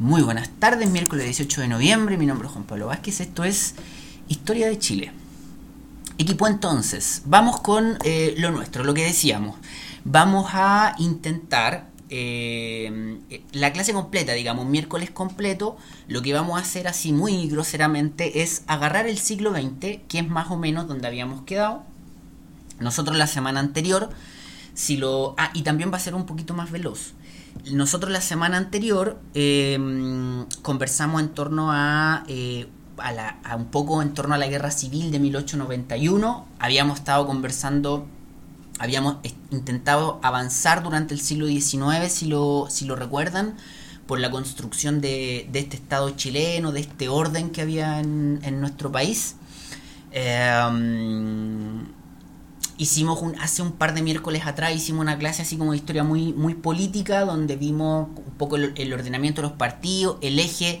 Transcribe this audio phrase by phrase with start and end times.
[0.00, 3.74] Muy buenas tardes, miércoles 18 de noviembre, mi nombre es Juan Pablo Vázquez, esto es
[4.28, 5.12] Historia de Chile.
[6.16, 9.58] Equipo entonces, vamos con eh, lo nuestro, lo que decíamos.
[10.04, 13.20] Vamos a intentar eh,
[13.52, 15.76] la clase completa, digamos, miércoles completo,
[16.08, 20.28] lo que vamos a hacer así muy groseramente es agarrar el siglo XX, que es
[20.30, 21.82] más o menos donde habíamos quedado.
[22.78, 24.08] Nosotros la semana anterior,
[24.72, 25.34] si lo...
[25.36, 27.12] Ah, y también va a ser un poquito más veloz
[27.72, 32.68] nosotros la semana anterior em, conversamos en torno a, eh,
[32.98, 36.46] a, un poco en torno a la guerra civil de 1891.
[36.58, 38.06] Habíamos estado conversando,
[38.78, 39.16] habíamos
[39.50, 43.56] intentado avanzar durante el siglo XIX, si lo, si lo recuerdan,
[44.06, 48.90] por la construcción de, este Estado chileno, de este orden que había en, en nuestro
[48.90, 49.36] país.
[50.12, 50.50] Eh,
[52.80, 56.02] hicimos un, hace un par de miércoles atrás hicimos una clase así como de historia
[56.02, 60.80] muy, muy política, donde vimos un poco el, ordenamiento de los partidos, el eje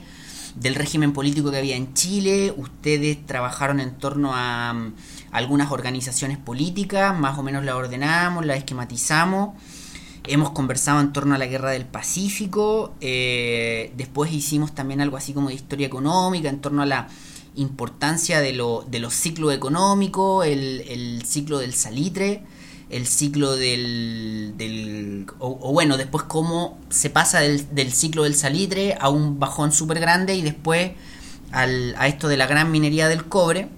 [0.54, 2.54] del régimen político que había en Chile.
[2.56, 4.94] Ustedes trabajaron en torno a, mm,
[5.30, 9.50] algunas organizaciones políticas, más o menos las ordenamos, las esquematizamos.
[10.26, 12.94] Hemos conversado en torno a la guerra del Pacífico.
[13.02, 17.08] Eh, después hicimos también algo así como de historia económica, en torno a la
[17.60, 22.42] importancia de, lo, de los ciclos económicos, el, ciclo del salitre,
[22.88, 25.26] el ciclo del...
[25.38, 30.34] o, bueno, después cómo se pasa del, ciclo del salitre a un bajón súper grande
[30.34, 30.92] y después
[31.52, 33.68] a esto de la gran minería del cobre.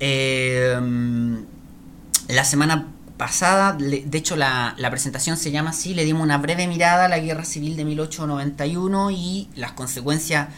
[0.00, 1.44] Em,
[2.28, 2.88] la semana
[3.18, 7.08] pasada, de hecho la, la, presentación se llama así, le dimos una breve mirada a
[7.08, 10.48] la guerra civil de 1891 y las consecuencias...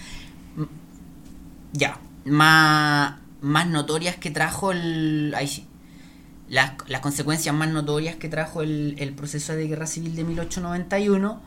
[1.75, 5.31] Ya, más, más notorias que trajo el...
[5.31, 11.41] las, las, consecuencias más notorias que trajo el, el, proceso de guerra civil de 1891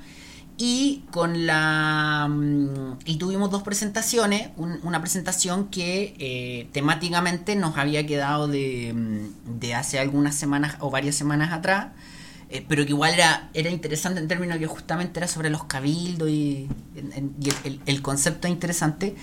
[0.57, 8.05] y con la mm, y tuvimos dos presentaciones una presentación que eh, temáticamente nos había
[8.05, 11.87] quedado de, mm, de, hace algunas semanas o varias semanas atrás
[12.49, 16.29] eh, pero que igual era, era interesante en términos que justamente era sobre los cabildos
[16.29, 19.15] y, el, el, concepto interesante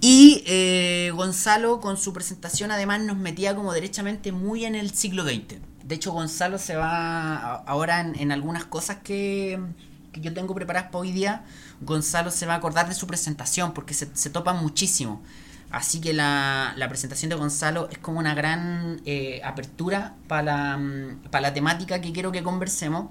[0.00, 5.24] y eh, Gonzalo con su presentación además nos metía como derechamente muy en el siglo
[5.24, 5.56] XX.
[5.84, 9.60] De hecho Gonzalo se va ahora en, algunas cosas que,
[10.14, 11.44] yo tengo preparadas para hoy día.
[11.80, 15.22] Gonzalo se va a acordar de su presentación porque se, se topa muchísimo.
[15.70, 20.80] Así que la, presentación de Gonzalo es como una gran eh, apertura para la,
[21.30, 23.10] para la temática que quiero que conversemos.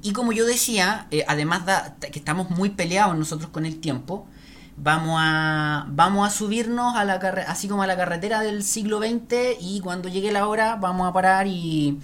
[0.00, 1.62] Y como yo decía, eh, además
[2.00, 4.28] que estamos muy peleados nosotros con el tiempo,
[4.82, 7.14] vamos a vamos a subirnos a la
[7.48, 11.12] así como a la carretera del siglo XX y cuando llegue la hora vamos a
[11.12, 11.98] parar y,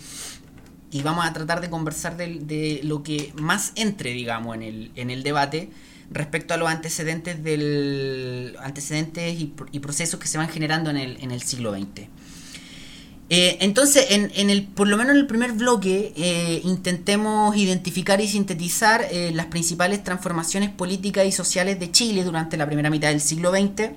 [0.90, 5.10] y vamos a tratar de conversar de, lo que más entre digamos en el, en
[5.10, 5.70] el debate
[6.10, 11.16] respecto a los antecedentes del antecedentes y, y procesos que se van generando en el,
[11.22, 12.08] en el siglo XX.
[13.30, 18.28] Eh, entonces, en, el, por lo menos en el primer bloque, eh, intentemos identificar y
[18.28, 23.20] sintetizar eh, las principales transformaciones políticas y sociales de Chile durante la primera mitad del
[23.20, 23.92] siglo XX.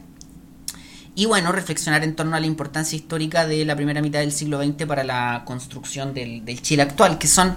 [1.16, 4.63] Y bueno, reflexionar en torno a la importancia histórica de la primera mitad del siglo
[4.63, 7.55] XX para la construcción del, Chile actual, que son,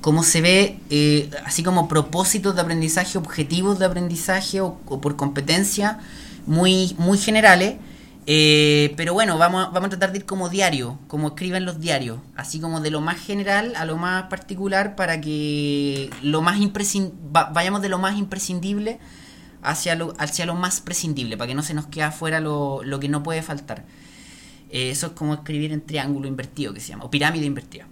[0.00, 6.00] como se ve, así como propósitos de aprendizaje, objetivos de aprendizaje o, o por competencia
[6.46, 7.76] muy, muy generales
[8.26, 12.18] eh, pero bueno, vamos, vamos a tratar de ir como diario, como escriben los diarios,
[12.34, 16.58] así como de lo más general a lo más particular para que lo más
[17.30, 18.98] vayamos de lo más imprescindible
[19.62, 22.98] hacia lo, hacia lo más prescindible, para que no se nos quede afuera lo, lo
[22.98, 23.84] que no puede faltar.
[24.70, 27.86] Eh, eso es como escribir en triángulo invertido que se llama, o pirámide invertida.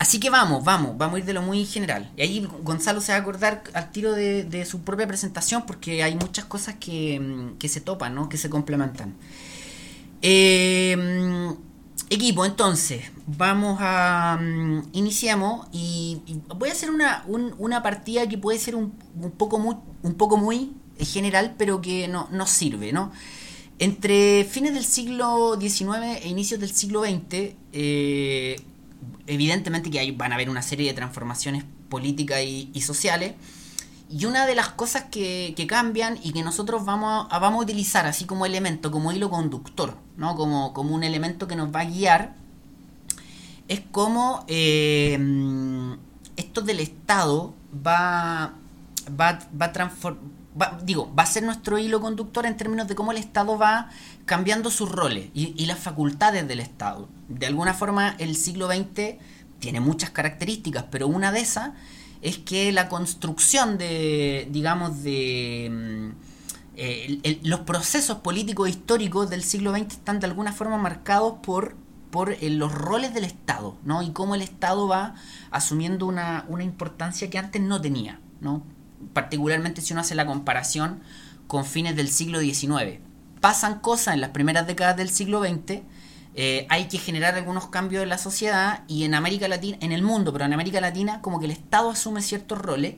[0.00, 2.10] Así que vamos, vamos, vamos a ir de lo muy general.
[2.16, 6.14] Y ahí Gonzalo se va a acordar al tiro de, su propia presentación porque hay
[6.14, 8.30] muchas cosas que, mm, se topan, ¿no?
[8.30, 9.14] que se complementan.
[10.22, 11.54] Em,
[12.08, 14.38] equipo, entonces, vamos a...
[14.40, 16.22] Mm, iniciamos y,
[16.56, 17.22] voy a hacer una,
[17.58, 18.92] una, partida que puede ser un,
[19.36, 19.76] poco muy,
[20.38, 23.12] muy general, pero que no, nos sirve, ¿no?
[23.78, 28.56] Entre fines del siglo XIX e inicios del siglo XX, eh,
[29.30, 33.34] evidentemente que van a haber una serie de transformaciones políticas y, sociales.
[34.10, 38.06] Y una de las cosas que, cambian y que nosotros vamos a, vamos a utilizar
[38.06, 40.34] así como elemento, como hilo conductor, ¿no?
[40.34, 42.34] como, como un elemento que nos va a guiar,
[43.68, 45.16] es como eh,
[46.36, 47.54] esto del Estado
[47.86, 48.54] va,
[49.08, 49.72] va, va a
[50.60, 53.90] transformar digo, va a ser nuestro hilo conductor en términos de cómo el Estado va
[54.26, 57.08] cambiando sus roles y, las facultades del Estado.
[57.28, 59.16] De alguna forma, el siglo XX
[59.58, 61.70] tiene muchas características, pero una de esas
[62.22, 69.42] es que la construcción de, digamos, de mm, eh, los procesos políticos e históricos del
[69.42, 71.76] siglo XX están de alguna forma marcados por,
[72.10, 74.02] por eh, los roles del Estado, ¿no?
[74.02, 75.14] Y cómo el Estado va
[75.50, 78.62] asumiendo una, una importancia que antes no tenía, ¿no?
[79.12, 81.00] Particularmente si uno hace la comparación
[81.46, 83.00] con fines del siglo XIX.
[83.40, 85.82] Pasan cosas en las primeras décadas del siglo XX
[86.34, 90.02] eh, hay que generar algunos cambios en la sociedad y en América Latina, en el
[90.02, 92.94] mundo, pero en América Latina como que el Estado asume ciertos roles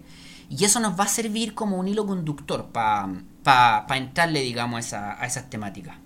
[0.50, 5.48] y eso nos va a servir como un hilo conductor para entrarle, digamos, a, esas
[5.48, 5.96] temáticas.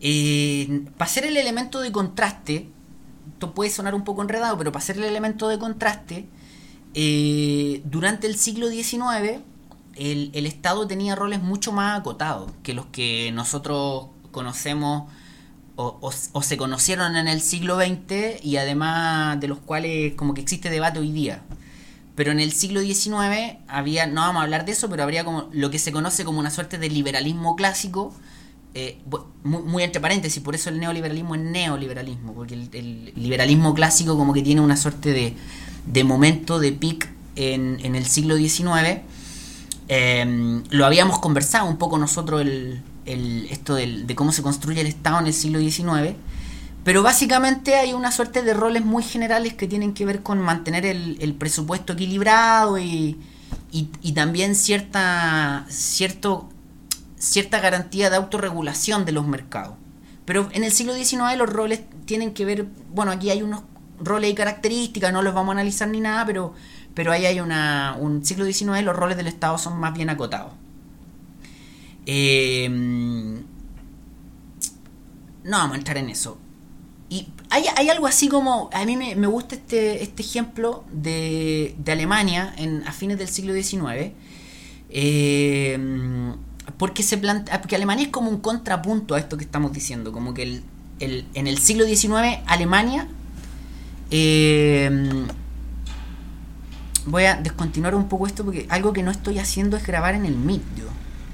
[0.00, 2.68] Eh, para ser el elemento de contraste,
[3.32, 6.26] esto puede sonar un poco enredado, pero para ser el elemento de contraste,
[6.94, 9.40] eh, durante el siglo XIX
[9.96, 15.04] el, el Estado tenía roles mucho más acotados que los que nosotros conocemos
[15.82, 20.70] o, se conocieron en el siglo XX y además de los cuales como que existe
[20.70, 21.42] debate hoy día.
[22.14, 25.48] Pero en el siglo XIX había, no vamos a hablar de eso, pero habría como
[25.52, 28.12] lo que se conoce como una suerte de liberalismo clásico,
[28.74, 28.98] eh,
[29.42, 34.42] muy, entre paréntesis, por eso el neoliberalismo es neoliberalismo, porque el, liberalismo clásico como que
[34.42, 35.34] tiene una suerte de,
[35.86, 39.00] de momento, de pic en, en el siglo XIX.
[39.92, 42.82] Eh, lo habíamos conversado un poco nosotros el,
[43.50, 46.14] esto de cómo se construye el Estado en el siglo XIX,
[46.84, 50.86] pero básicamente hay una suerte de roles muy generales que tienen que ver con mantener
[50.86, 53.18] el, presupuesto equilibrado y,
[54.14, 56.48] también cierta, cierto,
[57.18, 59.74] cierta garantía de autorregulación de los mercados.
[60.24, 63.62] Pero en el siglo XIX los roles tienen que ver, bueno, aquí hay unos
[64.00, 66.54] roles y características, no los vamos a analizar ni nada, pero,
[66.94, 70.52] pero ahí hay una, un siglo XIX los roles del Estado son más bien acotados.
[72.06, 73.36] Em,
[75.44, 76.38] no vamos a entrar en eso.
[77.08, 82.86] Y hay, algo así como, a mí me, gusta este, este ejemplo de, Alemania en,
[82.86, 84.12] a fines del siglo XIX,
[84.90, 86.36] em,
[86.78, 90.34] porque, se plantea, porque Alemania es como un contrapunto a esto que estamos diciendo, como
[90.34, 93.08] que el, en el siglo XIX Alemania...
[94.10, 95.28] Em,
[97.06, 100.26] voy a descontinuar un poco esto porque algo que no estoy haciendo es grabar en
[100.26, 100.62] el Meet,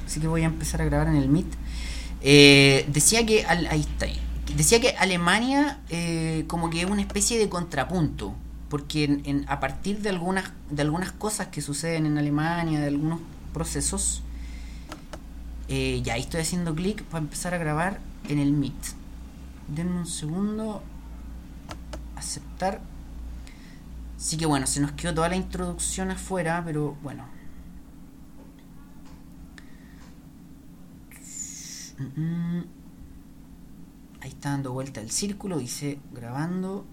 [0.06, 1.46] así que voy a empezar a grabar en el Meet.
[2.20, 4.06] Eh, decía que ahí está.
[4.56, 8.34] Decía que Alemania eh, como que es una especie de contrapunto,
[8.68, 13.20] porque a partir de algunas de algunas cosas que suceden en Alemania, de algunos
[13.52, 14.22] procesos,
[15.68, 18.74] eh, ya ahí estoy haciendo clic para empezar a grabar en el Meet.
[19.68, 20.82] Denme un segundo.
[22.16, 22.80] Aceptar.
[24.16, 27.24] Así que bueno, se nos quedó toda la introducción afuera, pero bueno,
[34.20, 36.84] Ahí está dando vuelta el círculo, dice grabando.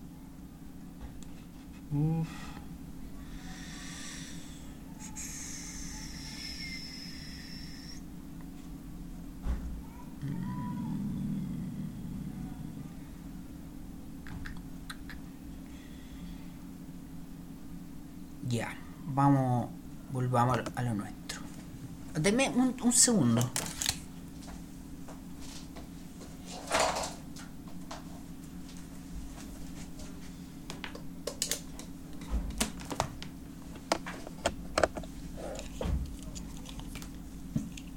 [18.50, 18.75] Ya,
[19.06, 19.69] vamos,
[20.12, 21.42] volvamos a lo nuestro.
[22.16, 23.42] Deme un, un segundo.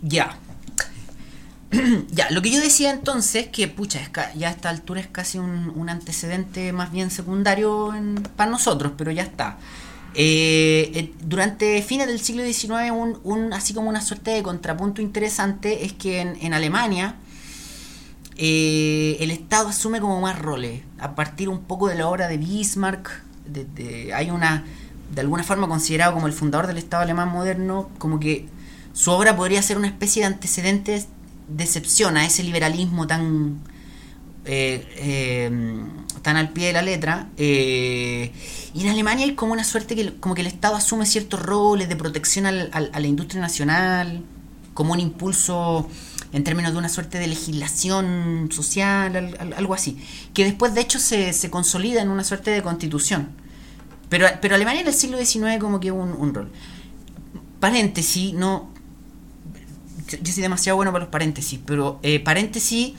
[0.08, 0.36] Ya.
[2.10, 4.00] ya, lo que yo decía entonces, que pucha,
[4.36, 7.92] ya a esta altura es casi un, antecedente más bien secundario
[8.36, 9.58] para nosotros, pero ya está.
[10.18, 12.90] Eh, eh, durante fines del siglo XIX,
[13.22, 17.16] un, así como una suerte de contrapunto interesante es que en, Alemania
[18.38, 22.38] eh, el Estado asume como más roles, a partir un poco de la obra de
[22.38, 23.10] Bismarck,
[24.14, 24.64] hay una,
[25.14, 28.48] de alguna forma considerado como el fundador del Estado alemán moderno, como que
[28.94, 31.08] su obra podría ser una especie de antecedentes
[31.48, 33.60] de excepción a ese liberalismo tan,
[34.46, 35.50] eh, eh,
[36.22, 37.28] tan al pie de la letra.
[37.36, 38.32] Eh,
[38.74, 41.88] y en Alemania hay como una suerte que como que el Estado asume ciertos roles
[41.88, 44.22] de protección a la industria nacional,
[44.74, 45.88] como un impulso
[46.32, 49.98] en términos de una suerte de legislación social, algo así,
[50.34, 53.30] que después de hecho se, se consolida en una suerte de constitución.
[54.08, 56.52] Pero, pero Alemania en el siglo XIX como que un, un rol.
[57.58, 58.70] Paréntesis, no,
[60.08, 62.94] yo soy demasiado bueno para los paréntesis, pero eh, paréntesis,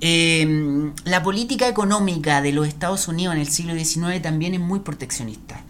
[0.00, 4.80] em, la política económica de los Estados Unidos en el siglo XIX también es muy
[4.80, 5.62] proteccionista.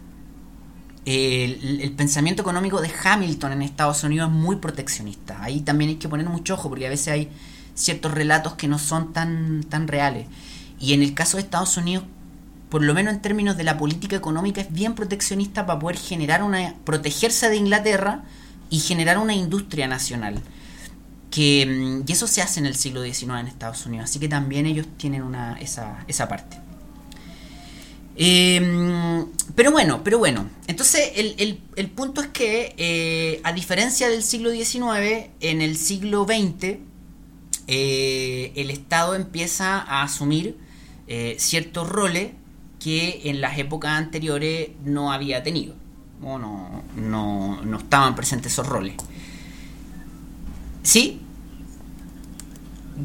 [1.04, 5.42] El, pensamiento económico de Hamilton en Estados Unidos es muy proteccionista.
[5.42, 7.30] Ahí también hay que poner mucho ojo porque a veces hay
[7.74, 10.26] ciertos relatos que no son tan, tan reales.
[10.78, 12.04] Y en el caso de Estados Unidos,
[12.68, 16.42] por lo menos en términos de la política económica, es bien proteccionista para poder generar
[16.42, 16.74] una.
[16.84, 18.24] protegerse de Inglaterra
[18.68, 20.42] y generar una industria nacional.
[21.30, 24.10] Que, mm, y eso se hace en el siglo XIX en Estados Unidos.
[24.10, 26.58] Así que también ellos tienen una, esa, esa parte.
[28.20, 30.48] Em, pero bueno, pero bueno.
[30.66, 36.24] Entonces el, el, punto es que eh, a diferencia del siglo XIX, en el siglo
[36.24, 36.78] XX
[37.68, 40.56] eh, el Estado empieza a asumir
[41.06, 42.32] eh, ciertos roles
[42.80, 45.74] que en las épocas anteriores no había tenido.
[46.20, 48.94] O no, no, no estaban presentes esos roles.
[50.82, 51.20] ¿Sí?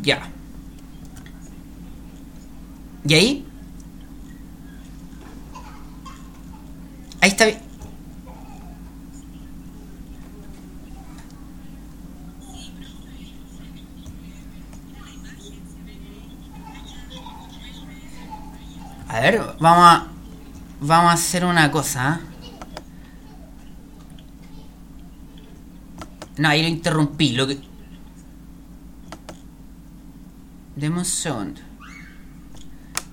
[0.02, 0.30] Ya.
[3.06, 3.46] ¿Y ahí?
[7.22, 7.60] Ahí está bien.
[19.08, 20.08] A ver, vamos a,
[20.82, 22.20] vamos a hacer una cosa.
[22.22, 22.33] ¿eh?
[26.38, 27.34] No, ahí lo interrumpí.
[27.34, 27.60] Lo que...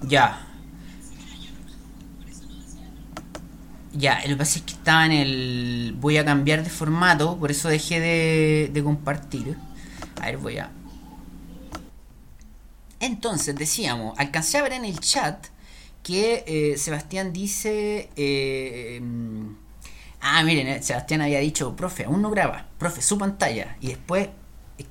[0.02, 0.46] Ya.
[3.92, 5.96] Ya, lo que pasa es que estaba en el...
[6.00, 9.56] Voy a cambiar de formato, por eso dejé de, compartir.
[10.20, 10.70] A ver, voy a...
[13.00, 15.46] Entonces, decíamos, alcancé a ver en el chat
[16.02, 18.10] que eh, Sebastián dice...
[18.16, 19.02] Eh,
[20.20, 23.76] ah, miren, eh, Sebastián había dicho, profe, aún no graba, profe, su pantalla.
[23.80, 24.28] Y después,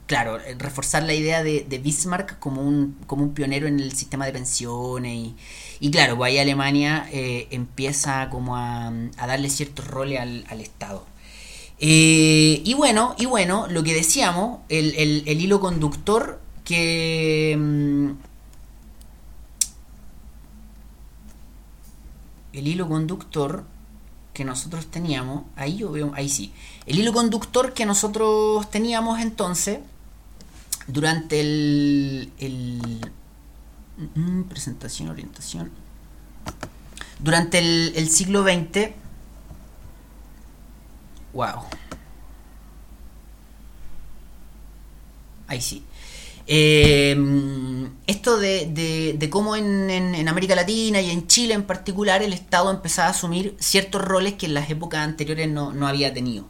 [0.06, 4.34] claro, reforzar la idea de, Bismarck como un, como un pionero en el sistema de
[4.34, 5.36] pensiones y
[5.80, 11.06] y claro, pues ahí Alemania eh, empieza como a, darle ciertos roles al, Estado.
[11.80, 17.56] Eh, y bueno, y bueno, lo que decíamos, el, hilo conductor que...
[17.58, 18.12] Mm,
[22.52, 23.64] el hilo conductor
[24.40, 26.54] que nosotros teníamos, ahí yo veo, ahí sí,
[26.86, 29.80] el hilo conductor que nosotros teníamos entonces
[30.88, 33.02] durante el, el
[34.16, 35.72] Mm, presentación, orientación.
[37.20, 38.92] Durante el, siglo XX.
[41.34, 41.64] Wow.
[45.48, 45.84] Ahí sí.
[46.52, 48.66] Em, esto de,
[49.16, 53.56] de, cómo en, América Latina y en Chile en particular el Estado empezaba a asumir
[53.60, 56.48] ciertos roles que en las épocas anteriores no, había tenido.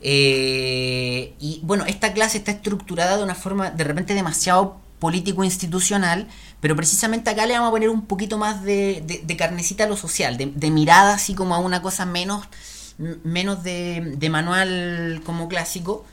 [0.00, 6.28] Eh, y bueno, esta clase está estructurada de una forma de repente demasiado político-institucional,
[6.60, 10.38] pero precisamente acá le vamos a poner un poquito más de, carnecita a lo social,
[10.38, 12.46] de, mirada así como a una cosa menos,
[13.22, 16.06] menos de, manual como clásico.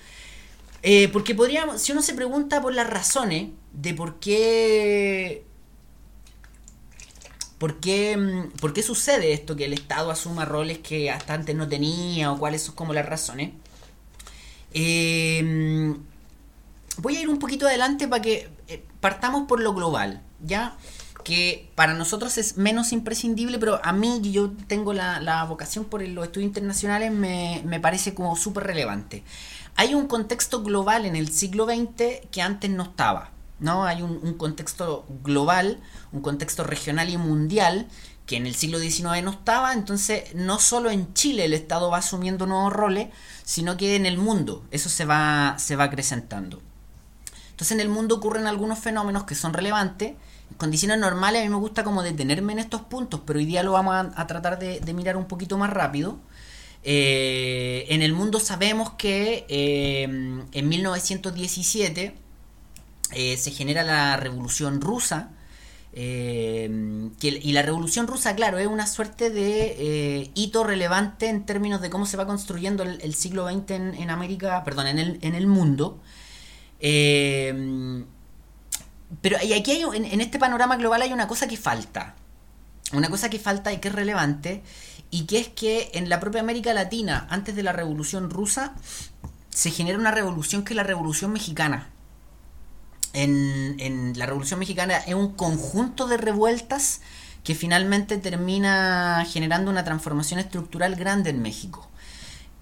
[0.83, 5.45] Eh, porque podríamos, si uno se pregunta por las razones de por qué,
[7.57, 11.67] por qué, por qué sucede esto, que el Estado asuma roles que hasta antes no
[11.69, 13.51] tenía, o cuáles son como las razones,
[14.73, 15.95] eh,
[16.97, 20.75] voy a ir un poquito adelante para que eh, partamos por lo global, ¿ya?
[21.23, 26.25] Que para nosotros es menos imprescindible, pero a mí, yo tengo la, vocación por los
[26.25, 29.23] estudios internacionales, me, parece como súper relevante.
[29.75, 33.85] Hay un contexto global en el siglo XX que antes no estaba, ¿no?
[33.85, 35.79] Hay un, contexto global,
[36.11, 37.87] un contexto regional y mundial
[38.25, 41.97] que en el siglo XIX no estaba, entonces no solo en Chile el Estado va
[41.97, 43.09] asumiendo nuevos roles,
[43.43, 46.61] sino que en el mundo eso se va, se va acrecentando.
[47.53, 50.13] Entonces en el mundo ocurren algunos fenómenos que son relevantes.
[50.49, 53.63] En condiciones normales a mí me gusta como detenerme en estos puntos, pero hoy día
[53.63, 56.17] lo vamos a, tratar de, mirar un poquito más rápido.
[56.85, 62.15] Eh, en el mundo sabemos que eh, en 1917
[63.13, 65.29] eh, se genera la Revolución Rusa.
[65.95, 72.05] y la Revolución Rusa, claro, es una suerte de hito relevante en términos de cómo
[72.05, 76.01] se va construyendo el, siglo XX en, en, América, perdón, en el, en mundo.
[79.21, 82.15] Pero y aquí hay, en, este panorama global hay una cosa que falta.
[82.91, 84.63] Una cosa que falta y que es relevante.
[85.13, 88.73] Y que es que en la propia América Latina, antes de la Revolución Rusa,
[89.51, 91.91] se genera una revolución que es la Revolución Mexicana.
[93.13, 97.01] En, en, la Revolución Mexicana es un conjunto de revueltas
[97.43, 101.87] que finalmente termina generando una transformación estructural grande en México.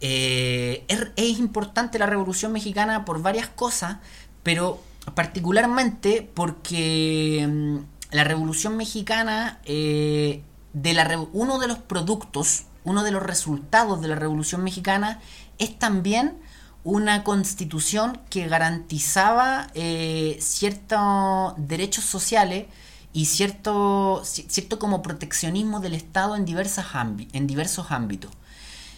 [0.01, 0.83] Eh,
[1.15, 3.99] es, importante la Revolución Mexicana por varias cosas,
[4.43, 4.83] pero
[5.15, 7.77] particularmente porque mm,
[8.11, 10.43] la Revolución Mexicana, eh,
[10.73, 15.19] de la, uno de los productos, uno de los resultados de la Revolución Mexicana
[15.57, 16.37] es también
[16.83, 22.65] una constitución que garantizaba eh, ciertos derechos sociales
[23.13, 26.87] y cierto, cierto como proteccionismo del Estado en, diversas
[27.33, 28.31] en diversos ámbitos.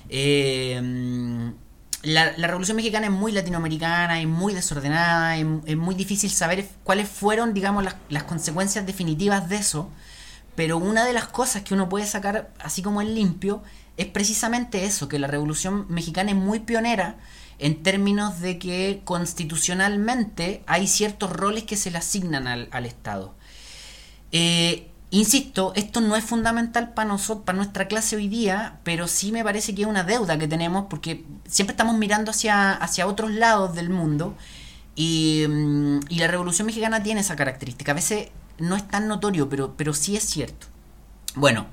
[0.09, 1.51] Eh,
[2.03, 7.53] la, Revolución Mexicana es muy latinoamericana, es muy desordenada, es, muy difícil saber cuáles fueron,
[7.53, 9.89] digamos, las, las, consecuencias definitivas de eso,
[10.55, 13.63] pero una de las cosas que uno puede sacar, así como en limpio,
[13.97, 17.17] es precisamente eso, que la Revolución Mexicana es muy pionera
[17.59, 23.35] en términos de que constitucionalmente hay ciertos roles que se le asignan al, al Estado.
[24.31, 29.31] Eh, insisto, esto no es fundamental para nosotros, para nuestra clase hoy día, pero sí
[29.31, 33.31] me parece que es una deuda que tenemos porque siempre estamos mirando hacia, hacia otros
[33.31, 34.35] lados del mundo
[34.95, 37.91] y, mm, y la Revolución Mexicana tiene esa característica.
[37.91, 40.67] A veces no es tan notorio, pero, pero sí es cierto.
[41.35, 41.67] Bueno,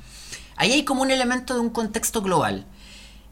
[0.56, 2.66] ahí hay como un elemento de un contexto global.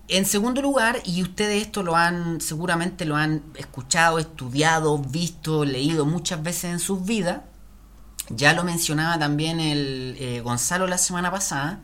[0.09, 6.07] En segundo lugar, y ustedes esto lo han, seguramente lo han escuchado, estudiado, visto, leído
[6.07, 7.43] muchas veces en sus vidas,
[8.31, 11.81] ya lo mencionaba también el eh, Gonzalo la semana pasada,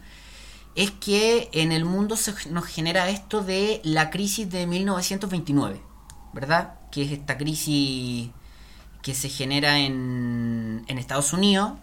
[0.75, 5.80] es que en el mundo se nos genera esto de la crisis de 1929,
[6.33, 6.75] ¿verdad?
[6.90, 8.30] Que es esta crisis
[9.04, 11.75] que se genera en, en Estados Unidos,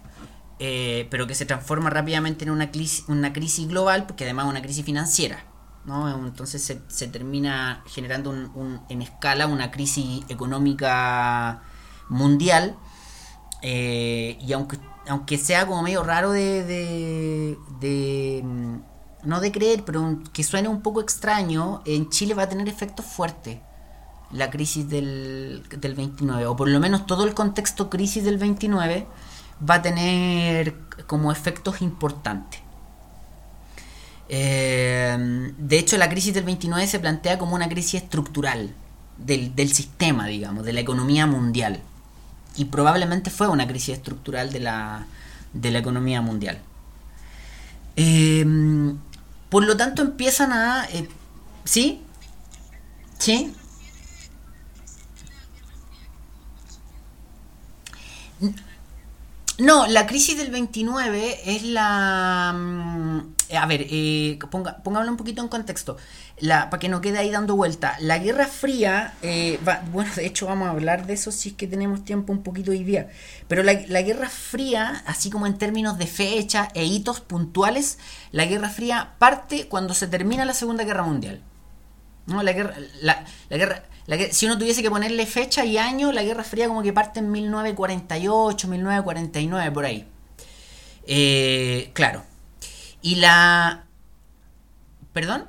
[0.57, 4.83] eh, pero que se transforma rápidamente en una crisis, global, porque además es una crisis
[4.83, 5.45] financiera.
[5.85, 6.25] ¿no?
[6.25, 11.61] Entonces se, se termina generando un, en escala una crisis económica
[12.09, 12.75] mundial
[13.61, 16.63] eh, y aunque, aunque sea como medio raro de,
[17.79, 18.77] de, mm,
[19.25, 23.05] no de creer, pero que suene un poco extraño, en Chile va a tener efectos
[23.05, 23.59] fuertes
[24.33, 29.05] la crisis del, del 29, o por lo menos todo el contexto crisis del 29
[29.69, 30.75] va a tener
[31.07, 32.59] como efectos importantes.
[34.29, 38.73] Eh, de hecho, la crisis del 29 se plantea como una crisis estructural
[39.17, 41.81] del, del sistema, digamos, de la economía mundial
[42.55, 45.05] y probablemente fue una crisis estructural de la,
[45.53, 46.59] de la economía mundial.
[47.95, 48.45] Eh,
[49.49, 50.85] por lo tanto empiezan a...
[50.91, 51.07] Eh,
[51.63, 52.01] ¿Sí?
[53.17, 53.53] ¿Sí?
[59.61, 62.51] No, la crisis del 29 es la...
[62.57, 65.97] Mm, a ver, eh, ponga, pongámoslo un poquito en contexto,
[66.39, 67.95] la, para que no quede ahí dando vuelta.
[67.99, 69.59] La Guerra Fría, eh,
[69.91, 72.71] bueno, de hecho vamos a hablar de eso si es que tenemos tiempo un poquito
[72.71, 73.09] hoy día,
[73.47, 77.99] pero la, Guerra Fría, así como en términos de fecha e hitos puntuales,
[78.31, 81.43] la Guerra Fría parte cuando se termina la Segunda Guerra Mundial.
[82.25, 82.41] ¿No?
[82.41, 83.83] La guerra, la, la guerra,
[84.31, 87.31] si uno tuviese que ponerle fecha y año, la Guerra Fría como que parte en
[87.31, 90.07] 1948, 1949, por ahí.
[91.05, 92.23] Eh, claro.
[93.01, 93.85] Y la...
[95.13, 95.47] ¿Perdón?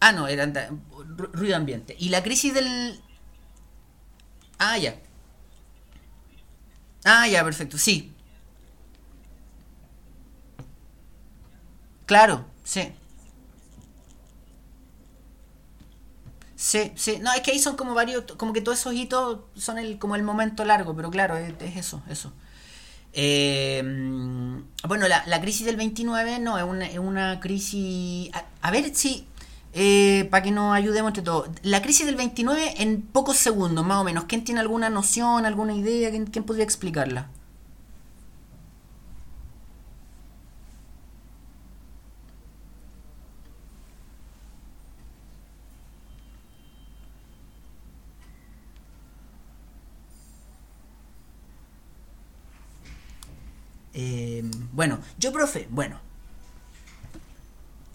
[0.00, 0.50] Ah, no, era
[1.32, 1.96] ruido ambiente.
[1.98, 3.00] Y la crisis del...
[4.58, 4.96] Ah, ya.
[7.04, 8.12] Ah, ya, perfecto, sí.
[12.06, 12.92] Claro, sí.
[16.68, 19.78] Sí, sí, no, es que ahí son como varios, como que todos esos hitos son
[19.78, 22.30] el, como el momento largo, pero claro, es, eso, eso.
[23.14, 23.82] Eh,
[24.86, 28.30] bueno, la, crisis del 29 no, es una, es una crisis...
[28.60, 29.26] A, ver si,
[29.72, 33.96] eh, para que nos ayudemos entre todos, la crisis del 29 en pocos segundos, más
[33.98, 36.10] o menos, ¿quién tiene alguna noción, alguna idea?
[36.10, 37.30] quién podría explicarla?
[54.00, 54.44] Eh,
[54.78, 55.98] bueno, yo, profe, bueno.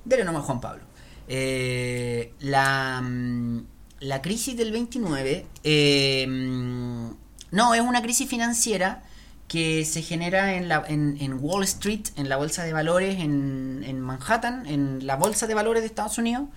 [0.03, 0.83] Dele nomás, Juan Pablo.
[1.29, 3.59] Eh, la, mm,
[4.01, 7.07] la crisis del 29 eh, mm,
[7.51, 9.01] no es una crisis financiera
[9.47, 14.01] que se genera en, la, en, Wall Street, en la bolsa de valores en, en
[14.01, 16.49] Manhattan, en la bolsa de valores de Estados Unidos.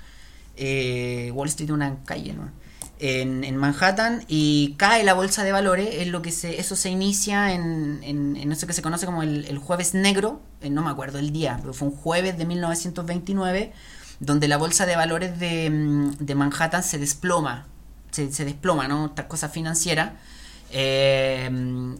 [0.58, 2.50] Wall Street una calle, ¿no?
[2.98, 7.52] En, Manhattan y cae la bolsa de valores, es lo que se, eso se inicia
[7.52, 11.32] en, en, eso que se conoce como el, jueves negro, eh, no me acuerdo el
[11.32, 13.72] día, pero fue un jueves de 1929,
[14.20, 17.66] donde la bolsa de valores de, mm, Manhattan se desploma,
[18.10, 19.06] se, se desploma, ¿no?
[19.06, 20.12] Estas cosas financieras.
[20.72, 21.48] Eh,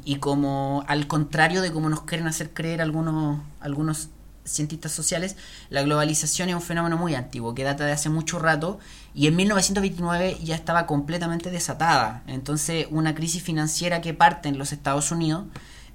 [0.05, 4.09] y como al contrario de como nos quieren hacer creer algunos, algunos
[4.47, 5.37] cientistas sociales,
[5.71, 8.79] la globalización es un fenómeno muy antiguo, que data de hace mucho rato,
[9.15, 12.23] y en 1929 ya estaba completamente desatada.
[12.27, 15.45] Entonces, una crisis financiera que parte en los Estados Unidos,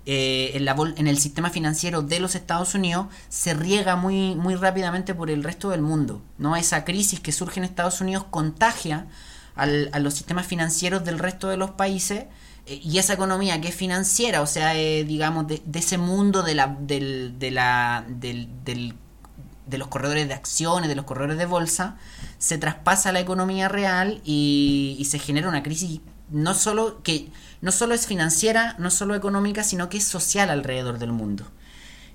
[0.05, 4.55] eh, en, la, en, el sistema financiero de los Estados Unidos, se riega muy, muy
[4.55, 6.21] rápidamente por el resto del mundo.
[6.37, 6.55] ¿no?
[6.55, 9.07] Esa crisis que surge en Estados Unidos contagia
[9.55, 12.25] a los sistemas financieros del resto de los países
[12.67, 16.75] y esa economía que es financiera, o sea, eh, digamos, de, ese mundo de, la,
[16.79, 21.97] del, de, la, del, de los corredores de acciones, de los corredores de bolsa,
[22.37, 27.29] se traspasa a la economía real y, y se genera una crisis no solo que
[27.61, 31.45] no solo es financiera, no solo económica, sino que es social alrededor del mundo.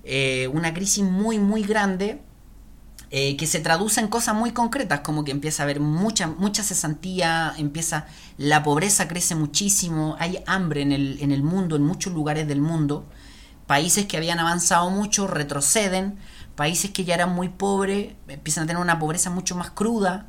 [0.02, 2.20] Eh, una crisis muy, muy grande
[3.10, 6.62] eh, que se traduce en cosas muy concretas, como que empieza a haber mucha, mucha
[6.62, 12.12] cesantía, empieza, la pobreza crece muchísimo, hay hambre en el, en el mundo, en muchos
[12.12, 13.06] lugares del mundo.
[13.66, 16.18] Países que habían avanzado mucho retroceden,
[16.56, 20.26] países que ya eran muy pobres empiezan a tener una pobreza mucho más cruda.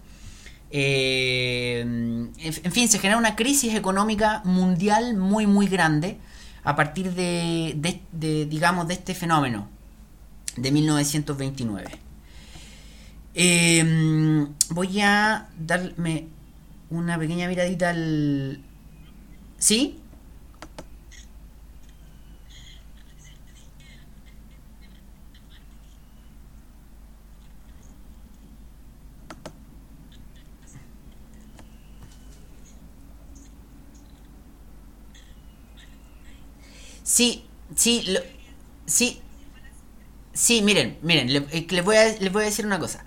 [0.70, 6.20] Eh, en fin, se genera una crisis económica mundial muy, muy grande
[6.64, 9.70] a partir de, de, digamos, de este fenómeno
[10.58, 12.07] de 1929.
[13.40, 16.28] Em, voy a darme
[16.90, 18.62] una pequeña miradita al...
[19.60, 20.00] ¿Sí?
[37.04, 37.46] Sí,
[37.76, 38.04] sí,
[38.86, 39.22] sí,
[40.34, 43.04] sí, miren, miren, eh, les voy a, les voy a decir una cosa.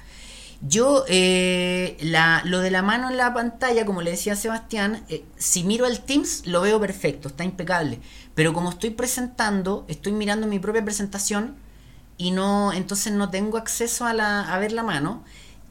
[0.62, 5.24] Yo, eh, la, lo de la mano en la pantalla, como le decía Sebastián, eh,
[5.38, 8.00] si miro el Teams lo veo perfecto, está impecable.
[8.34, 11.56] Pero como estoy presentando, estoy mirando mi propia presentación
[12.18, 15.24] y no, entonces no tengo acceso a, la, a ver la mano.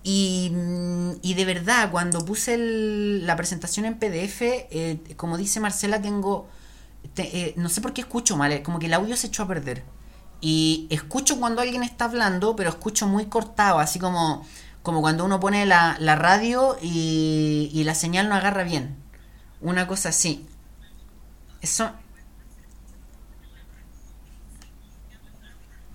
[0.03, 4.41] Y, mm, y de verdad, cuando puse la presentación en PDF,
[5.17, 6.47] como dice Marcela, tengo
[7.17, 9.83] eh, no sé por qué escucho mal, como que el audio se echó a perder.
[10.41, 14.45] Y escucho cuando alguien está hablando, pero escucho muy cortado, así como,
[14.89, 18.95] como cuando uno pone la, radio y, la señal no agarra bien.
[19.61, 20.47] Una cosa así.
[21.61, 21.91] Eso...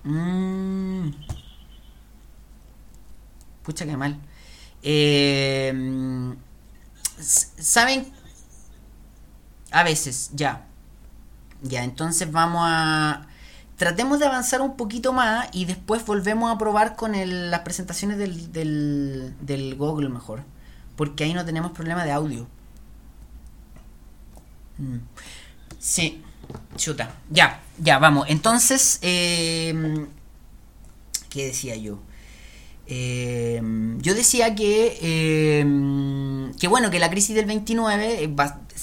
[0.04, 1.10] Mmm.
[3.64, 4.16] Pucha, qué mal.
[4.84, 6.32] Eh,
[7.18, 8.12] ¿Saben?
[9.72, 10.68] A veces, ya.
[11.62, 13.26] Ya, entonces vamos a...
[13.76, 18.52] Tratemos de avanzar un poquito más y después volvemos a probar con las presentaciones del,
[19.40, 20.44] del, Google mejor.
[20.96, 22.46] Porque ahí no tenemos problema de audio.
[24.78, 24.98] Mm.
[25.78, 26.22] Sí,
[26.76, 27.14] chuta.
[27.30, 28.26] Ya, ya, vamos.
[28.28, 30.06] Entonces, eh,
[31.30, 31.98] ¿qué decía yo?
[32.86, 33.60] Eh,
[33.98, 38.30] yo decía que, eh, que bueno, que la crisis del 29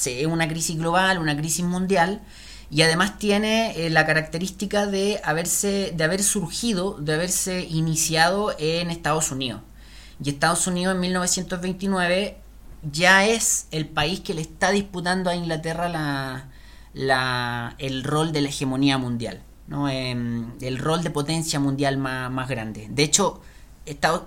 [0.06, 2.22] es una crisis global, una crisis mundial,
[2.72, 8.90] y además tiene eh, la característica de haberse de haber surgido, de haberse iniciado en
[8.90, 9.62] Estados Unidos.
[10.24, 12.38] Y Estados Unidos en 1929
[12.90, 16.50] ya es el país que le está disputando a Inglaterra la,
[16.94, 19.90] la, el rol de la hegemonía mundial, ¿no?
[19.90, 22.88] Em, el rol de potencia mundial más, más grande.
[22.90, 23.42] De hecho,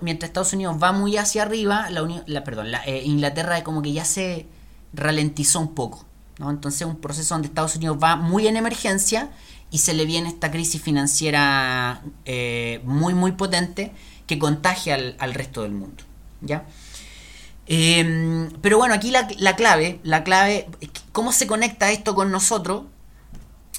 [0.01, 3.91] mientras Estados Unidos va muy hacia arriba, la, la perdón, la, eh, Inglaterra como que
[3.91, 4.45] ya se
[4.93, 6.04] ralentizó un poco.
[6.39, 6.49] ¿No?
[6.49, 9.29] Entonces un proceso donde Estados Unidos va muy en emergencia
[9.71, 13.91] y se le viene esta crisis financiera eh, muy muy potente
[14.27, 16.03] que contagia al, resto del mundo.
[16.41, 16.65] ¿ya?
[17.67, 20.67] Em, pero bueno, aquí la, clave, la clave,
[21.11, 22.83] ¿cómo se conecta esto con nosotros?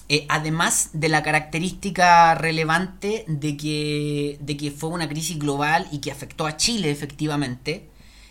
[0.08, 5.98] Eh, además de la característica relevante de que, de que fue una crisis global y
[5.98, 7.88] que afectó a Chile efectivamente,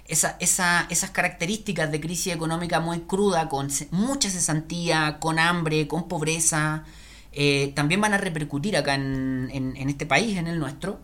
[0.07, 6.07] esa, esa, esas características de crisis económica muy cruda, con mucha cesantía, con hambre, con
[6.07, 6.83] pobreza,
[7.31, 10.99] eh, también van a repercutir acá en, en, este país, en el nuestro.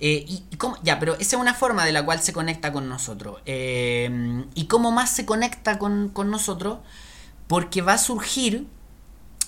[0.00, 0.44] Eh, y,
[0.82, 3.40] ya, pero esa es una forma de la cual se conecta con nosotros.
[3.46, 6.78] Eh, ¿Y cómo más se conecta con, con nosotros?
[7.46, 8.66] Porque va a surgir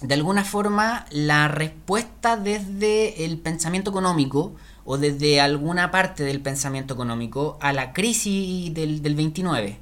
[0.00, 4.54] de alguna forma la respuesta desde el pensamiento económico
[4.90, 9.78] o desde alguna parte del pensamiento económico a la crisis del, del 29.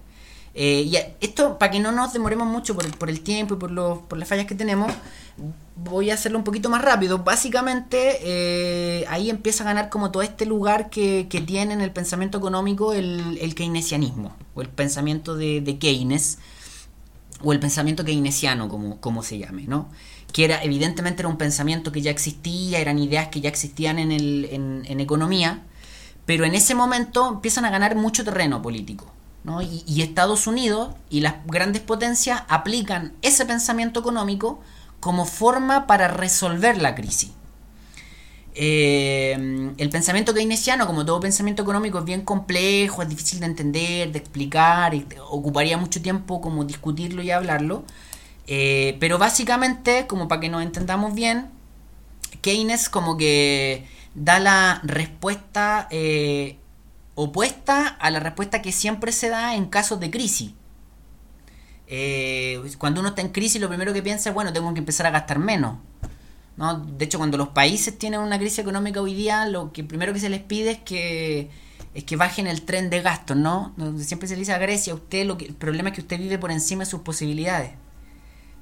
[0.53, 3.57] Eh, y esto, para que no nos demoremos mucho por el, por el tiempo y
[3.57, 4.93] por, los, por las fallas que tenemos,
[5.77, 7.21] voy a hacerlo un poquito más rápido.
[7.21, 11.91] Básicamente, eh, ahí empieza a ganar como todo este lugar que, que tiene en el
[11.91, 16.37] pensamiento económico el, el keynesianismo, o el pensamiento de, de, Keynes,
[17.43, 19.89] o el pensamiento keynesiano, como, como se llame, ¿no?
[20.33, 24.13] Que era evidentemente era un pensamiento que ya existía, eran ideas que ya existían en,
[24.13, 24.49] el,
[24.87, 25.63] en, economía,
[26.27, 29.11] pero en ese momento empiezan a ganar mucho terreno político.
[29.45, 29.63] ¿no?
[29.63, 34.61] Y, Estados Unidos y las grandes potencias aplican ese pensamiento económico
[35.01, 37.31] como forma para resolver la crisis.
[38.55, 44.13] Eh, el pensamiento keynesiano, como todo pensamiento económico, es bien complejo, es difícil de entender,
[44.13, 47.85] de explicar, y ocuparía mucho tiempo como discutirlo y hablarlo.
[48.51, 51.51] Eh, pero básicamente, como para que nos entendamos bien,
[52.41, 56.57] Keynes como que da la respuesta eh,
[57.15, 60.53] opuesta a la respuesta que siempre se da en casos de crisis.
[61.87, 65.07] Eh, cuando uno está en crisis, lo primero que piensa es, bueno, tengo que empezar
[65.07, 65.77] a gastar menos.
[66.57, 66.79] ¿no?
[66.79, 70.21] De hecho, cuando los países tienen una crisis económica hoy día, lo que primero que
[70.21, 71.51] se les pide es que
[71.95, 73.75] es que bajen el tren de gastos, ¿no?
[73.99, 76.39] Siempre se le dice a Grecia, usted lo que, el problema es que usted vive
[76.39, 77.73] por encima de sus posibilidades.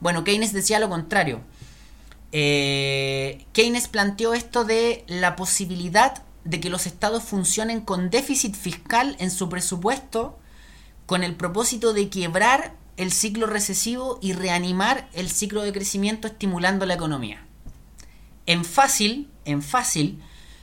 [0.01, 1.41] Bueno, Keynes decía lo contrario.
[2.33, 9.17] Eh, Keynes planteó esto de la posibilidad de que los estados funcionen con déficit fiscal
[9.19, 10.39] en su presupuesto
[11.07, 16.87] con el propósito de quebrar el ciclo recesivo y reanimar el ciclo de crecimiento estimulando
[16.87, 17.47] la economía.
[18.47, 20.23] En fácil, en fácil,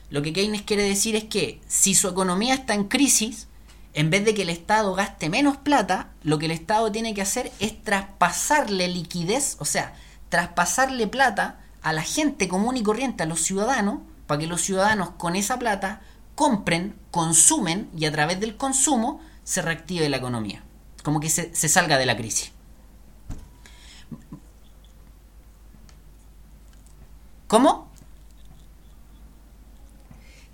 [0.09, 3.47] lo que Keynes quiere decir es que si su economía está en crisis,
[3.93, 7.21] en vez de que el Estado gaste menos plata, lo que el Estado tiene que
[7.21, 9.93] hacer es traspasarle liquidez, o sea,
[10.29, 15.11] traspasarle plata a la gente común y corriente, a los ciudadanos, para que los ciudadanos
[15.11, 16.01] con esa plata
[16.33, 20.63] compren, consumen y a través del consumo se reactive la economía,
[21.03, 22.51] como que se, salga de la crisis.
[27.47, 27.91] ¿Cómo?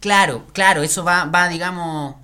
[0.02, 2.16] Claro, claro, eso va, va digamos,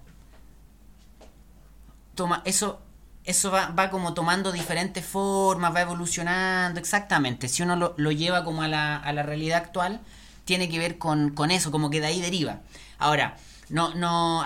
[2.15, 2.82] toma, eso,
[3.23, 7.47] eso va, va, como tomando diferentes formas, va evolucionando, exactamente.
[7.47, 10.01] Si uno lo, lleva como a la, a la, realidad actual,
[10.45, 12.62] tiene que ver con, con, eso, como que de ahí deriva.
[12.97, 13.38] Ahora,
[13.69, 14.43] no, no,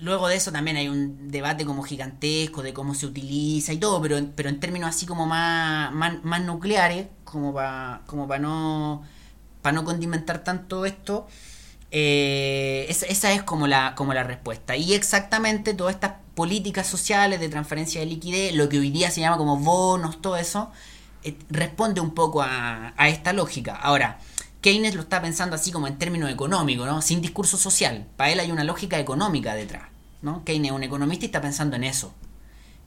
[0.00, 4.00] luego de eso también hay un debate como gigantesco de cómo se utiliza y todo,
[4.02, 9.02] pero, pero en términos así como más, más, nucleares, como para como para no,
[9.62, 11.26] para no condimentar tanto esto,
[11.96, 14.74] eh, esa, es como la, como la respuesta.
[14.74, 19.20] Y exactamente todas estas políticas sociales de transferencia de liquidez, lo que hoy día se
[19.20, 20.72] llama como bonos, todo eso,
[21.22, 23.76] eh, responde un poco a, esta lógica.
[23.76, 24.18] Ahora,
[24.60, 27.00] Keynes lo está pensando así como en términos económicos, ¿no?
[27.00, 28.08] Sin discurso social.
[28.16, 29.84] Para él hay una lógica económica detrás,
[30.20, 30.42] ¿no?
[30.44, 32.12] Keynes es un economista y está pensando en eso.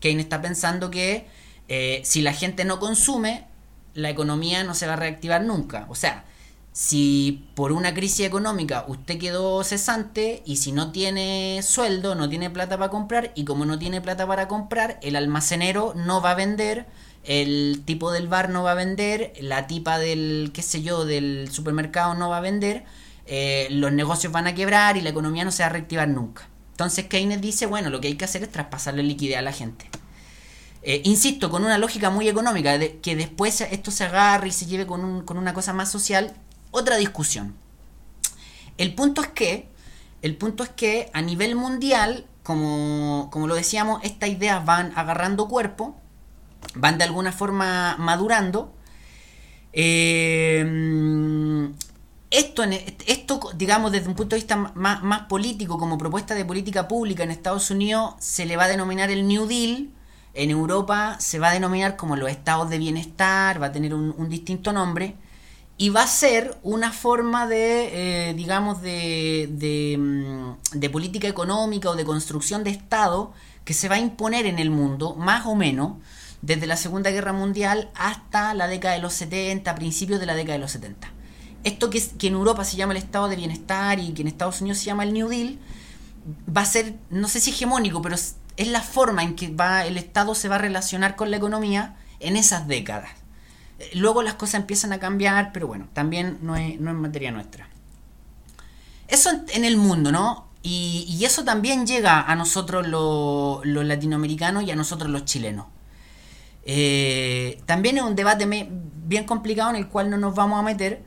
[0.01, 1.27] Keynes está pensando que
[1.69, 3.45] eh, si la gente no consume,
[3.93, 5.85] la economía no se va a reactivar nunca.
[5.87, 6.25] O sea,
[6.77, 12.51] si por una crisis económica usted quedó cesante y si no tiene sueldo, no tiene
[12.51, 16.35] plata para comprar y como no tiene plata para comprar, el almacenero no va a
[16.35, 16.85] vender,
[17.23, 21.49] el tipo del bar no va a vender, la tipa del, qué sé yo, del
[21.51, 22.83] supermercado no va a vender,
[23.25, 26.47] eh, los negocios van a quebrar y la economía no se va a reactivar nunca.
[26.73, 29.89] Entonces Keynes dice, bueno, lo que hay que hacer es traspasarle liquidez a la gente.
[30.83, 34.67] Eh, insisto, con una lógica muy económica, de, que después esto se agarre y se
[34.67, 36.35] lleve con, con una cosa más social,
[36.77, 37.55] otra discusión.
[38.77, 39.69] El punto es que,
[40.21, 45.95] el punto es que a nivel mundial, como, lo decíamos, estas ideas van agarrando cuerpo,
[46.75, 48.73] van de alguna forma madurando.
[49.73, 50.63] Eh,
[52.29, 52.63] esto,
[53.07, 57.23] esto, digamos, desde un punto de vista más, más, político, como propuesta de política pública
[57.23, 59.89] en Estados Unidos, se le va a denominar el New Deal.
[60.33, 64.29] En Europa se va a denominar como los estados de bienestar, va a tener un
[64.29, 65.15] distinto nombre
[65.77, 71.95] y va a ser una forma de, eh, digamos, de, mm, de, política económica o
[71.95, 73.31] de construcción de Estado
[73.63, 75.93] que se va a imponer en el mundo, más o menos,
[76.41, 80.53] desde la Segunda Guerra Mundial hasta la década de los 70, principios de la década
[80.53, 81.11] de los 70.
[81.63, 84.61] Esto que, que en Europa se llama el Estado de Bienestar y que en Estados
[84.61, 85.59] Unidos se llama el New Deal,
[86.55, 89.97] va a ser, no sé si hegemónico, pero es la forma en que va, el
[89.97, 93.11] Estado se va a relacionar con la economía en esas décadas.
[93.93, 97.69] Luego las cosas empiezan a cambiar, pero bueno, también no es, no es materia nuestra.
[99.07, 100.47] Eso en, el mundo, ¿no?
[100.63, 105.67] Y, eso también llega a nosotros los, latinoamericanos y a nosotros los chilenos.
[106.65, 108.45] Eh, también es un debate
[109.05, 111.03] bien complicado en el cual no nos vamos a meter,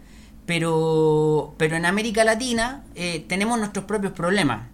[0.46, 4.68] pero, pero en América Latina eh, tenemos nuestros propios problemas.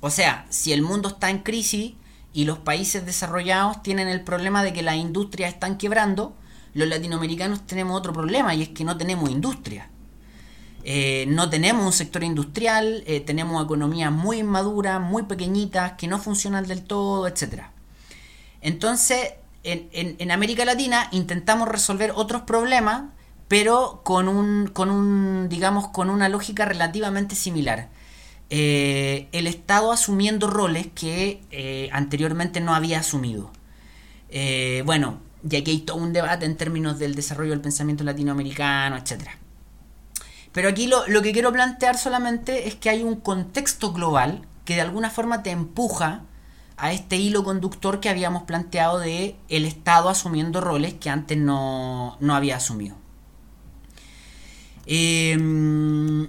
[0.00, 1.94] O sea, si el mundo está en crisis
[2.34, 6.36] y los países desarrollados tienen el problema de que las industrias están quebrando,
[6.74, 9.88] los latinoamericanos tenemos otro problema y es que no tenemos industria.
[10.86, 16.18] Eh, no tenemos un sector industrial, eh, tenemos economías muy inmaduras, muy pequeñitas, que no
[16.18, 17.64] funcionan del todo, etc.
[18.60, 19.32] Entonces,
[19.62, 23.04] en, América Latina intentamos resolver otros problemas,
[23.48, 27.88] pero con un, con un digamos, con una lógica relativamente similar.
[28.50, 33.50] Eh, el Estado asumiendo roles que anteriormente no había asumido.
[34.84, 39.28] bueno, y aquí hay todo un debate en términos del desarrollo del pensamiento latinoamericano, etc.
[40.52, 44.80] Pero aquí lo, que quiero plantear solamente es que hay un contexto global que de
[44.80, 46.22] alguna forma te empuja
[46.76, 52.16] a este hilo conductor que habíamos planteado de el Estado asumiendo roles que antes no,
[52.20, 52.96] no había asumido.
[54.86, 56.28] Em,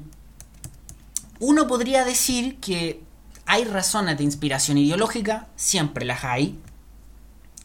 [1.40, 3.02] uno podría decir que
[3.46, 6.60] hay razones de inspiración ideológica, siempre las hay,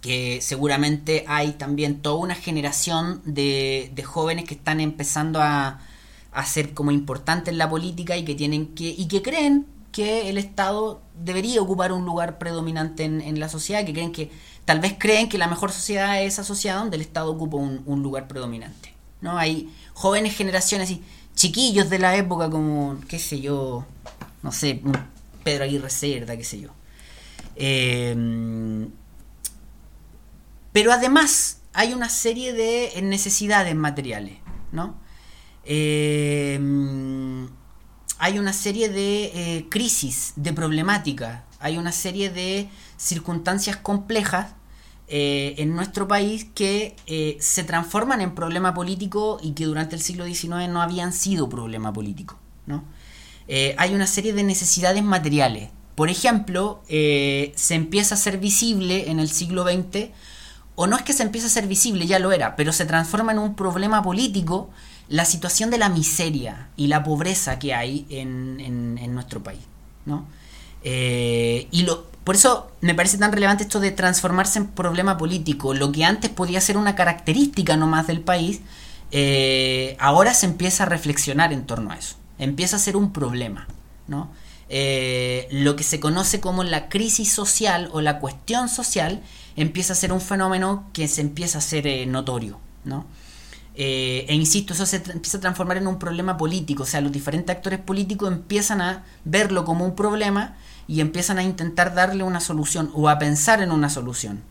[0.00, 5.80] que seguramente hay también toda una generación de, de jóvenes que están empezando a,
[6.32, 10.28] a, ser como importantes en la política y que tienen que y que creen que
[10.30, 14.30] el Estado debería ocupar un lugar predominante en, la sociedad, que creen que
[14.64, 18.02] tal vez creen que la mejor sociedad es esa sociedad donde el Estado ocupa un,
[18.02, 18.94] lugar predominante.
[19.20, 19.36] ¿no?
[19.36, 21.02] Hay jóvenes generaciones y
[21.34, 23.84] chiquillos de la época como, qué sé yo,
[24.42, 24.80] no sé,
[25.42, 26.70] Pedro Aguirre Cerda, qué sé yo.
[27.56, 28.88] Em,
[30.72, 34.38] pero además hay una serie de necesidades materiales,
[34.72, 34.98] ¿no?
[35.64, 36.58] Eh,
[38.20, 44.52] hay una serie de eh, crisis, de problemáticas, hay una serie de circunstancias complejas
[45.08, 50.02] eh, en nuestro país que eh, se transforman en problema político y que durante el
[50.02, 52.38] siglo XIX no habían sido problema político.
[52.66, 52.84] ¿no?
[53.78, 55.70] hay una serie de necesidades materiales.
[55.96, 60.10] Por ejemplo, se empieza a ser visible en el siglo XX,
[60.82, 63.32] o no es que se empiece a ser visible, ya lo era, pero se transforma
[63.32, 64.70] en un problema político
[65.10, 69.60] la situación de la miseria y la pobreza que hay en, en, nuestro país.
[70.06, 70.24] ¿no?
[70.82, 75.74] Eh, y lo, por eso me parece tan relevante esto de transformarse en problema político.
[75.74, 78.62] Lo que antes podía ser una característica nomás del país,
[79.10, 82.16] eh, ahora se empieza a reflexionar en torno a eso.
[82.38, 83.68] Empieza a ser un problema.
[84.08, 84.30] ¿no?
[84.70, 89.20] Eh, lo que se conoce como la crisis social o la cuestión social
[89.56, 92.58] empieza a ser un fenómeno que se empieza a ser notorio.
[92.84, 93.06] ¿no?
[93.74, 97.12] Eh, e insisto, eso se empieza a transformar en un problema político, o sea, los
[97.12, 100.56] diferentes actores políticos empiezan a verlo como un problema
[100.88, 104.42] y empiezan a intentar darle una solución o a pensar en una solución.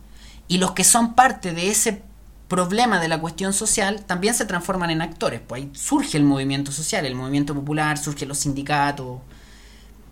[0.48, 2.02] Y los que son parte de ese
[2.48, 6.72] problema de la cuestión social también se transforman en actores, pues ahí surge el movimiento
[6.72, 9.20] social, el movimiento popular, surgen los sindicatos.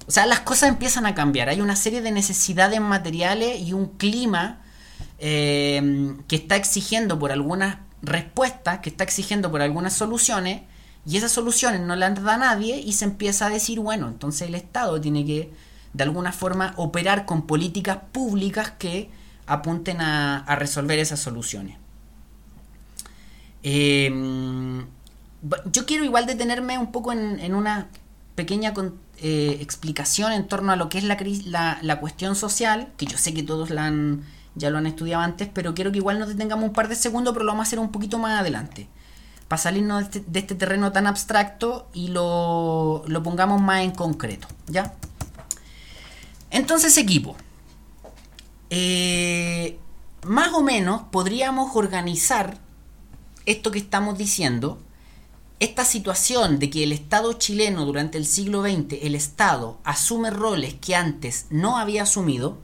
[0.07, 3.87] O sea, las cosas empiezan a cambiar, hay una serie de necesidades materiales y un
[3.87, 4.61] clima
[5.19, 10.63] eh, que está exigiendo por algunas respuesta que está exigiendo por algunas soluciones
[11.07, 14.55] y esas soluciones no las da nadie y se empieza a decir, bueno, entonces el
[14.55, 15.51] Estado tiene que
[15.95, 19.11] de alguna forma operar con políticas públicas que
[19.47, 21.77] apunten a, resolver esas soluciones.
[23.63, 24.87] Em,
[25.73, 27.89] yo quiero igual detenerme un poco en, una
[28.35, 28.75] pequeña
[29.17, 33.17] eh, explicación en torno a lo que es la, la, la cuestión social, que yo
[33.17, 36.29] sé que todos la han ya lo han estudiado antes, pero quiero que igual nos
[36.29, 38.89] detengamos un par de segundos, pero lo vamos a hacer un poquito más adelante.
[39.47, 44.47] Para salirnos de este, este terreno tan abstracto y lo, pongamos más en concreto.
[44.67, 44.95] ¿Ya?
[46.51, 47.37] Entonces, equipo.
[48.71, 49.79] Eh,
[50.27, 52.59] más o menos podríamos organizar
[53.47, 54.79] esto que estamos diciendo,
[55.61, 60.75] esta situación de que el Estado chileno durante el siglo XX, el Estado asume roles
[60.75, 62.59] que antes no había asumido,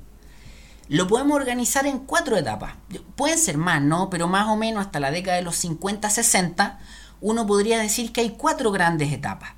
[0.88, 2.74] lo podemos organizar en cuatro etapas.
[3.16, 4.10] Pueden ser más, ¿no?
[4.10, 6.78] Pero más o menos hasta la década de los 50-60,
[7.20, 9.52] uno podría decir que hay cuatro grandes etapas.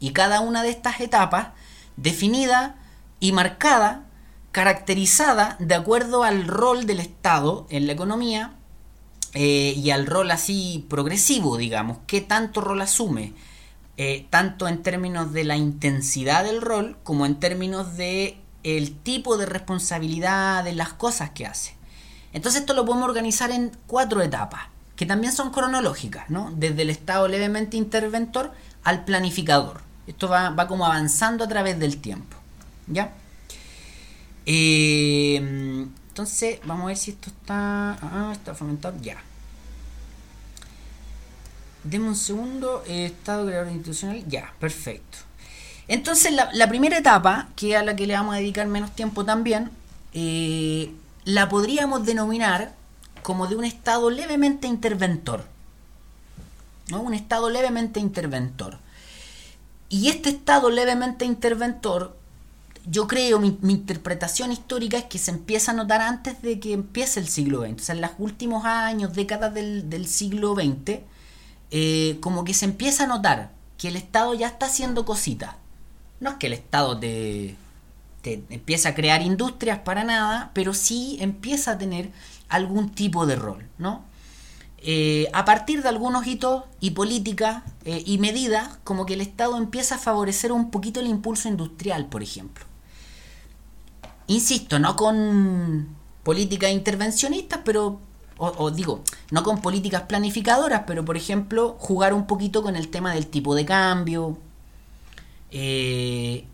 [0.00, 1.48] Y cada una de estas etapas,
[1.96, 2.76] definida
[3.20, 4.06] y marcada,
[4.50, 8.54] caracterizada de acuerdo al rol del Estado en la economía
[9.34, 13.34] eh, y al rol así progresivo, digamos, qué tanto rol asume,
[13.96, 19.36] eh, tanto en términos de la intensidad del rol como en términos de el tipo
[19.36, 21.74] de responsabilidad de las cosas que hace.
[22.32, 24.62] Entonces esto lo podemos organizar en cuatro etapas,
[24.96, 26.52] que también son cronológicas, ¿no?
[26.54, 28.52] Desde el estado levemente interventor
[28.84, 29.80] al planificador.
[30.06, 32.36] Esto va, como avanzando a través del tiempo.
[32.86, 33.12] ¿Ya?
[34.46, 35.36] Eh,
[36.08, 37.92] entonces, vamos a ver si esto está...
[38.02, 38.96] Ah, está fomentado.
[39.00, 39.22] Ya.
[41.84, 42.82] Deme un segundo.
[42.86, 44.24] estado creador institucional.
[44.28, 45.18] Ya, perfecto.
[45.90, 49.72] Entonces, la, primera etapa, que a la que le vamos a dedicar menos tiempo también,
[50.12, 52.72] eh, la podríamos denominar
[53.24, 55.46] como de un estado levemente interventor.
[56.90, 57.00] ¿no?
[57.00, 58.78] Un estado levemente interventor.
[59.88, 62.16] Y este estado levemente interventor,
[62.86, 67.18] yo creo, mi, interpretación histórica es que se empieza a notar antes de que empiece
[67.18, 67.74] el siglo XX.
[67.74, 71.00] O sea, en los últimos años, décadas del, siglo XX,
[71.72, 75.56] eh, como que se empieza a notar que el Estado ya está haciendo cositas
[76.20, 77.56] no es que el Estado te,
[78.22, 82.10] empieza a crear industrias para nada, pero sí empieza a tener
[82.48, 84.04] algún tipo de rol, ¿no?
[84.82, 89.58] Eh, a partir de algunos hitos y políticas eh, y medidas, como que el Estado
[89.58, 92.64] empieza a favorecer un poquito el impulso industrial, por ejemplo.
[94.26, 95.88] insisto, no con
[96.22, 98.00] políticas intervencionistas, pero,
[98.38, 103.12] o, digo, no con políticas planificadoras, pero por ejemplo, jugar un poquito con el tema
[103.14, 104.38] del tipo de cambio,
[105.50, 106.44] eh,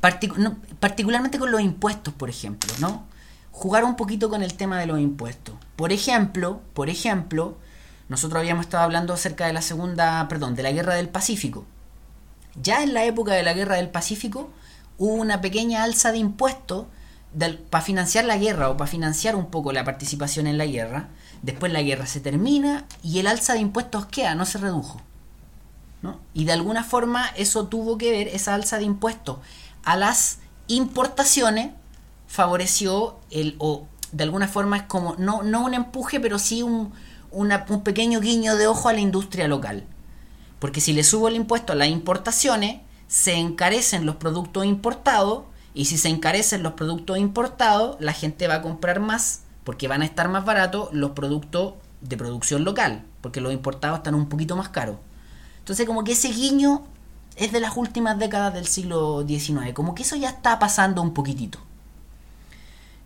[0.00, 3.04] particularmente con los impuestos, por ejemplo, ¿no?
[3.52, 5.54] Jugar un poquito con el tema de los impuestos.
[5.76, 7.56] Por ejemplo, por ejemplo,
[8.08, 11.64] nosotros habíamos estado hablando acerca de la segunda, perdón, de la guerra del Pacífico.
[12.60, 14.50] Ya en la época de la guerra del Pacífico
[14.98, 16.86] hubo una pequeña alza de impuestos
[17.70, 21.08] para financiar la guerra o para financiar un poco la participación en la guerra.
[21.42, 25.00] Después la guerra se termina y el alza de impuestos queda, no se redujo.
[26.02, 26.20] ¿No?
[26.34, 29.38] Y de alguna forma eso tuvo que ver, esa alza de impuestos
[29.84, 30.38] a las
[30.68, 31.70] importaciones
[32.26, 36.92] favoreció el, o de alguna forma es como, no, no un empuje, pero sí un,
[37.30, 39.84] un pequeño guiño de ojo a la industria local.
[40.58, 45.44] Porque si le subo el impuesto a las importaciones, se encarecen los productos importados
[45.74, 50.02] y si se encarecen los productos importados, la gente va a comprar más porque van
[50.02, 54.56] a estar más baratos los productos de producción local, porque los importados están un poquito
[54.56, 54.96] más caros.
[55.62, 56.82] Entonces como que ese guiño
[57.36, 61.14] es de las últimas décadas del siglo XIX, como que eso ya está pasando un
[61.14, 61.60] poquitito.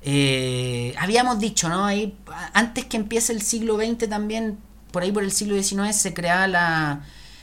[0.02, 1.84] Eh, habíamos dicho, ¿no?
[1.84, 2.16] Ahí,
[2.54, 4.58] antes que empiece el siglo XX también,
[4.90, 7.02] por ahí por el siglo XIX, se crea la,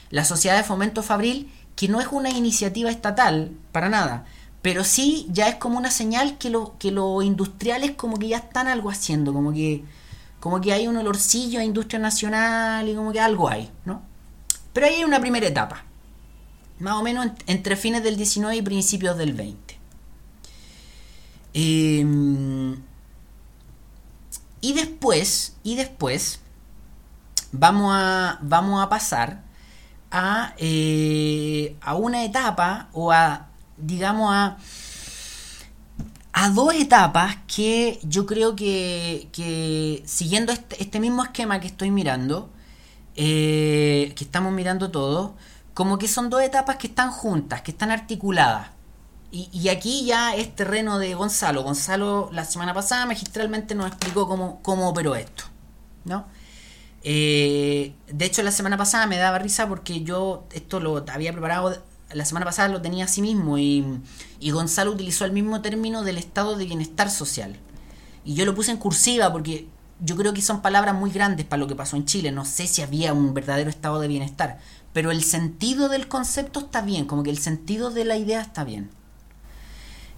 [0.10, 4.26] la Sociedad de Fomento Fabril, que no es una iniciativa estatal, para nada,
[4.64, 8.38] pero sí ya es como una señal que, lo, que los industriales como que ya
[8.38, 9.84] están algo haciendo, como que,
[10.40, 14.13] como que hay un olorcillo a industria nacional y como que algo hay, ¿no?
[14.74, 15.84] Pero ahí hay una primera etapa,
[16.80, 19.80] más o menos entre fines del 19 y principios del 20.
[21.54, 22.82] Em,
[24.62, 26.40] y después, y después,
[27.52, 29.44] vamos a, vamos a pasar
[30.12, 34.58] a, eh, a una etapa o a digamos, a,
[36.34, 41.92] a dos etapas que yo creo que, que siguiendo este, este, mismo esquema que estoy
[41.92, 42.50] mirando,
[43.16, 45.32] eh, que estamos mirando todos,
[45.74, 48.70] como que son dos etapas que están juntas, que están articuladas.
[49.32, 51.64] Y, y, aquí ya es terreno de Gonzalo.
[51.64, 55.46] Gonzalo la semana pasada magistralmente nos explicó cómo, cómo operó esto.
[56.06, 56.26] ¿no?
[57.04, 61.82] Eh, de hecho, la semana pasada me daba risa porque yo esto lo había preparado
[62.14, 64.02] la semana pasada lo tenía así mismo y,
[64.52, 67.58] Gonzalo utilizó el mismo término del estado de bienestar social.
[68.24, 69.68] Y yo lo puse en cursiva porque
[70.04, 72.32] yo creo que son palabras muy grandes para lo que pasó en Chile.
[72.32, 74.60] No sé si había un verdadero estado de bienestar,
[74.92, 78.66] pero el sentido del concepto está bien, como que el sentido de la idea está
[78.66, 78.90] bien.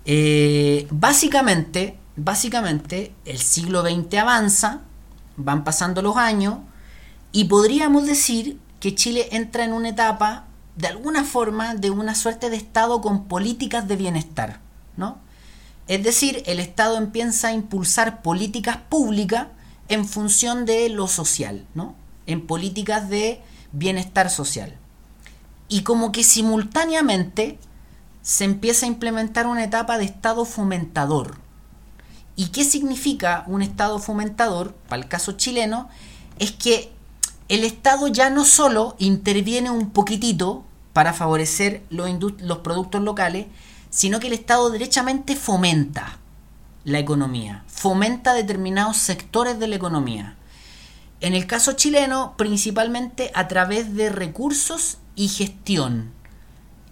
[0.05, 4.81] Eh, básicamente, básicamente, el siglo XX avanza,
[5.37, 6.57] van pasando los años,
[7.31, 12.49] y podríamos decir que Chile entra en una etapa de alguna forma de una suerte
[12.49, 14.59] de Estado con políticas de bienestar,
[14.97, 15.19] ¿no?
[15.87, 19.47] Es decir, el Estado empieza a impulsar políticas públicas
[19.89, 21.95] en función de lo social, ¿no?
[22.25, 24.75] En políticas de bienestar social.
[25.67, 27.59] Y como que simultáneamente
[28.21, 31.37] se empieza a implementar una etapa de Estado fomentador.
[32.35, 34.73] ¿Y qué significa un Estado fomentador?
[34.89, 35.89] Para el caso chileno,
[36.39, 36.91] es que
[37.47, 40.63] el Estado ya no solo interviene un poquitito
[40.93, 42.09] para favorecer los,
[42.39, 43.47] los productos locales,
[43.89, 46.19] sino que el Estado derechamente fomenta
[46.85, 50.35] la economía, fomenta determinados sectores de la economía.
[51.19, 56.11] En el caso chileno, principalmente a través de recursos y gestión.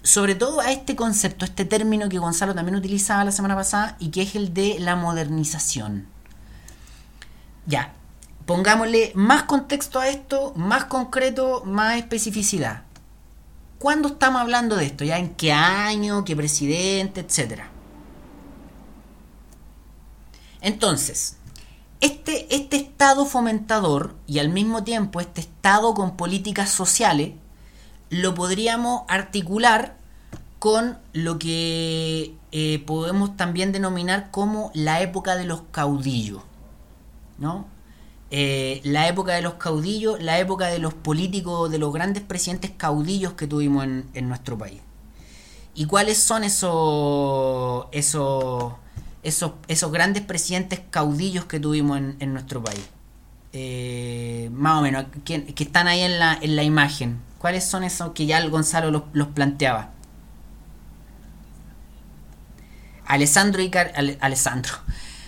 [0.01, 4.09] Sobre todo a este concepto, este término que Gonzalo también utilizaba la semana pasada y
[4.09, 6.07] que es el de la modernización.
[7.67, 7.93] Ya,
[8.45, 12.81] pongámosle más contexto a esto, más concreto, más especificidad.
[13.77, 15.03] ¿Cuándo estamos hablando de esto?
[15.03, 16.25] ¿Ya en qué año?
[16.25, 17.21] ¿Qué presidente?
[17.21, 17.69] Etcétera.
[20.63, 21.37] Entonces,
[22.01, 27.33] este, este Estado fomentador y al mismo tiempo este Estado con políticas sociales
[28.09, 29.97] lo podríamos articular
[30.57, 36.41] con lo que eh, podemos también denominar como la época de los caudillos.
[37.37, 37.65] ¿no?
[38.31, 42.71] Eh, la época de los caudillos, la época de los políticos, de los grandes presidentes
[42.71, 44.81] caudillos que tuvimos en, nuestro país.
[45.75, 48.73] ¿Y cuáles son esos, esos,
[49.23, 52.87] esos, esos grandes presidentes caudillos que tuvimos en, nuestro país?
[53.53, 57.19] Eh, más o menos, que, están ahí en la, en la imagen.
[57.39, 59.91] ¿Cuáles son esos que ya el Gonzalo los, los planteaba?
[63.05, 64.73] Alessandro y Car Alessandro.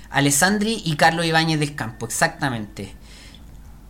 [0.09, 2.95] Alessandri y Carlos Ibáñez del Campo, exactamente.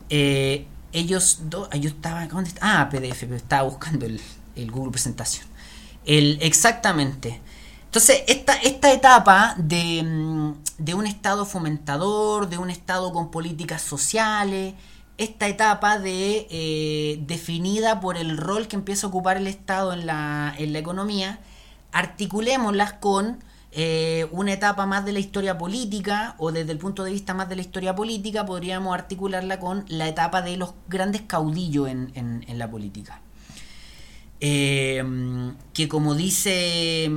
[0.10, 4.20] Eh, ellos dos, yo estaba, ¿dónde Ah, PDF, pero estaba buscando el,
[4.72, 5.46] Google Presentación.
[6.06, 7.42] El, exactamente.
[7.96, 13.82] Entonces, esta, esta etapa de, mm, de un Estado fomentador, de un Estado con políticas
[13.82, 14.74] sociales,
[15.18, 20.06] esta etapa de eh, definida por el rol que empieza a ocupar el Estado en
[20.06, 21.40] la, en la economía,
[21.94, 23.42] articulémoslas con
[23.72, 27.48] eh, una etapa más de la historia política, o desde el punto de vista más
[27.48, 32.60] de la historia política, podríamos articularla con la etapa de los grandes caudillos en, en,
[32.60, 33.22] la política.
[34.42, 35.02] Eh,
[35.74, 37.10] que como dice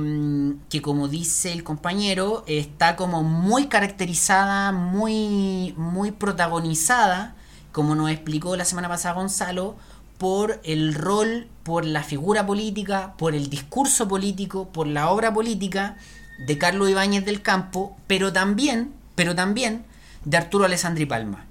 [0.69, 7.35] que como dice el compañero está como muy caracterizada muy muy protagonizada
[7.71, 9.75] como nos explicó la semana pasada Gonzalo,
[10.17, 15.97] por el rol, por la figura política, por el discurso político, por la obra política
[16.45, 19.85] de Carlos Ibáñez del Campo, pero también, pero también
[20.25, 21.45] de Arturo Alessandri Palma.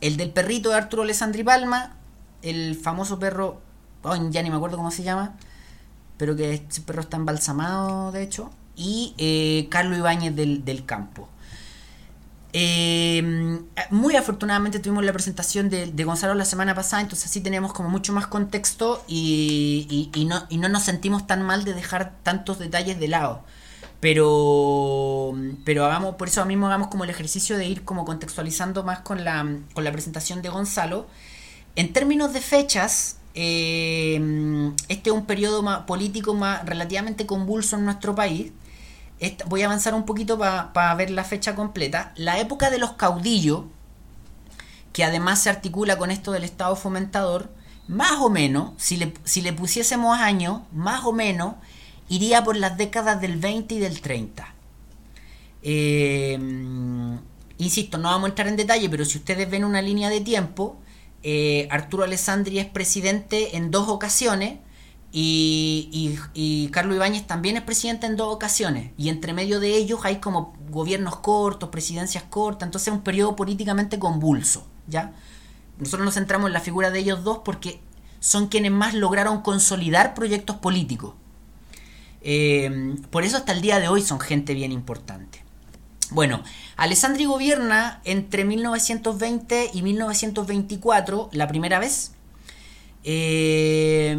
[0.00, 1.96] El del perrito de Arturo Alessandri Palma,
[2.42, 3.60] el famoso perro,
[4.30, 5.34] ya ni me acuerdo cómo se llama,
[6.16, 11.28] pero que ese perro está embalsamado, de hecho, y eh, Carlos Ibáñez del, del Campo.
[12.58, 17.90] Eh, muy afortunadamente tuvimos la presentación de, Gonzalo la semana pasada, entonces así tenemos como
[17.90, 22.98] mucho más contexto y, no, y no nos sentimos tan mal de dejar tantos detalles
[22.98, 23.42] de lado.
[24.00, 25.34] Pero,
[25.66, 29.22] pero hagamos, por eso mismo hagamos como el ejercicio de ir como contextualizando más con
[29.22, 31.06] la, con la presentación de Gonzalo.
[31.74, 38.14] En términos de fechas, eh, este es un periodo político más relativamente convulso en nuestro
[38.14, 38.52] país
[39.46, 42.12] voy a avanzar un poquito para ver la fecha completa.
[42.16, 43.64] La época de los caudillos,
[44.92, 47.50] que además se articula con esto del Estado fomentador,
[47.88, 51.54] más o menos, si le, si le pusiésemos años, más o menos,
[52.08, 54.54] iría por las décadas del 20 y del 30.
[55.62, 56.38] Eh,
[57.58, 60.76] insisto, no vamos a entrar en detalle, pero si ustedes ven una línea de tiempo,
[61.28, 64.60] eh, Arturo Alessandri es presidente en dos ocasiones,
[65.12, 68.92] y, Carlos Ibáñez también es presidente en dos ocasiones.
[68.98, 72.66] Y entre medio de ellos hay como gobiernos cortos, presidencias cortas.
[72.66, 74.66] Entonces es un periodo políticamente convulso.
[74.86, 75.14] ¿ya?
[75.78, 77.80] Nosotros nos centramos en la figura de ellos dos porque
[78.20, 81.14] son quienes más lograron consolidar proyectos políticos.
[82.20, 85.42] Eh, por eso hasta el día de hoy son gente bien importante.
[86.10, 86.42] Bueno,
[86.76, 92.12] Alessandri gobierna entre 1920 y 1924 la primera vez.
[93.04, 94.16] Eh,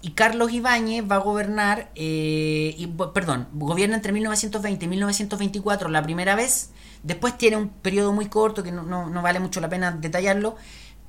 [0.00, 6.02] y Carlos Ibáñez va a gobernar, eh, y, perdón, gobierna entre 1920 y 1924 la
[6.02, 6.70] primera vez,
[7.02, 10.56] después tiene un periodo muy corto que no, vale mucho la pena detallarlo,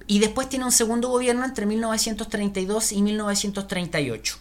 [0.08, 4.38] y después tiene un segundo gobierno entre 1932 y 1938.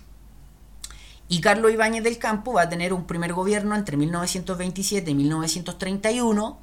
[1.28, 6.58] Y Carlos Ibáñez del Campo va a tener un primer gobierno entre 1927 y 1931,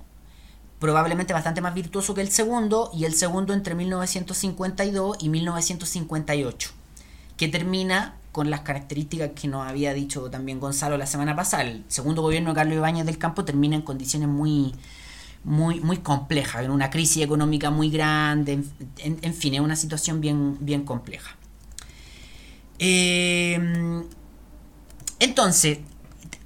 [0.79, 6.71] probablemente bastante más virtuoso que el segundo, y el segundo entre 1952 y 1958
[7.37, 11.63] que termina con las características que nos había dicho también Gonzalo la semana pasada.
[11.63, 14.73] El segundo gobierno de Carlos Ibáñez del Campo termina en condiciones muy,
[15.43, 18.63] muy, muy complejas, en una crisis económica muy grande,
[18.97, 21.35] en, fin, es una situación bien, bien compleja.
[22.77, 24.03] Eh,
[25.19, 25.79] entonces,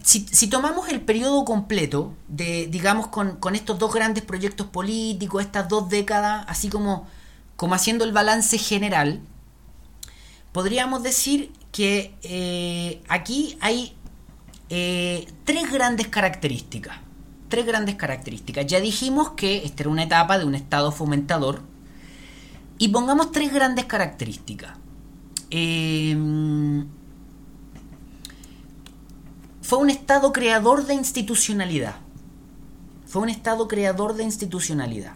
[0.03, 5.89] si, tomamos el periodo completo, de, digamos, con, estos dos grandes proyectos políticos, estas dos
[5.89, 7.07] décadas, así como,
[7.55, 9.21] como haciendo el balance general,
[10.51, 13.95] podríamos decir que eh, aquí hay
[14.69, 16.97] eh, tres grandes características.
[17.49, 18.65] Tres grandes características.
[18.67, 21.61] Ya dijimos que esta era una etapa de un Estado fomentador.
[22.77, 24.77] Y pongamos tres grandes características.
[25.49, 26.87] Em,
[29.69, 31.95] fue un Estado creador de institucionalidad.
[33.05, 35.13] Fue un Estado creador de institucionalidad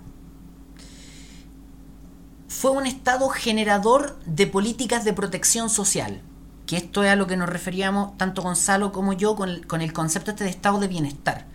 [2.63, 6.21] fue un Estado generador de políticas de protección social,
[6.65, 10.31] que esto es a lo que nos referíamos tanto Gonzalo como yo con el, concepto
[10.31, 11.45] este de Estado de bienestar.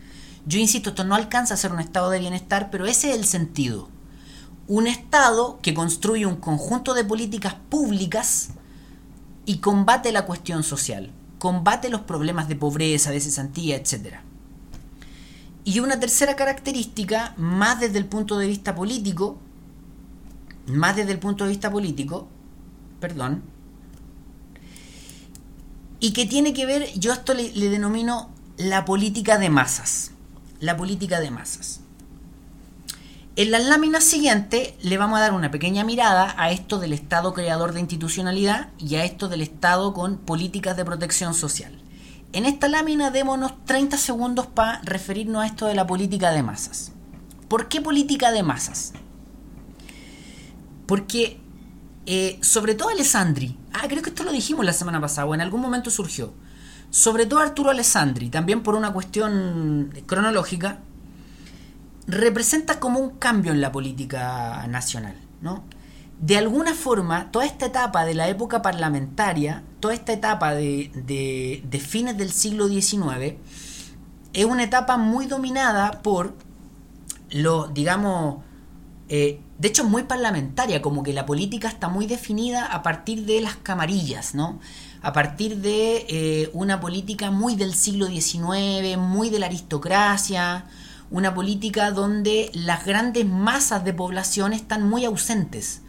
[0.45, 3.25] Yo insisto, esto no alcanza a ser un Estado de bienestar, pero ese es el
[3.25, 3.89] sentido.
[4.67, 8.51] Un Estado que construye un conjunto de políticas públicas
[9.47, 14.17] y combate la cuestión social, combate los problemas de pobreza, de cesantía, etc.
[15.65, 19.39] Y una tercera característica, más desde el punto de vista político,
[20.67, 22.29] más desde el punto de vista político,
[23.01, 23.43] perdón,
[26.01, 30.13] y que tiene que ver, yo esto le, denomino la política de masas,
[30.61, 31.81] la política de masas.
[33.39, 37.35] En las láminas siguientes le vamos a dar una pequeña mirada a esto del Estado
[37.35, 41.71] creador de institucionalidad y a esto del Estado con políticas de protección social.
[42.33, 46.91] En esta lámina démonos 30 segundos para referirnos a esto de la política de masas.
[47.47, 48.93] ¿Por qué política de masas?
[50.87, 51.39] Porque,
[52.07, 55.43] eh, sobre todo Alessandri, ah, creo que esto lo dijimos la semana pasada, o en
[55.43, 56.35] algún momento surgió.
[56.91, 60.81] sobre todo Arturo Alessandri, también por una cuestión cronológica,
[62.09, 65.63] representa como un cambio en la política nacional, ¿no?
[66.19, 70.91] De alguna forma, toda esta etapa de la época parlamentaria, toda esta etapa de,
[71.65, 73.37] de, fines del siglo XIX,
[74.33, 76.35] es una etapa muy dominada por
[77.31, 78.43] lo, digamos,
[79.09, 83.41] eh, de hecho muy parlamentaria, como que la política está muy definida a partir de
[83.41, 84.59] las camarillas, ¿no?
[85.03, 90.65] A partir de eh, una política muy del siglo XIX, muy de la aristocracia,
[91.11, 95.83] una política donde las grandes masas de población están muy ausentes.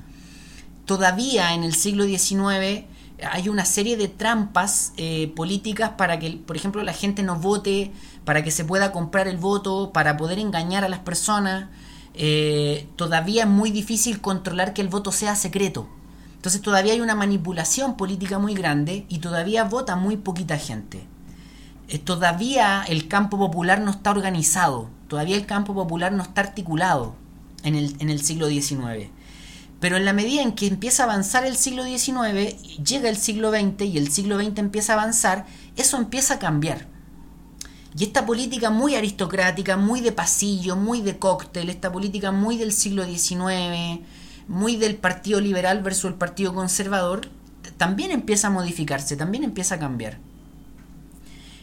[0.86, 2.86] Todavía en el siglo XIX
[3.32, 7.92] hay una serie de trampas eh, políticas para que, por ejemplo, la gente no vote,
[8.24, 11.70] para que se pueda comprar el voto, para poder engañar a las personas.
[12.14, 15.90] Eh, todavía es muy difícil controlar que el voto sea secreto.
[16.36, 21.06] Entonces todavía hay una manipulación política muy grande y todavía vota muy poquita gente.
[21.90, 27.16] Eh, todavía el campo popular no está organizado todavía el campo popular no está articulado
[27.64, 29.10] en el, en el siglo XIX.
[29.82, 33.52] Pero en la medida en que empieza a avanzar el siglo XIX, llega el siglo
[33.52, 36.88] XX y el siglo XX empieza a avanzar, eso empieza a cambiar.
[37.98, 42.72] Y esta política muy aristocrática, muy de pasillo, muy de cóctel, esta política muy del
[42.72, 44.02] siglo XIX,
[44.48, 47.30] muy del Partido Liberal versus el Partido Conservador,
[47.78, 50.20] también empieza a modificarse, también empieza a cambiar.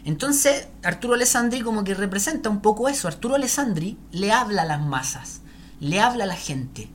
[0.07, 3.09] Entonces, Arturo Alessandri como que representa un poco eso.
[3.09, 5.41] Arturo Alessandri le habla a las masas,
[5.81, 6.89] le habla a la gente.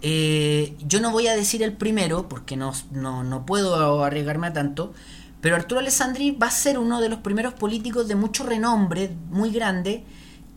[0.00, 4.94] Eh, yo no voy a decir el primero, porque no, no, puedo arriesgarme a tanto,
[5.42, 9.50] pero Arturo Alessandri va a ser uno de los primeros políticos de mucho renombre, muy
[9.50, 10.04] grande,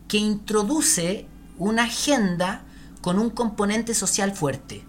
[0.08, 1.26] que introduce
[1.58, 2.62] una agenda
[3.02, 4.86] con un componente social fuerte.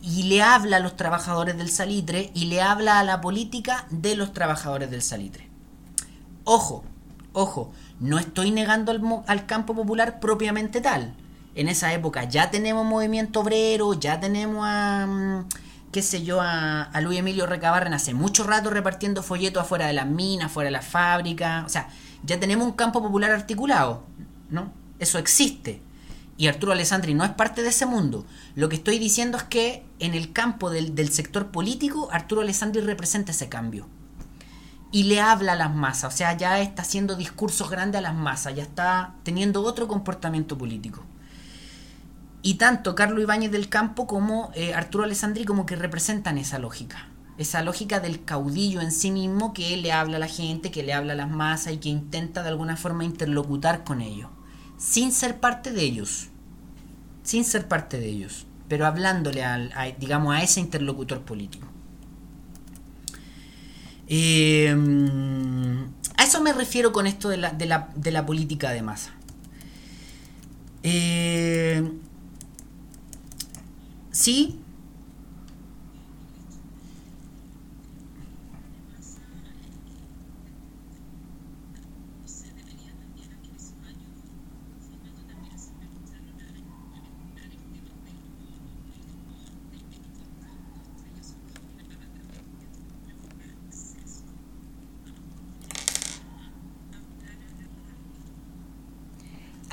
[0.00, 4.14] Y le habla a los trabajadores del salitre y le habla a la política de
[4.14, 5.53] los trabajadores del salitre.
[6.44, 6.84] Ojo,
[7.32, 8.92] ojo, no estoy negando
[9.26, 11.14] al, campo popular propiamente tal.
[11.54, 15.48] En esa época ya tenemos movimiento obrero, ya tenemos a, mm,
[15.90, 20.06] qué sé yo, a, Luis Emilio Recabarren hace mucho rato repartiendo folletos afuera de las
[20.06, 21.64] minas, afuera de las fábricas.
[21.64, 21.88] O sea,
[22.24, 24.04] ya tenemos un campo popular articulado,
[24.50, 24.70] ¿no?
[24.98, 25.80] Eso existe.
[26.36, 28.26] Y Arturo Alessandri no es parte de ese mundo.
[28.54, 32.82] Lo que estoy diciendo es que en el campo del, del sector político, Arturo Alessandri
[32.82, 33.86] representa ese cambio
[34.94, 38.14] y le habla a las masas, o sea, ya está haciendo discursos grandes a las
[38.14, 41.02] masas, ya está teniendo otro comportamiento político.
[42.42, 47.08] Y tanto Carlos Ibáñez del Campo como eh, Arturo Alessandri como que representan esa lógica,
[47.38, 50.92] esa lógica del caudillo en sí mismo que le habla a la gente, que le
[50.92, 54.30] habla a las masas y que intenta de alguna forma interlocutar con ellos,
[54.78, 56.28] sin ser parte de ellos,
[57.24, 59.42] sin ser parte de ellos, pero hablándole
[59.98, 61.73] digamos, a ese interlocutor político.
[64.16, 64.72] Eh,
[66.16, 69.10] a eso me refiero con esto de la, de la, de la política de masa.
[70.84, 71.82] Eh,
[74.12, 74.60] sí,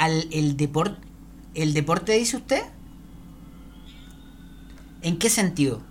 [0.07, 0.97] el deporte
[1.53, 2.63] el deporte dice usted
[5.01, 5.81] ¿en qué sentido?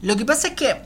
[0.00, 0.80] Lo que pasa es que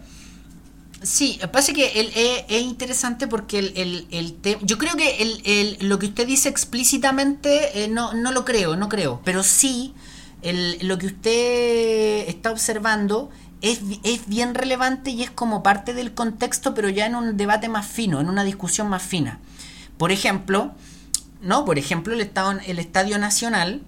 [1.03, 4.61] Sí, pasa que el, es, es, interesante porque el, el, el tema...
[4.63, 8.89] Yo creo que el, lo que usted dice explícitamente eh, no, no lo creo, no
[8.89, 9.21] creo.
[9.25, 9.95] Pero sí,
[10.43, 13.31] lo que usted está observando
[13.63, 17.69] es, es bien relevante y es como parte del contexto, pero ya en un debate
[17.69, 19.41] más fino, en una discusión más fina.
[19.99, 20.73] Por ejemplo,
[21.41, 23.83] no, por ejemplo, el, estado, el Estadio Nacional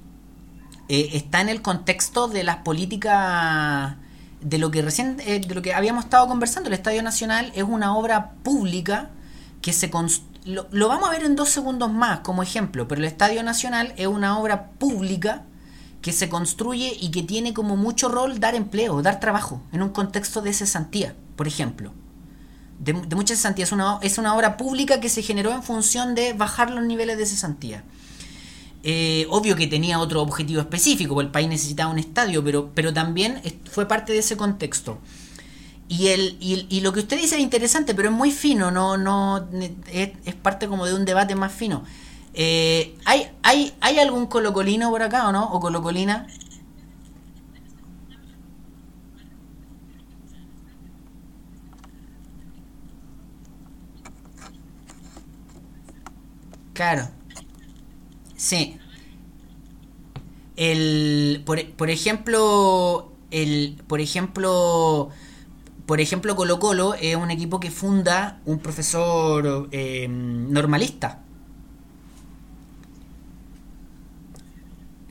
[0.88, 3.96] eh, está en el contexto de las políticas
[4.45, 7.64] de lo que recién eh, de lo que habíamos estado conversando, el Estadio Nacional es
[7.64, 9.11] una obra pública
[9.62, 9.90] que se
[10.45, 13.95] lo, lo, vamos a ver en dos segundos más como ejemplo, pero el Estadio Nacional
[13.97, 15.45] es una obra pública
[16.03, 19.88] que se construye y que tiene como mucho rol dar empleo, dar trabajo en un
[19.88, 21.92] contexto de cesantía, por ejemplo.
[22.78, 23.64] De, de mucha cesantía.
[23.64, 27.16] Es una, es una obra pública que se generó en función de bajar los niveles
[27.16, 27.84] de cesantía.
[28.87, 33.41] Eh, obvio que tenía otro objetivo específico, el país necesitaba un estadio, pero, pero también
[33.70, 34.99] fue parte de ese contexto.
[35.89, 39.49] Y, el, y, lo que usted dice es interesante, pero es muy fino, no, no
[39.91, 41.85] es, parte como de un debate más fino.
[42.35, 45.45] Eh, ¿hay, hay, ¿Hay algún colocolino por acá o no?
[45.53, 46.26] ¿O colocolina?
[56.74, 57.09] Claro.
[58.45, 58.78] Sí.
[60.57, 65.09] El, por, por ejemplo, el, por ejemplo,
[65.86, 71.22] por ejemplo, Colo Colo es un equipo que funda un profesor eh, normalista.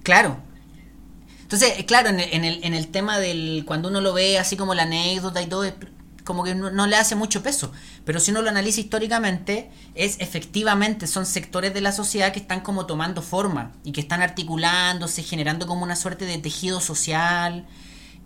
[0.04, 0.38] Claro.
[1.44, 3.64] Entonces, claro, en el, en el tema del.
[3.66, 5.64] Cuando uno lo ve así como la anécdota y todo,
[6.24, 7.72] como que no, le hace mucho peso.
[8.06, 12.62] Pero si uno lo analiza históricamente, es efectivamente, son sectores de la sociedad que están
[12.62, 17.66] como tomando forma y que están articulándose, generando como una suerte de tejido social.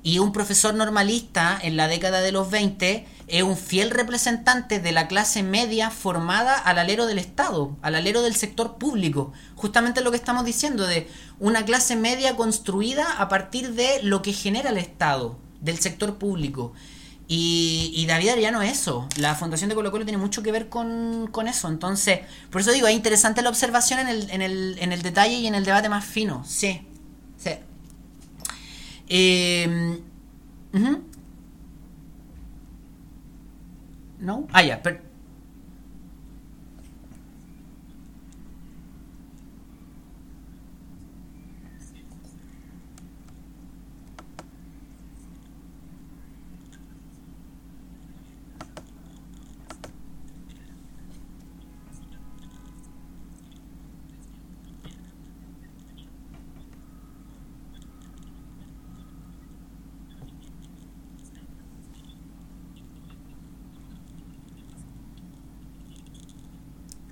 [0.04, 4.91] Y un profesor normalista en la década de los 20 es un fiel representante de
[4.93, 9.34] la clase media formada al alero del Estado, al alero del sector público.
[9.56, 14.32] Justamente lo que estamos diciendo de una clase media construida a partir de lo que
[14.32, 16.74] genera el Estado, del sector público.
[17.28, 19.07] Y, y David Ariano eso.
[19.17, 21.67] La fundación de Colo Colo tiene mucho que ver con, eso.
[21.67, 25.36] Entonces, por eso digo, es interesante la observación en el, en el, en el detalle
[25.36, 26.43] y en el debate más fino.
[26.45, 26.88] Sí.
[27.38, 27.51] Sí.
[29.09, 29.99] Eh,
[34.19, 34.47] ¿No?
[34.51, 34.82] Ah, ya.
[34.82, 35.07] Pero,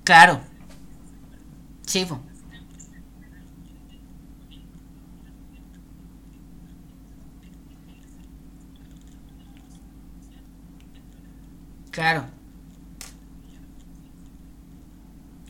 [0.06, 0.40] Claro.
[1.86, 2.06] Sí,
[11.90, 12.26] Claro.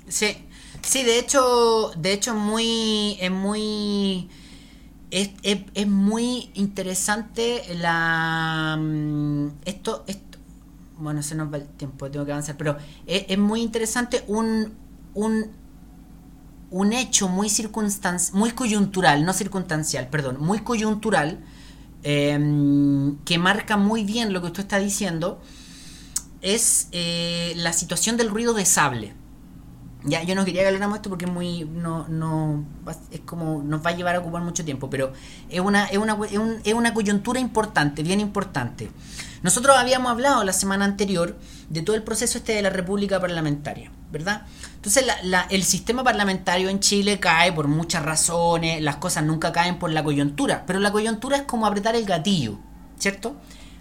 [0.09, 0.36] Sí.
[0.82, 4.28] Sí, de hecho, de hecho muy, es muy,
[5.11, 5.30] es,
[5.74, 10.04] es muy interesante la, mm, esto
[10.99, 12.76] bueno, se nos va el tiempo, tengo que avanzar, pero
[13.07, 14.72] es, muy interesante un,
[15.14, 15.51] un,
[16.70, 17.51] un hecho muy
[18.32, 21.40] muy coyuntural, no circunstancial, perdón, muy coyuntural,
[22.03, 25.40] em, que marca muy bien lo que usted está diciendo,
[26.40, 29.14] es eh, la situación del ruido de sable.
[30.05, 31.64] Ya, yo no quería que habláramos esto porque es muy.
[31.64, 32.64] No, no.
[33.11, 33.61] Es como.
[33.64, 34.88] Nos va a llevar a ocupar mucho tiempo.
[34.88, 35.12] Pero
[35.49, 36.16] es una, es una,
[36.62, 38.88] es una coyuntura importante, bien importante.
[39.43, 43.91] Nosotros habíamos hablado la semana anterior de todo el proceso este de la República Parlamentaria,
[44.11, 44.47] ¿verdad?
[44.76, 45.05] Entonces
[45.51, 50.05] el sistema parlamentario en Chile cae por muchas razones, las cosas nunca caen por la
[50.05, 52.59] coyuntura, pero la coyuntura es como apretar el gatillo,
[52.99, 53.37] ¿cierto?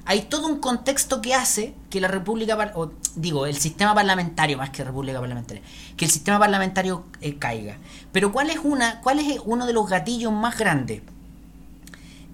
[0.07, 4.69] Hay todo un contexto que hace que la República, o digo, el sistema parlamentario más
[4.69, 5.63] que República Parlamentaria,
[5.97, 7.77] que el sistema parlamentario eh, caiga.
[8.11, 11.01] Pero ¿cuál es, una, ¿cuál es uno de los gatillos más grandes?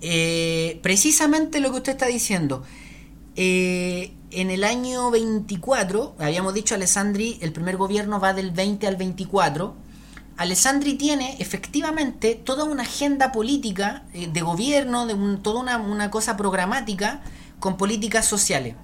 [0.01, 2.63] Eh, precisamente lo que usted está diciendo,
[3.35, 8.95] eh, en el año 24, habíamos dicho Alessandri, el primer gobierno va del 20 al
[8.95, 9.75] 24.
[10.37, 16.37] Alessandri tiene efectivamente toda una agenda política eh, de gobierno, de toda una, una cosa
[16.37, 17.21] programática
[17.59, 18.75] con políticas sociales.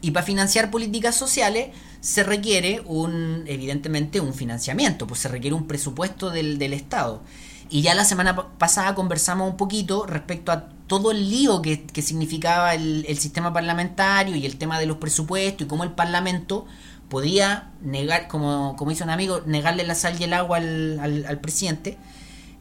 [0.00, 1.70] Y para financiar políticas sociales
[2.00, 7.22] se requiere un, evidentemente, un financiamiento, pues se requiere un presupuesto del, del Estado.
[7.68, 12.74] Y ya la semana pasada conversamos un poquito respecto a todo el lío que, significaba
[12.74, 16.66] el, sistema parlamentario y el tema de los presupuestos y cómo el Parlamento
[17.08, 21.98] podía negar, como, como hizo un amigo, negarle la sal y el agua al, presidente.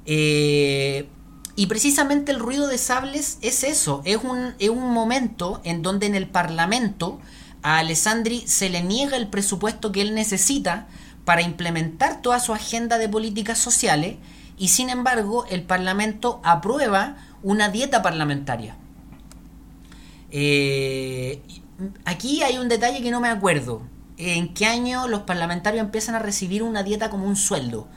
[0.05, 1.07] Eh,
[1.55, 6.05] y precisamente el ruido de sables es eso, es un, es un momento en donde
[6.05, 7.19] en el Parlamento
[7.61, 10.87] a Alessandri se le niega el presupuesto que él necesita
[11.23, 14.17] para implementar toda su agenda de políticas sociales
[14.57, 18.75] y sin embargo el Parlamento aprueba una dieta parlamentaria.
[20.31, 21.43] Eh,
[22.03, 23.83] aquí hay un detalle que no me acuerdo.
[24.17, 27.87] ¿En qué año los parlamentarios empiezan a recibir una dieta como un sueldo?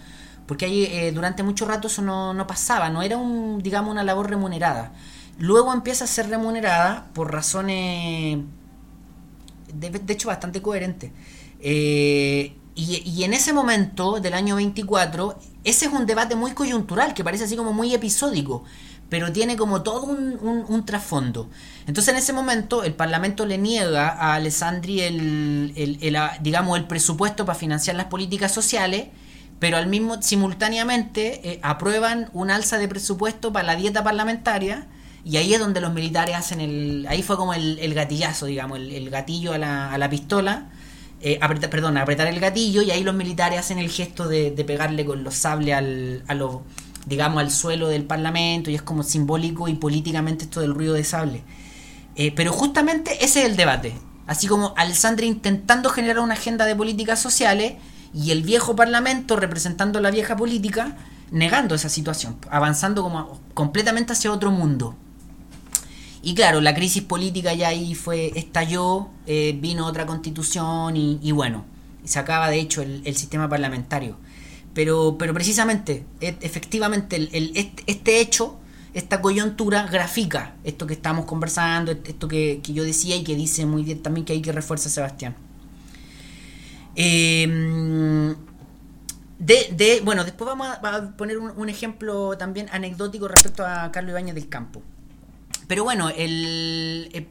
[0.46, 4.28] Porque ahí, eh, durante mucho rato eso no, pasaba, no era un, digamos, una labor
[4.28, 4.92] remunerada.
[5.38, 8.40] Luego empieza a ser remunerada por razones,
[9.72, 11.10] de, hecho, bastante coherentes.
[11.60, 17.24] Eh, y, en ese momento del año 24, ese es un debate muy coyuntural, que
[17.24, 18.64] parece así como muy episódico,
[19.08, 21.48] pero tiene como todo un, trasfondo.
[21.86, 27.44] Entonces en ese momento el Parlamento le niega a Alessandri el, el, digamos, el presupuesto
[27.46, 29.08] para financiar las políticas sociales,
[29.58, 34.86] pero al mismo simultáneamente eh, aprueban un alza de presupuesto para la dieta parlamentaria
[35.24, 39.10] y ahí es donde los militares hacen el ahí fue como el, gatillazo digamos el,
[39.10, 40.68] gatillo a la, a la pistola
[41.20, 41.40] eh,
[41.70, 45.34] perdón, apretar el gatillo y ahí los militares hacen el gesto de, pegarle con los
[45.34, 46.58] sables al, a los,
[47.08, 51.04] digamos, al suelo del parlamento y es como simbólico y políticamente esto del ruido de
[51.04, 51.42] sable.
[52.16, 53.94] Eh, pero justamente ese es el debate.
[54.26, 57.74] Así como Alessandri intentando generar una agenda de políticas sociales
[58.12, 60.96] y el viejo parlamento representando la vieja política
[61.30, 64.96] negando esa situación, avanzando como completamente hacia otro mundo.
[66.22, 71.64] Y claro, la crisis política ya ahí fue, estalló, eh, vino otra constitución y, bueno,
[72.04, 74.16] se acaba de hecho el, sistema parlamentario.
[74.78, 77.52] Pero, pero precisamente, e, efectivamente, el,
[77.88, 78.60] este, hecho,
[78.94, 83.82] esta coyuntura grafica esto que estamos conversando, esto que, yo decía y que dice muy
[83.82, 85.34] bien también que hay que refuerza Sebastián.
[86.94, 88.36] Em,
[89.40, 94.48] de, bueno, después vamos a, poner un, ejemplo también anecdótico respecto a Carlos Ibáñez del
[94.48, 94.80] Campo.
[95.66, 97.26] Pero bueno, el, eh,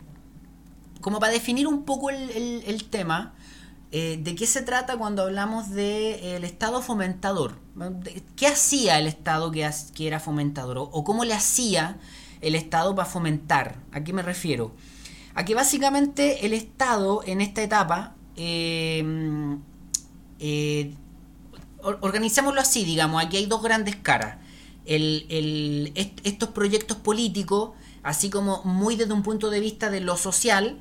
[0.99, 3.35] como para definir un poco el, tema,
[3.91, 7.59] eh, ¿de qué se trata cuando hablamos del el Estado fomentador?
[8.35, 9.69] ¿Qué hacía el Estado que,
[9.99, 10.77] era fomentador?
[10.77, 11.97] ¿O cómo le hacía
[12.41, 13.77] el Estado para fomentar?
[13.91, 14.73] ¿A qué me refiero?
[15.35, 19.03] A que básicamente el Estado en esta etapa, eh,
[21.81, 24.37] organizémoslo así, digamos, aquí hay dos grandes caras.
[24.85, 27.71] estos proyectos políticos
[28.07, 30.79] así como muy desde un punto de vista de lo social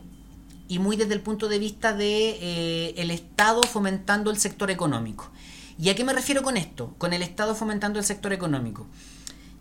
[0.68, 5.30] y muy desde el punto de vista de eh, el Estado fomentando el sector económico.
[5.78, 6.94] ¿Y a qué me refiero con esto?
[6.98, 8.86] Con el Estado fomentando el sector económico.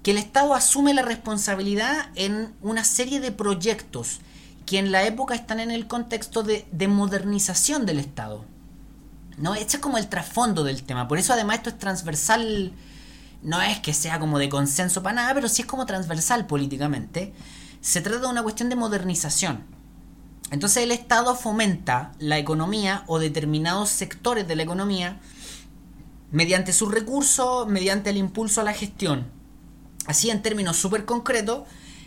[0.03, 4.19] Que el Estado asume la responsabilidad en una serie de proyectos
[4.65, 8.45] que en la época están en el contexto de, modernización del Estado.
[9.37, 9.53] ¿no?
[9.53, 11.07] Este es como el trasfondo del tema.
[11.07, 12.73] Por eso además esto es transversal
[13.45, 17.31] no es que sea como de consenso para nada, pero sí es como transversal políticamente.
[17.79, 19.63] Se trata de una cuestión de modernización.
[20.51, 25.19] Entonces el Estado fomenta la economía o determinados sectores de la economía
[26.31, 29.27] mediante sus recursos, mediante el impulso a la gestión.
[30.05, 31.63] Así en términos súper concretos,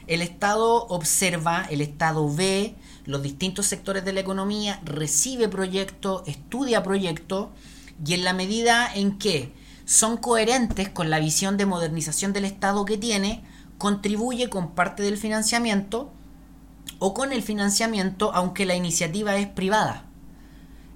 [0.06, 6.82] el Estado observa, el Estado ve los distintos sectores de la economía, recibe proyectos, estudia
[6.82, 7.48] proyectos
[8.04, 9.52] y en la medida en que
[9.84, 13.42] son coherentes con la visión de modernización del Estado que tiene,
[13.78, 16.12] contribuye con parte del financiamiento
[16.98, 20.06] o con el financiamiento aunque la iniciativa es privada.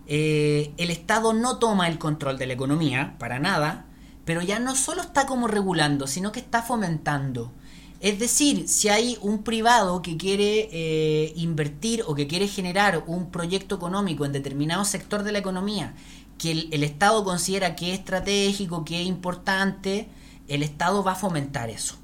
[0.07, 3.87] Eh, el Estado no toma el control de la economía, para nada,
[4.25, 7.53] pero ya no solo está como regulando, sino que está fomentando.
[8.01, 13.31] Es decir, si hay un privado que quiere eh, invertir o que quiere generar un
[13.31, 15.95] proyecto económico en determinado sector de la economía
[16.43, 20.09] que el, Estado considera que es estratégico, que es importante,
[20.49, 21.95] el Estado va a fomentar eso.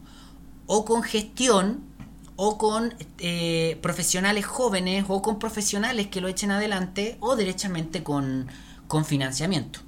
[0.66, 1.80] O con gestión,
[2.40, 8.46] o con eh, profesionales jóvenes, o con profesionales que lo echen adelante, o derechamente con,
[8.86, 9.80] con financiamiento.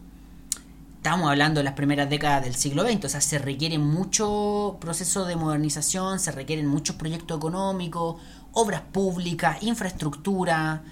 [0.97, 5.27] Estamos hablando de las primeras décadas del siglo XX, o sea, se requiere mucho proceso
[5.27, 8.17] de modernización, se requieren muchos proyectos económicos,
[8.51, 10.83] obras públicas, infraestructura,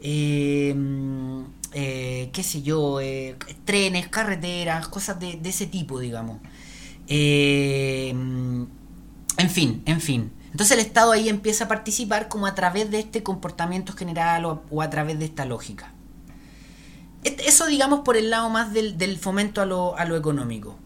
[0.00, 0.74] eh,
[1.74, 3.00] eh, qué sé yo,
[3.66, 6.38] trenes, carreteras, cosas de, ese tipo, digamos.
[7.06, 8.68] En
[9.50, 10.41] fin, en fin.
[10.52, 14.82] Entonces el Estado ahí empieza a participar como a través de este comportamiento general o,
[14.82, 15.92] a través de esta lógica.
[17.24, 20.78] Eso digamos por el lado más del, fomento a lo, a lo económico.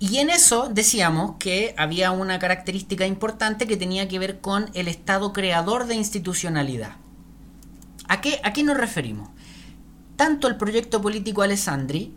[0.00, 4.86] Y en eso decíamos que había una característica importante que tenía que ver con el
[4.88, 6.96] Estado creador de institucionalidad.
[8.08, 9.28] ¿A qué, a qué nos referimos?
[10.16, 12.14] Tanto el proyecto político Alessandri,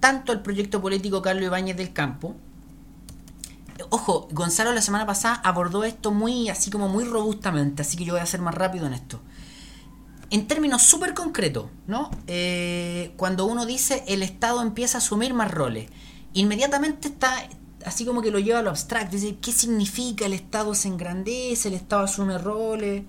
[0.00, 2.36] tanto el proyecto político Carlos Ibáñez del Campo.
[3.90, 8.14] Ojo, Gonzalo la semana pasada abordó esto muy, así como muy robustamente, así que yo
[8.14, 9.20] voy a ser más rápido en esto.
[10.30, 12.10] En términos súper concretos, ¿no?
[12.26, 15.90] Eh, cuando uno dice el Estado empieza a asumir más roles
[16.34, 17.48] inmediatamente está
[17.86, 19.16] así como que lo lleva a lo abstracto.
[19.16, 23.04] Dice, ¿qué significa el Estado se engrandece, el Estado asume roles?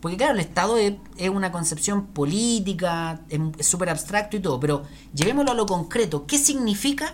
[0.00, 0.94] Porque claro, el Estado es,
[1.30, 4.82] una concepción política, es súper abstracto y todo, pero
[5.14, 6.26] llevémoslo a lo concreto.
[6.26, 7.12] ¿Qué significa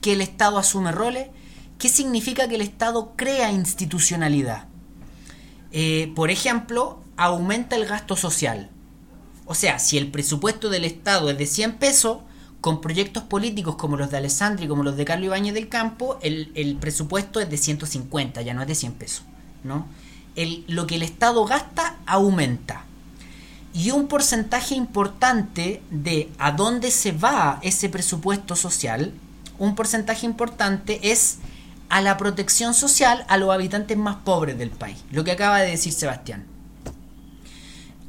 [0.00, 1.28] que el Estado asume roles?
[1.78, 4.66] ¿Qué significa que el Estado crea institucionalidad?
[5.72, 8.70] Eh, por ejemplo, aumenta el gasto social.
[9.46, 12.18] O sea, si el presupuesto del Estado es de 100 pesos,
[12.64, 16.78] con proyectos políticos como los de Alessandri, como los de Carlos Ibáñez del Campo, el,
[16.80, 19.22] presupuesto es de 150, ya no es de 100 pesos.
[19.64, 19.86] ¿no?
[20.68, 22.86] Lo que el Estado gasta aumenta.
[23.74, 29.12] Y un porcentaje importante de a dónde se va ese presupuesto social,
[29.58, 31.36] un porcentaje importante es
[31.88, 34.98] a la protección social a los habitantes más pobres del país.
[35.10, 36.44] Lo que acaba de decir Sebastián.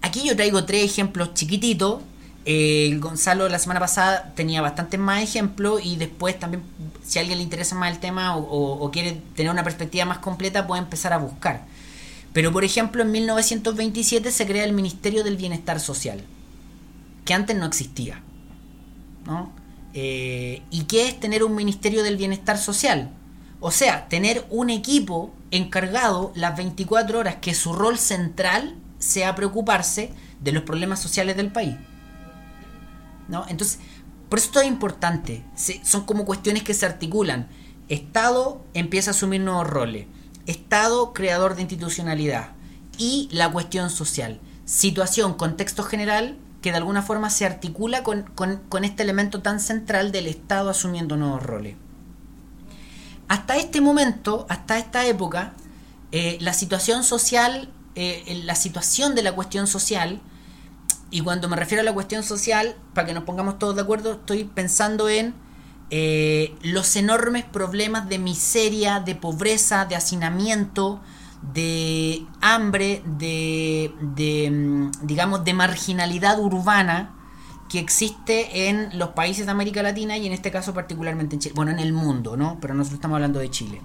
[0.02, 2.02] Aquí yo traigo tres ejemplos chiquititos
[2.48, 6.62] eh, Gonzalo la semana pasada tenía bastantes más ejemplos y después también,
[7.04, 10.68] si a alguien le interesa más el tema o, quiere tener una perspectiva más completa,
[10.68, 11.66] puede empezar a buscar.
[12.34, 16.22] Pero, por ejemplo, en 1927 se crea el Ministerio del Bienestar Social,
[17.24, 18.22] que antes no existía.
[19.26, 19.52] ¿no?
[19.94, 23.10] Eh, ¿Y qué es tener un Ministerio del Bienestar Social?
[23.68, 30.14] O sea, tener un equipo encargado las 24 horas que su rol central sea preocuparse
[30.40, 31.76] de los problemas sociales del país.
[33.28, 33.44] ¿no?
[33.50, 33.80] Entonces,
[34.30, 35.44] por eso es importante.
[35.82, 37.48] son como cuestiones que se articulan.
[37.90, 40.06] Estado empieza a asumir nuevos roles.
[40.46, 42.50] Estado creador de institucionalidad.
[43.00, 44.40] Y la cuestión social.
[44.66, 48.26] Situación, contexto general, que de alguna forma se articula con,
[48.84, 51.78] este elemento tan central del Estado asumiendo nuevos roles.
[53.28, 55.54] Hasta este momento, hasta esta época,
[56.12, 60.22] eh, la situación social, eh, la situación de la cuestión social,
[61.10, 64.14] y cuando me refiero a la cuestión social, para que nos pongamos todos de acuerdo,
[64.14, 65.34] estoy pensando en
[65.90, 71.00] eh, los enormes problemas de miseria, de pobreza, de hacinamiento,
[71.54, 77.15] de hambre, de, de, mm, digamos, de marginalidad urbana
[77.78, 81.54] existe en los países de América Latina y en este caso particularmente en Chile.
[81.56, 82.58] Bueno, en el mundo, ¿no?
[82.62, 83.82] Pero nosotros estamos hablando de Chile.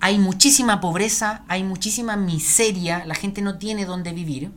[0.00, 4.52] Hay muchísima pobreza, hay muchísima miseria, la gente no tiene dónde vivir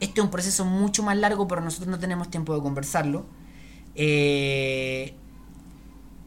[0.00, 3.26] este es un proceso mucho más largo, pero nosotros no tenemos tiempo de conversarlo.
[3.94, 5.14] Eh,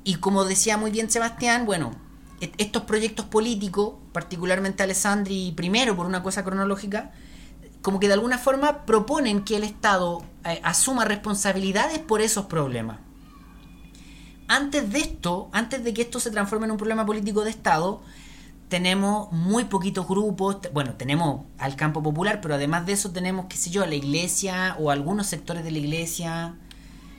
[0.03, 1.91] y como decía muy bien Sebastián, bueno,
[2.39, 7.11] e-, estos proyectos políticos, particularmente Alessandri primero por una cosa cronológica,
[7.83, 12.97] como que de alguna forma proponen que el Estado eh, asuma responsabilidades por esos problemas.
[14.47, 18.01] Antes de esto, antes de que esto se transforme en un problema político de Estado,
[18.69, 23.57] tenemos muy poquitos grupos, bueno, tenemos al campo popular, pero además de eso tenemos, qué
[23.57, 26.55] sé yo, a la iglesia o algunos sectores de la iglesia.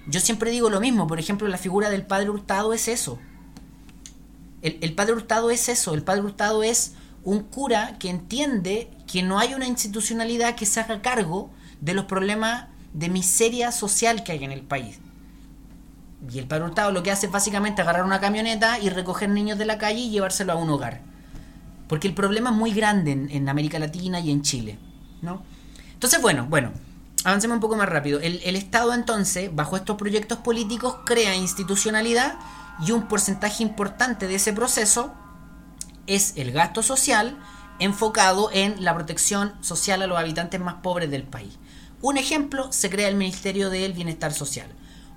[0.07, 3.19] Yo siempre digo lo mismo, por ejemplo, la figura del padre Hurtado es eso.
[4.63, 6.95] El, padre Hurtado es eso, el padre Hurtado es
[7.25, 11.51] un cura que entiende que no hay una institucionalidad que se haga cargo
[11.81, 14.99] de los problemas de miseria social que hay en el país.
[16.33, 19.59] Y el padre Hurtado lo que hace es básicamente agarrar una camioneta y recoger niños
[19.59, 21.15] de la calle y llevárselo a un hogar
[21.89, 24.79] porque el problema es muy grande en, América Latina y en Chile.
[25.23, 25.43] ¿no?
[25.93, 26.73] Entonces, bueno, bueno,
[27.25, 28.21] avancemos un poco más rápido.
[28.21, 32.37] El, el, Estado entonces, bajo estos proyectos políticos, crea institucionalidad
[32.85, 35.15] y un porcentaje importante de ese proceso
[36.07, 37.39] es el gasto social
[37.79, 41.59] enfocado en la protección social a los habitantes más pobres del país.
[42.01, 44.69] Un ejemplo, se crea el Ministerio del Bienestar Social.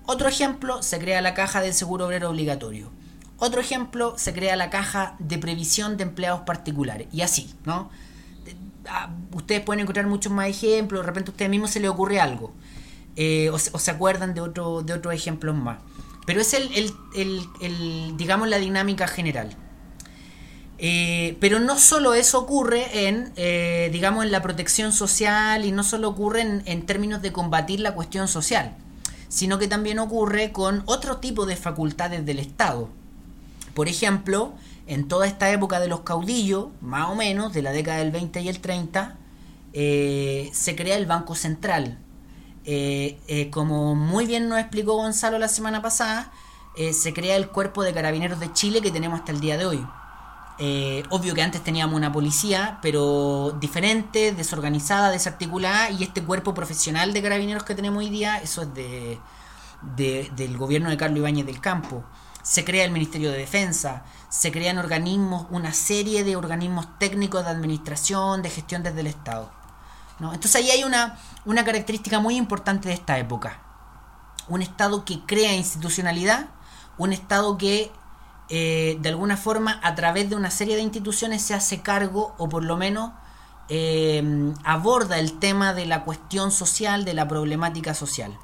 [0.05, 2.91] Otro ejemplo, se crea la Caja del Seguro Obrero Obligatorio.
[3.39, 7.07] Otro ejemplo, se crea la caja de previsión de empleados particulares.
[7.11, 7.91] Y así, ¿no?
[8.89, 12.19] Ah, ustedes pueden encontrar muchos más ejemplos, de repente a ustedes mismos se les ocurre
[12.19, 12.53] algo.
[13.15, 15.79] Eh, o, se acuerdan de, otro, de otros ejemplos más.
[16.25, 19.55] Pero es el, el, digamos, la dinámica general.
[20.80, 25.84] Eh, pero no solo eso ocurre en, eh, digamos, en la protección social y no
[25.84, 28.75] solo ocurre en, en, términos de combatir la cuestión social,
[29.28, 32.89] sino que también ocurre con otro tipo de facultades del Estado.
[33.73, 34.53] Por ejemplo,
[34.86, 38.41] en toda esta época de los caudillos, más o menos, de la década del 20
[38.41, 39.15] y el 30,
[39.73, 41.97] eh, se crea el Banco Central.
[43.51, 46.34] Como muy bien nos explicó Gonzalo la semana pasada,
[46.91, 49.88] se crea el Cuerpo de Carabineros de Chile que tenemos hasta el día de hoy.
[51.10, 57.22] Obvio que antes teníamos una policía, pero diferente, desorganizada, desarticulada, y este cuerpo profesional de
[57.22, 59.20] carabineros que tenemos hoy día, eso es de,
[60.36, 62.03] del gobierno de Carlos Ibáñez del Campo
[62.47, 67.51] se crea el Ministerio de Defensa, se crean organismos, una serie de organismos técnicos de
[67.51, 69.51] administración, de gestión desde el Estado.
[70.20, 73.62] Entonces ahí hay una, una característica muy importante de esta época.
[74.47, 76.47] Un Estado que crea institucionalidad,
[76.97, 77.91] un Estado que
[78.50, 82.48] eh, de alguna forma a través de una serie de instituciones se hace cargo o
[82.48, 83.12] por lo menos
[83.70, 88.38] eh, aborda el tema de la cuestión social, de la problemática social.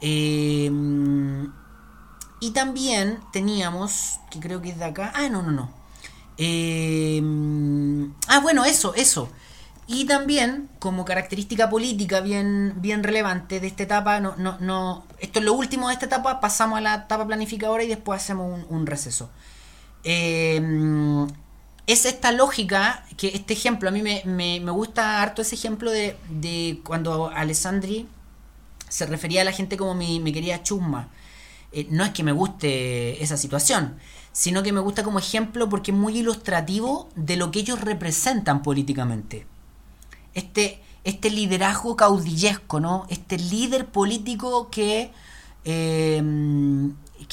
[0.00, 0.70] Eh,
[2.40, 5.12] y también teníamos, que creo que es de acá.
[5.14, 5.68] Ah, no, no, no.
[6.38, 7.22] Eh,
[8.28, 9.28] ah, bueno, eso, eso.
[9.92, 15.40] Y también, como característica política bien, bien relevante de esta etapa, no, no, no, esto
[15.40, 18.86] es lo último de esta etapa, pasamos a la etapa planificadora y después hacemos un,
[18.86, 19.30] receso.
[20.04, 21.26] Eh,
[21.88, 26.16] es esta lógica, que este ejemplo, a mí me, me, gusta harto ese ejemplo de,
[26.28, 28.06] de, cuando Alessandri
[28.88, 31.08] se refería a la gente como mi, mi querida chusma.
[31.72, 33.98] Eh, no es que me guste esa situación,
[34.30, 38.62] sino que me gusta como ejemplo porque es muy ilustrativo de lo que ellos representan
[38.62, 39.46] políticamente
[40.34, 43.06] este, este liderazgo caudillesco, ¿no?
[43.08, 45.12] Este líder político que,
[45.64, 46.22] eh,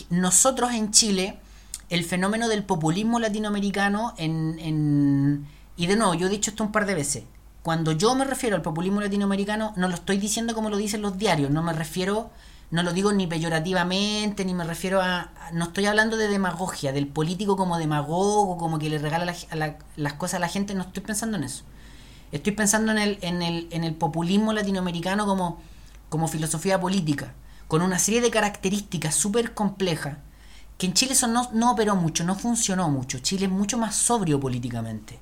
[0.09, 1.39] nosotros en Chile,
[1.89, 6.71] el fenómeno del populismo latinoamericano en, en, y de nuevo, yo he dicho esto un
[6.71, 7.23] par de veces,
[7.63, 11.17] cuando yo me refiero al populismo latinoamericano, no lo estoy diciendo como lo dicen los
[11.17, 12.29] diarios, no me refiero,
[12.71, 17.07] no lo digo ni peyorativamente, ni me refiero a, no estoy hablando de demagogia, del
[17.07, 19.33] político como demagogo, como que le regala
[19.95, 21.63] las cosas a la gente, no estoy pensando en eso.
[22.31, 25.61] Estoy pensando en el, en el, en el populismo latinoamericano como,
[26.09, 27.33] como filosofía política,
[27.67, 30.17] con una serie de características súper complejas,
[30.77, 33.19] que en Chile eso no, no operó mucho, no funcionó mucho.
[33.19, 35.19] Chile es mucho más sobrio políticamente.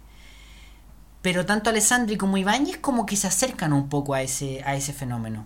[1.22, 4.94] Pero tanto Alessandri como Ibáñez como que se acercan un poco a ese, a ese
[4.94, 5.46] fenómeno.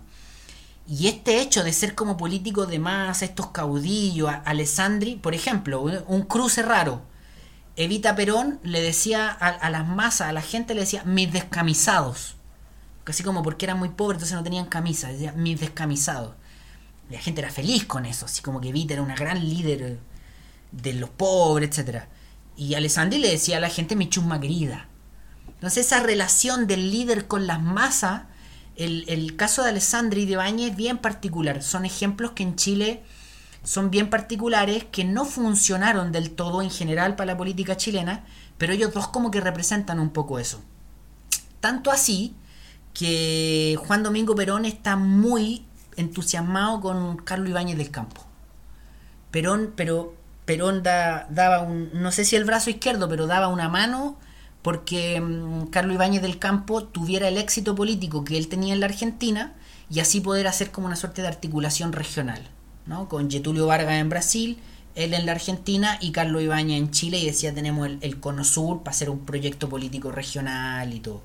[0.88, 6.22] Y este hecho de ser como político de más, estos caudillos, Alessandri, por ejemplo, un
[6.22, 7.02] cruce raro,
[7.80, 12.36] Evita Perón le decía a, las masas, a la gente le decía mis descamisados.
[13.04, 16.34] Casi como porque eran muy pobres, entonces no tenían camisa, decía mis descamisados.
[17.08, 19.98] la gente era feliz con eso, así como que Evita era una gran líder
[20.72, 22.04] de los pobres, etc.
[22.54, 24.86] Y Alessandri le decía a la gente mi chusma querida.
[25.48, 28.24] Entonces esa relación del líder con las masas,
[28.76, 31.62] el, caso de Alessandri y de Bañez es bien particular.
[31.62, 33.02] Son ejemplos que en Chile
[33.62, 38.24] son bien particulares que no funcionaron del todo en general para la política chilena,
[38.58, 40.60] pero ellos dos como que representan un poco eso.
[41.60, 42.34] Tanto así
[42.94, 48.22] que Juan Domingo Perón está muy entusiasmado con Carlos Ibáñez del Campo.
[49.30, 50.14] Perón, pero
[50.46, 54.18] Perón daba un, no sé si el brazo izquierdo, pero daba una mano
[54.62, 58.86] porque mm, Carlos Ibáñez del Campo tuviera el éxito político que él tenía en la
[58.86, 59.54] Argentina
[59.90, 62.48] y así poder hacer como una suerte de articulación regional
[63.08, 64.58] con Getulio Vargas en Brasil,
[64.94, 68.82] él en la Argentina y Carlos Ibañez en Chile y decía tenemos el, Cono Sur
[68.82, 71.22] para hacer un proyecto político regional y todo.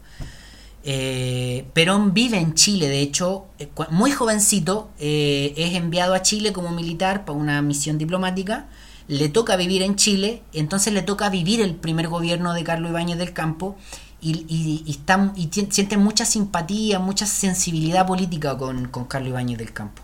[0.83, 6.53] Eh, Perón vive en Chile, de hecho, eh, muy jovencito, eh, es enviado a Chile
[6.53, 8.67] como militar para una misión diplomática,
[9.07, 13.17] le toca vivir en Chile, entonces le toca vivir el primer gobierno de Carlos Ibáñez
[13.17, 13.75] del Campo
[14.21, 20.03] y, y, siente mucha simpatía, mucha sensibilidad política con, con Carlos Ibáñez del Campo.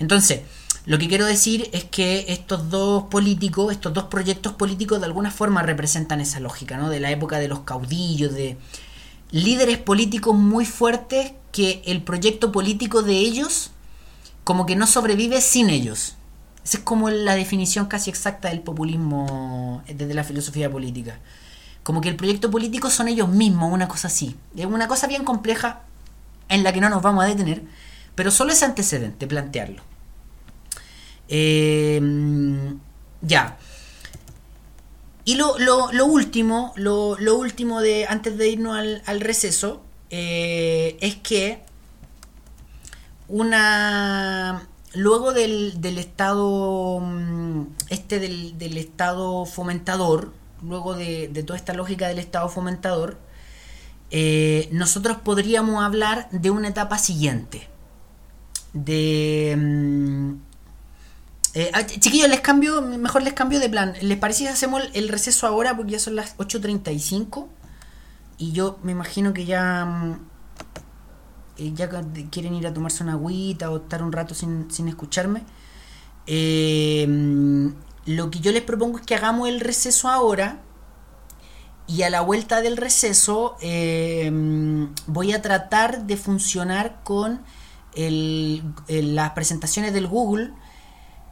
[0.00, 0.40] Entonces,
[0.86, 5.30] lo que quiero decir es que estos dos políticos, estos dos proyectos políticos de alguna
[5.30, 6.88] forma representan esa lógica, ¿no?
[6.88, 8.56] De la época de los caudillos, de
[9.30, 13.72] líderes políticos muy fuertes que el proyecto político de ellos
[14.44, 16.16] como que no sobrevive sin ellos.
[16.64, 21.18] Esa es como la definición casi exacta del populismo desde la filosofía política.
[21.82, 24.36] Como que el proyecto político son ellos mismos, una cosa así.
[24.56, 25.82] Es una cosa bien compleja
[26.48, 27.62] en la que no nos vamos a detener,
[28.14, 29.89] pero solo ese antecedente, plantearlo.
[31.30, 32.80] Em,
[33.22, 33.56] ya.
[35.24, 35.54] Y lo,
[36.04, 38.76] último, lo, último de antes de irnos
[39.06, 41.62] al, receso, eh, es que
[43.28, 52.18] una luego del, estado mm, este del, estado fomentador, luego de, toda esta lógica del
[52.18, 53.18] estado fomentador,
[54.10, 57.68] eh, nosotros podríamos hablar de una etapa siguiente.
[58.72, 60.49] De mm,
[61.52, 63.94] eh, ah, chiquillos, les cambio, mejor les cambio de plan.
[64.02, 65.76] ¿Les parece si hacemos el receso ahora?
[65.76, 67.48] Porque ya son las 8.35.
[68.38, 69.84] Y yo me imagino que ya.
[69.84, 70.26] Mm,
[71.58, 71.90] eh, ya
[72.30, 75.42] quieren ir a tomarse una agüita o estar un rato sin, escucharme.
[76.26, 77.68] Eh, mm,
[78.06, 80.60] lo que yo les propongo es que hagamos el receso ahora.
[81.88, 87.42] Y a la vuelta del receso mm, voy a tratar de funcionar con
[87.96, 90.52] las presentaciones del Google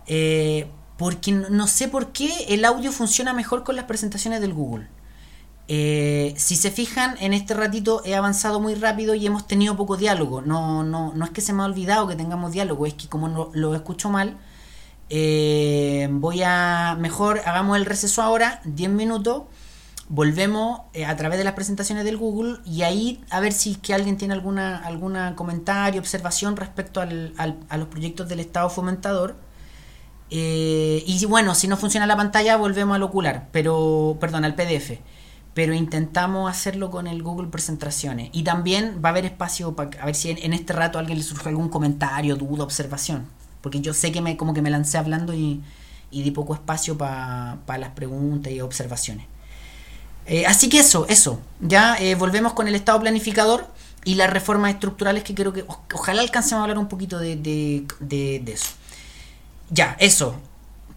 [0.08, 0.66] eh,
[0.96, 4.88] porque no sé por qué el audio funciona mejor con las presentaciones del Google.
[5.68, 9.96] Eh, si se fijan, en este ratito he avanzado muy rápido y hemos tenido poco
[9.96, 10.40] diálogo.
[10.40, 13.28] No, no, no es que se me ha olvidado que tengamos diálogo, es que como
[13.28, 14.38] no, lo escucho mal,
[15.10, 16.96] eh, voy a.
[16.98, 19.44] Mejor hagamos el receso ahora, 10 minutos.
[20.10, 24.16] Volvemos a través de las presentaciones del Google y ahí a ver si que alguien
[24.16, 29.36] tiene alguna, alguna comentario, observación respecto al, a los proyectos del Estado fomentador
[30.30, 34.98] eh, y bueno, si no funciona la pantalla, volvemos al ocular, pero, perdón, al PDF.
[35.54, 38.30] pero intentamos hacerlo con el Google Presentaciones.
[38.32, 41.18] Y también va a haber espacio para a ver si en, este rato a alguien
[41.18, 43.26] le surge algún comentario, duda, observación.
[43.60, 45.62] Porque yo sé que me como que me lancé hablando y,
[46.12, 49.26] di poco espacio para las preguntas y observaciones.
[50.26, 51.40] Eh, así que eso, eso.
[51.60, 53.66] Ya eh, volvemos con el estado planificador
[54.04, 57.84] y las reformas estructurales que creo que ojalá alcancemos a hablar un poquito de
[58.46, 58.77] eso.
[59.70, 60.34] Ya, eso.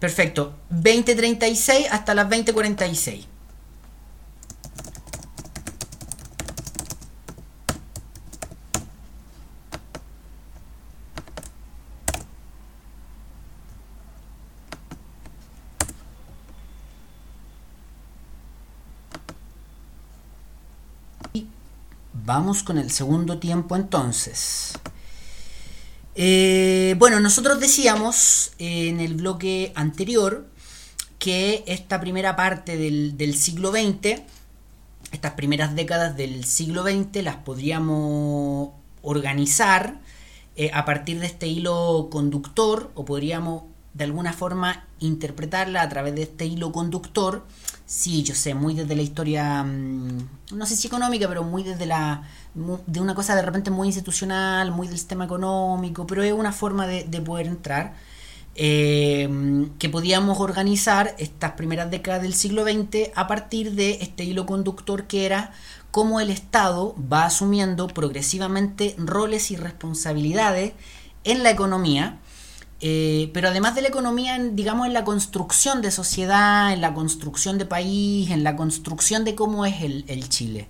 [0.00, 0.54] Perfecto.
[0.70, 3.26] 20.36 hasta las 20.46.
[22.24, 24.72] Vamos con el segundo tiempo entonces.
[26.14, 30.46] Eh, bueno, nosotros decíamos en el bloque anterior
[31.18, 34.20] que esta primera parte del, siglo XX,
[35.10, 38.70] estas primeras décadas del siglo XX, las podríamos
[39.02, 40.00] organizar
[40.56, 43.64] eh, a partir de este hilo conductor o podríamos
[43.94, 47.46] de alguna forma interpretarla a través de este hilo conductor.
[47.86, 51.86] Sí, yo sé, muy desde la historia, mm, no sé si económica, pero muy desde
[51.86, 52.22] la,
[52.54, 56.86] de una cosa de repente muy institucional, muy del sistema económico, pero es una forma
[56.86, 57.94] de, poder entrar,
[58.54, 64.44] eh, que podíamos organizar estas primeras décadas del siglo XX a partir de este hilo
[64.44, 65.52] conductor que era
[65.90, 70.72] cómo el Estado va asumiendo progresivamente roles y responsabilidades
[71.24, 72.18] en la economía,
[72.80, 77.58] eh, pero además de la economía, digamos, en la construcción de sociedad, en la construcción
[77.58, 80.66] de país, en la construcción de cómo es el, Chile.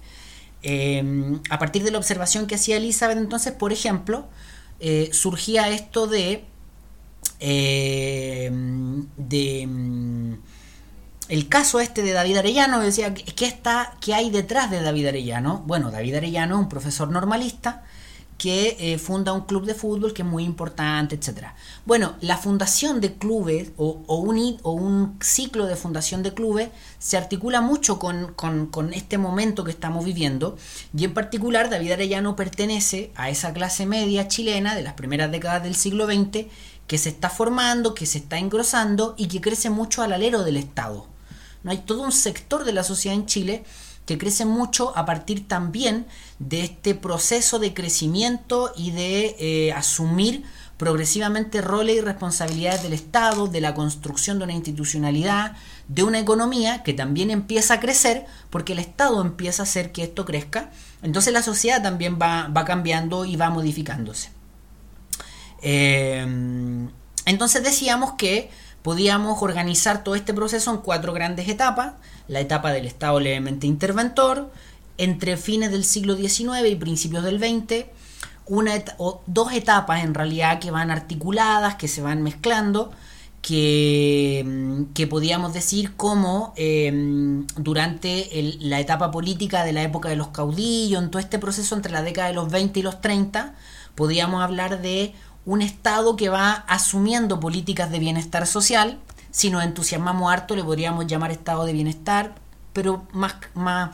[0.62, 4.28] Eh, a partir de la observación que hacía Elizabeth, entonces, por ejemplo,
[4.80, 6.44] eh, surgía esto de,
[7.40, 8.50] de
[9.68, 10.34] mm,
[11.28, 15.62] el caso este de David Arellano, decía, ¿qué, está, ¿qué hay detrás de David Arellano?
[15.66, 17.84] Bueno, David Arellano es un profesor normalista,
[18.42, 21.50] que eh, funda un club de fútbol que es muy importante, etc.
[21.86, 28.00] Bueno, la fundación de clubes o, un, ciclo de fundación de clubes se articula mucho
[28.00, 28.34] con,
[28.94, 30.56] este momento que estamos viviendo
[30.92, 35.62] y en particular David Arellano pertenece a esa clase media chilena de las primeras décadas
[35.62, 36.46] del siglo XX
[36.88, 40.56] que se está formando, que se está engrosando y que crece mucho al alero del
[40.56, 41.06] Estado.
[41.62, 41.70] ¿No?
[41.70, 43.62] Hay todo un sector de la sociedad en Chile
[44.06, 46.06] que crece mucho a partir también
[46.38, 50.44] de este proceso de crecimiento y de eh, asumir
[50.76, 55.52] progresivamente roles y responsabilidades del Estado, de la construcción de una institucionalidad,
[55.86, 60.02] de una economía que también empieza a crecer porque el Estado empieza a hacer que
[60.02, 60.72] esto crezca.
[61.02, 64.30] Entonces la sociedad también va, cambiando y va modificándose.
[65.62, 66.26] Eh,
[67.26, 68.50] entonces decíamos que
[68.82, 71.92] podíamos organizar todo este proceso en cuatro grandes etapas
[72.32, 74.50] la etapa del Estado levemente interventor,
[74.96, 77.86] entre fines del siglo XIX y principios del XX,
[78.46, 82.90] una o dos etapas en realidad que van articuladas, que se van mezclando,
[83.42, 88.28] que, mm, que podíamos decir como em, durante
[88.60, 92.02] la etapa política de la época de los caudillos, en todo este proceso entre la
[92.02, 93.54] década de los 20 y los 30,
[93.94, 95.14] podíamos hablar de
[95.44, 98.98] un Estado que va asumiendo políticas de bienestar social,
[99.32, 102.34] si nos entusiasmamos harto le podríamos llamar estado de bienestar,
[102.72, 103.90] pero más, más,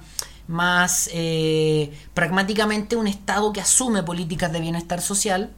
[0.48, 5.51] más eh, pragmáticamente un estado que asume políticas de bienestar social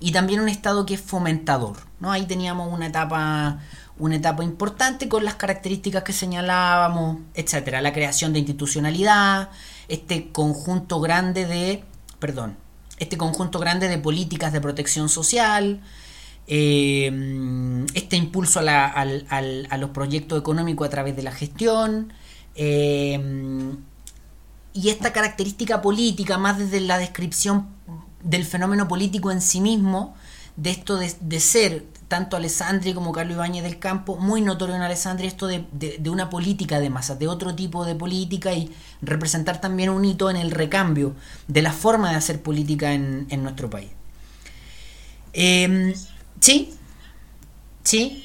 [0.00, 1.78] y también un estado que es fomentador.
[1.98, 2.12] ¿no?
[2.12, 3.58] Ahí teníamos una etapa,
[3.98, 9.48] una etapa importante con las características que señalábamos, etcétera, la creación de institucionalidad,
[9.88, 11.84] este conjunto grande de,
[12.18, 12.58] perdón,
[12.98, 15.80] este conjunto grande de políticas de protección social,
[16.46, 19.04] eh, este impulso a,
[19.78, 22.12] los proyectos económicos a través de la gestión
[22.54, 23.18] eh,
[24.74, 27.68] y esta característica política más desde la descripción
[28.22, 30.14] del fenómeno político en sí mismo,
[30.56, 35.26] de esto de, ser tanto Alessandri como Carlos Ibáñez del Campo, muy notorio en Alessandri
[35.26, 35.64] esto de,
[36.10, 38.70] una política de masas, de otro tipo de política y
[39.02, 41.14] representar también un hito en el recambio
[41.48, 43.90] de la forma de hacer política en, nuestro país.
[45.32, 45.94] Eh,
[46.44, 46.74] Sí,
[47.84, 48.22] sí.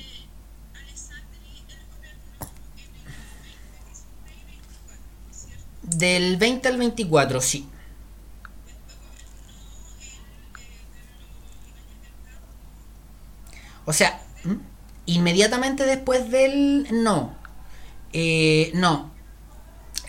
[5.83, 7.65] Del 20 al 24, sí.
[13.85, 14.21] O sea,
[15.05, 16.87] inmediatamente después del...
[16.91, 17.33] No.
[18.11, 19.11] Eh, no.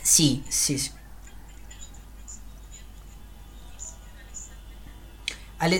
[0.02, 0.90] Sí, sí, sí.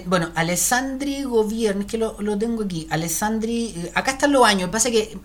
[0.07, 2.86] Bueno, Alessandri Gobierno, es que lo, tengo aquí.
[2.90, 4.70] Alessandri, eh, acá están los años.
[4.70, 5.19] Pasa que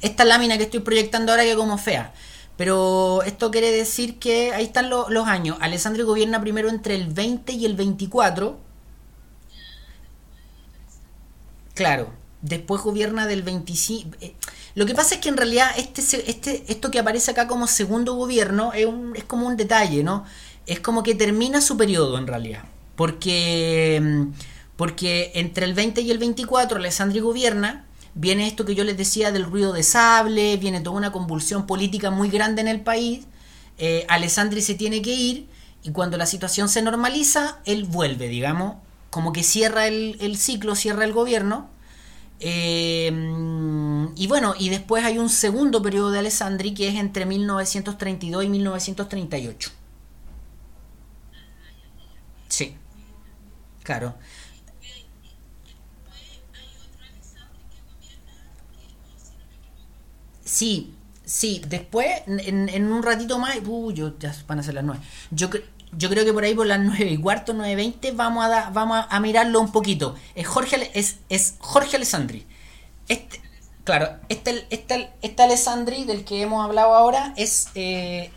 [0.00, 2.12] esta lámina que estoy proyectando ahora que como fea.
[2.56, 5.56] Pero esto quiere decir que ahí están lo- los años.
[5.60, 8.58] Alessandri gobierna primero entre el 20 y el 24.
[11.74, 12.12] Claro.
[12.42, 14.16] Después gobierna del 25.
[14.20, 14.34] eh,
[14.74, 18.14] Lo que pasa es que en realidad este, este, esto que aparece acá como segundo
[18.14, 20.24] gobierno es, un- es como un detalle, ¿no?
[20.66, 22.64] Es como que termina su periodo en realidad.
[22.96, 24.32] Porque, mm,
[24.76, 29.32] porque entre el 20 y el 24 Alessandri gobierna, viene esto que yo les decía
[29.32, 33.26] del ruido de sable, viene toda una convulsión política muy grande en el país.
[33.78, 35.48] Eh, Alessandri se tiene que ir
[35.82, 38.76] y cuando la situación se normaliza, él vuelve, digamos,
[39.10, 41.70] como que cierra el, el ciclo, cierra el gobierno.
[42.40, 43.12] Eh,
[44.16, 48.48] y bueno, y después hay un segundo periodo de Alessandri que es entre 1932 y
[48.48, 49.70] 1938.
[52.48, 52.76] Sí,
[53.82, 54.14] claro.
[60.44, 60.94] Sí,
[61.24, 65.02] sí, después, en, un ratito más, uh, yo, ya van a ser las nueve.
[65.30, 65.48] Yo,
[65.96, 69.06] yo creo que por ahí por las nueve y cuarto, nueve veinte, vamos a vamos
[69.08, 70.14] a, mirarlo un poquito.
[70.34, 72.46] Es Jorge, es, es Jorge Alessandri.
[73.08, 73.40] Este,
[73.84, 78.30] claro, este, este, este Alessandri del que hemos hablado ahora es, eh,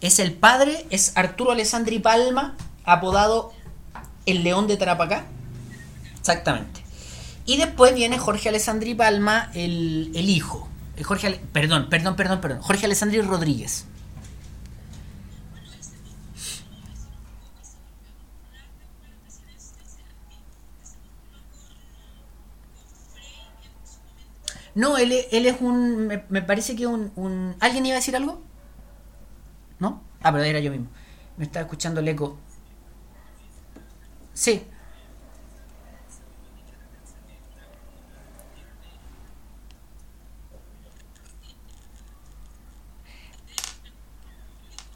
[0.00, 3.52] es el padre, es Arturo Alessandri Palma, apodado
[4.30, 5.26] el León de Tarapacá.
[6.18, 6.82] Exactamente.
[7.46, 10.68] Y después viene Jorge Alessandri Palma, el, el hijo.
[10.96, 12.60] Eh, Jorge, perdón, perdón, perdón, perdón.
[12.60, 13.86] Jorge Alessandri Rodríguez.
[24.74, 26.06] No, él, él es un.
[26.06, 27.56] Me, me parece que un, un.
[27.60, 28.40] ¿Alguien iba a decir algo?
[29.78, 30.02] ¿No?
[30.22, 30.86] Ah, pero era yo mismo.
[31.36, 32.38] Me estaba escuchando el eco.
[34.34, 34.62] Sí.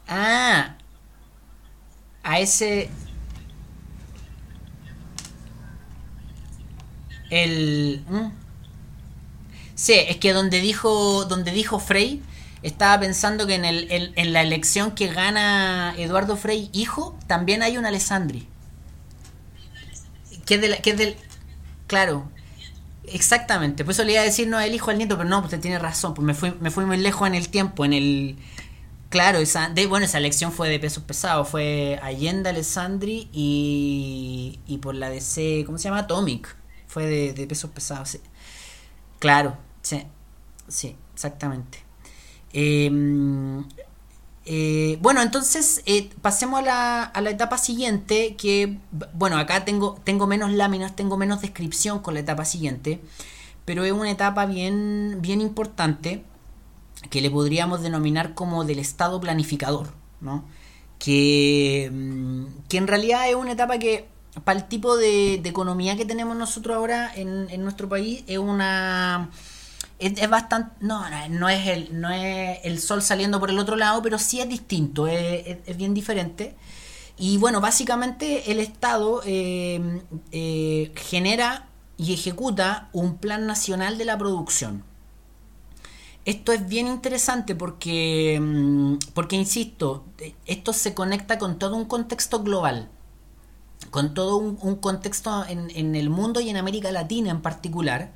[0.07, 0.75] Ah,
[2.23, 2.89] a ese.
[7.29, 8.01] El.
[9.75, 12.21] Sí, es que donde dijo, donde dijo Frey,
[12.63, 17.77] estaba pensando que en, el, en la elección que gana Eduardo Frey, hijo, también hay
[17.77, 18.47] un Alessandri.
[20.45, 21.15] Que es, del.
[21.87, 22.29] Claro,
[23.07, 23.83] exactamente.
[23.83, 26.13] Por eso le a decir no el hijo al nieto, pero no, usted tiene razón.
[26.13, 28.37] Pues me fui, me fui muy lejos en el tiempo, en el.
[29.09, 31.49] Claro, esa, de, bueno, esa elección fue de pesos pesados.
[31.49, 34.59] Fue Allende, Alessandri y.
[34.67, 35.99] y por la DC, ¿cómo se llama?
[36.01, 36.55] Atomic.
[36.87, 38.21] Fue de, de pesos pesados, sí.
[39.19, 40.03] Claro, sí,
[40.67, 41.79] sí, exactamente.
[42.53, 42.89] Eh,
[44.45, 48.77] eh, bueno, entonces eh, pasemos a la, a la etapa siguiente, que
[49.13, 53.01] bueno, acá tengo, tengo menos láminas, tengo menos descripción con la etapa siguiente,
[53.65, 56.23] pero es una etapa bien, bien importante
[57.09, 59.87] que le podríamos denominar como del estado planificador,
[60.21, 60.45] ¿no?
[60.99, 64.07] Que, mm, que en realidad es una etapa que
[64.43, 68.37] para el tipo de, de economía que tenemos nosotros ahora en, en nuestro país es
[68.37, 69.29] una
[69.99, 73.75] es, es bastante no, no es el no es el sol saliendo por el otro
[73.75, 76.55] lado pero sí es distinto es, es- bien diferente.
[77.17, 80.01] Y bueno básicamente el estado eh,
[80.31, 84.83] eh, genera y ejecuta un plan nacional de la producción.
[86.25, 90.05] Esto es bien interesante porque, mm, porque insisto,
[90.45, 92.89] esto se conecta con todo un contexto global,
[93.91, 98.11] con todo un, un contexto en, en el mundo y en América Latina en particular,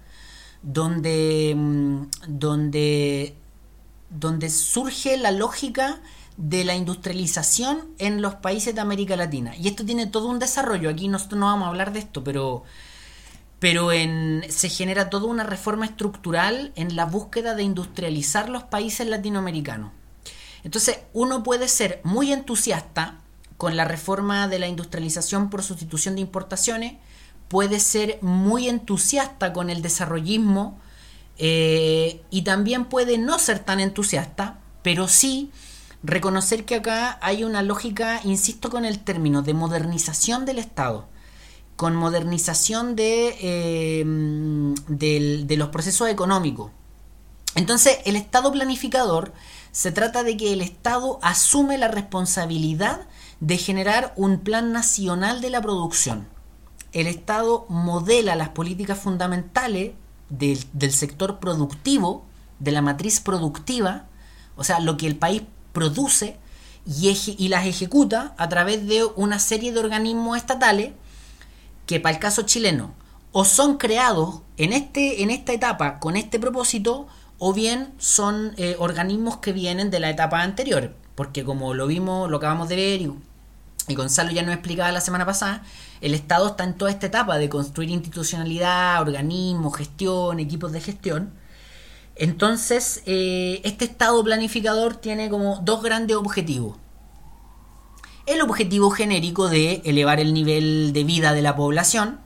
[0.61, 3.36] donde, mm, donde,
[4.10, 6.02] donde surge la lógica
[6.38, 9.56] de la industrialización en los países de América Latina.
[9.57, 12.64] Y esto tiene todo un desarrollo, aquí nosotros no vamos a hablar de esto, pero
[13.60, 19.06] pero en, se genera toda una reforma estructural en la búsqueda de industrializar los países
[19.06, 19.91] latinoamericanos.
[20.64, 23.19] Entonces, uno puede ser muy entusiasta
[23.57, 26.94] con la reforma de la industrialización por sustitución de importaciones,
[27.49, 30.80] puede ser muy entusiasta con el desarrollismo
[31.38, 35.51] eh, y también puede no ser tan entusiasta, pero sí
[36.03, 41.07] reconocer que acá hay una lógica, insisto con el término, de modernización del Estado
[41.76, 44.03] con modernización de,
[44.89, 46.71] del- de los procesos económicos.
[47.55, 49.31] Entonces, el Estado planificador
[49.71, 53.07] se trata de que el Estado asume la responsabilidad
[53.39, 56.27] de generar un plan nacional de la producción.
[56.91, 59.94] El Estado modela las políticas fundamentales
[60.30, 62.26] del, del sector productivo,
[62.60, 64.06] de la matriz productiva,
[64.56, 66.38] o sea, lo que el país produce
[66.86, 70.91] y, las ejecuta a través de una serie de organismos estatales
[71.86, 72.94] que para el caso chileno
[73.32, 77.07] o son creados en, este, en esta etapa con este propósito
[77.38, 82.30] o bien son eh, organismos que vienen de la etapa anterior, porque como lo vimos,
[82.30, 83.02] lo acabamos de ver
[83.88, 85.64] y Gonzalo ya nos explicaba la semana pasada,
[86.01, 91.34] el Estado está en toda esta etapa de construir institucionalidad, organismos, gestión, equipos de gestión.
[92.15, 96.77] Entonces, eh, este Estado planificador tiene como dos grandes objetivos.
[98.26, 102.19] El objetivo genérico de elevar el nivel de vida de la población,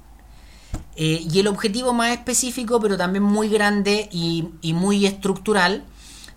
[0.96, 5.86] eh, y el objetivo más específico, pero también muy grande y, muy estructural,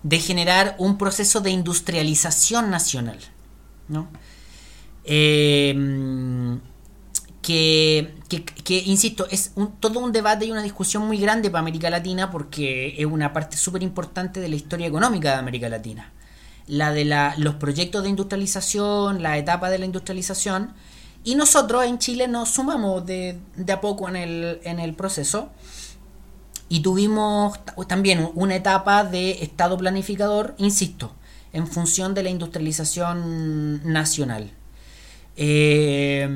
[0.03, 3.19] de generar un proceso de industrialización nacional.
[3.87, 4.07] ¿no?
[5.07, 5.73] Eh,
[7.47, 12.95] que, insisto, es todo un debate y una discusión muy grande para América Latina porque
[12.97, 16.11] es una parte súper importante de la historia económica de América Latina.
[16.67, 20.73] La de la, los proyectos de industrialización, la etapa de la industrialización.
[21.23, 25.49] Y nosotros en Chile nos sumamos de, de a poco en el, en el proceso.
[26.67, 27.57] Y tuvimos
[27.87, 31.15] también una etapa de Estado planificador, insisto,
[31.53, 34.51] en función de la industrialización nacional.
[35.39, 36.27] Eh,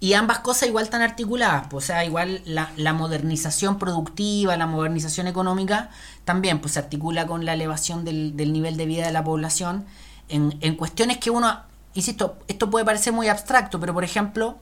[0.00, 5.28] y ambas cosas igual están articuladas, pues, o sea, igual la, modernización productiva, la modernización
[5.28, 5.90] económica,
[6.24, 9.84] también pues, se articula con la elevación del, nivel de vida de la población
[10.28, 11.60] en, cuestiones que uno,
[11.94, 14.58] insisto, esto puede parecer muy abstracto, pero por ejemplo,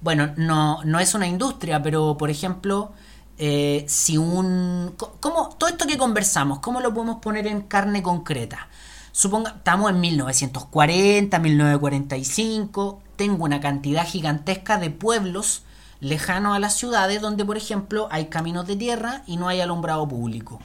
[0.00, 2.92] bueno, no, no es una industria, pero por ejemplo,
[3.38, 4.94] eh, si un...
[5.20, 8.68] ¿cómo, todo esto que conversamos, ¿cómo lo podemos poner en carne concreta?
[9.16, 15.62] Suponga, estamos en 1940, 1945, tengo una cantidad gigantesca de pueblos
[16.00, 20.08] lejanos a las ciudades donde, por ejemplo, hay caminos de tierra y no hay alumbrado
[20.08, 20.60] público.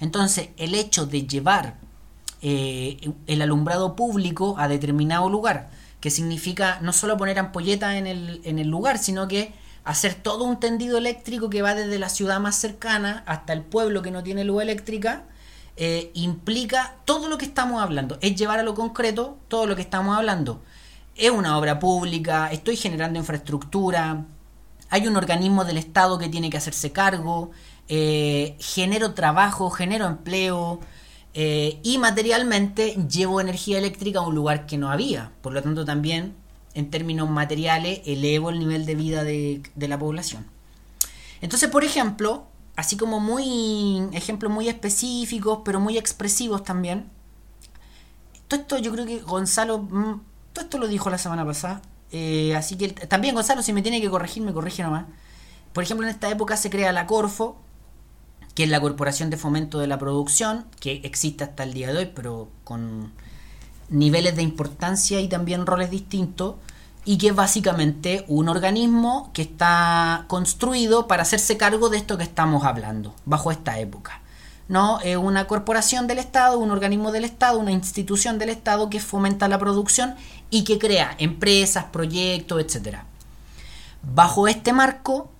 [0.00, 1.76] Entonces, el hecho de llevar
[2.42, 8.42] eh, el alumbrado público a determinado lugar, que significa no solo poner ampolletas en el,
[8.44, 9.54] en el lugar, sino que
[9.84, 14.02] hacer todo un tendido eléctrico que va desde la ciudad más cercana hasta el pueblo
[14.02, 15.24] que no tiene luz eléctrica,
[15.82, 19.80] eh, implica todo lo que estamos hablando, es llevar a lo concreto todo lo que
[19.80, 20.60] estamos hablando.
[21.16, 24.26] Es una obra pública, estoy generando infraestructura,
[24.90, 27.50] hay un organismo del Estado que tiene que hacerse cargo,
[27.88, 30.80] eh, genero trabajo, genero empleo
[31.32, 35.32] eh, y materialmente llevo energía eléctrica a un lugar que no había.
[35.40, 36.34] Por lo tanto también
[36.74, 40.46] en términos materiales elevo el nivel de vida de la población.
[41.40, 42.49] Entonces, por ejemplo,
[42.80, 47.10] así como muy ejemplos muy específicos, pero muy expresivos también.
[48.48, 50.20] Todo esto yo creo que Gonzalo, mm,
[50.54, 51.82] todo esto lo dijo la semana pasada.
[52.10, 55.04] Eh, así que también Gonzalo, si me tiene que corregir, me corrige nomás.
[55.74, 57.58] Por ejemplo, en esta época se crea la Corfo,
[58.54, 61.98] que es la Corporación de Fomento de la Producción, que existe hasta el día de
[61.98, 63.12] hoy, pero con
[63.90, 66.54] niveles de importancia y también roles distintos
[67.04, 72.24] y que es básicamente un organismo que está construido para hacerse cargo de esto que
[72.24, 74.20] estamos hablando, bajo esta época.
[74.68, 75.00] ¿no?
[75.00, 79.48] Es una corporación del Estado, un organismo del Estado, una institución del Estado que fomenta
[79.48, 80.14] la producción
[80.48, 82.98] y que crea empresas, proyectos, etc.
[84.02, 85.30] Bajo este marco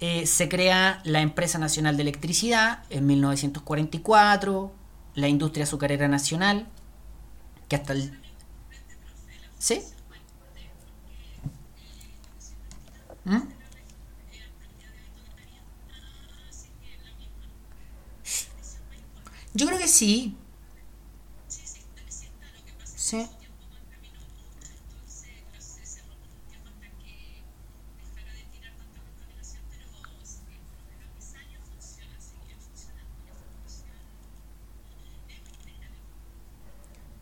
[0.00, 4.72] eh, se crea la Empresa Nacional de Electricidad en 1944,
[5.14, 6.66] la Industria Azucarera Nacional,
[7.68, 8.18] que hasta el...
[9.58, 9.82] ¿Sí?
[13.24, 13.42] ¿Mm?
[19.54, 20.36] Yo creo que sí.
[22.96, 23.28] Sí.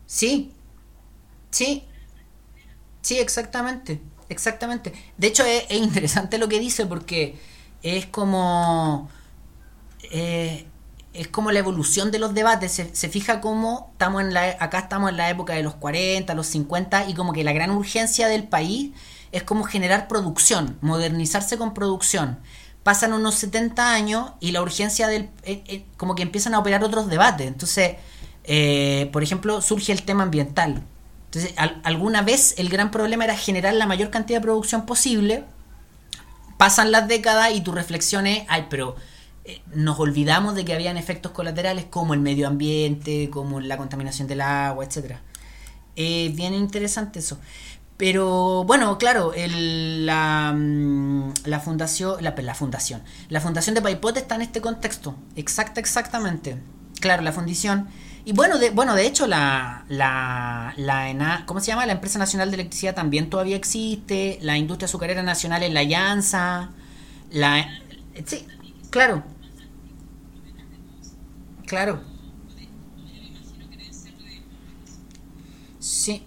[0.05, 0.51] Sí,
[1.51, 1.83] sí,
[3.01, 3.99] sí, exactamente.
[4.33, 4.93] Exactamente.
[5.17, 7.37] De hecho, es, interesante lo que dice porque
[7.83, 9.09] es como.
[10.11, 10.65] Eh,
[11.13, 12.71] es como la evolución de los debates.
[12.71, 16.47] Se, fija cómo estamos en la, acá estamos en la época de los 40, los
[16.47, 18.91] 50, y como que la gran urgencia del país
[19.31, 22.39] es como generar producción, modernizarse con producción.
[22.81, 25.29] Pasan unos 70 años y la urgencia del.
[25.43, 27.47] Eh, eh, como que empiezan a operar otros debates.
[27.47, 27.97] Entonces,
[29.11, 30.83] por ejemplo, surge el tema ambiental
[31.33, 35.45] entonces, alguna vez el gran problema era generar la mayor cantidad de producción posible.
[36.59, 38.95] Pasan las décadas y tu reflexión es, ay, pero
[39.43, 44.27] eh, nos olvidamos de que habían efectos colaterales como el medio ambiente, como la contaminación
[44.27, 45.21] del agua, etcétera.
[45.95, 47.39] Es bien interesante eso.
[47.97, 54.19] Pero bueno, claro, el, la, mm, la, fundación, la, la, fundación, la fundación de Paipote
[54.19, 56.57] está en este contexto, exacta, exactamente.
[56.99, 57.87] Claro, la fundición
[58.25, 61.85] y bueno, de, bueno, de hecho, la, la, la ¿cómo se llama?
[61.85, 64.39] La Empresa Nacional de Electricidad también todavía existe.
[64.41, 66.69] La industria azucarera nacional en la Llanza.
[67.31, 67.67] La,
[68.25, 68.45] sí,
[68.89, 69.23] claro.
[71.65, 72.01] Claro.
[75.79, 76.23] Sí.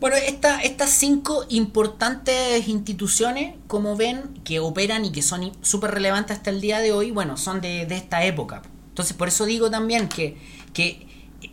[0.00, 6.50] Bueno, estas cinco importantes instituciones, como ven, que operan y que son súper relevantes hasta
[6.50, 8.62] el día de hoy, bueno, son de, esta época.
[8.88, 10.36] Entonces, por eso digo también que,
[10.72, 11.06] que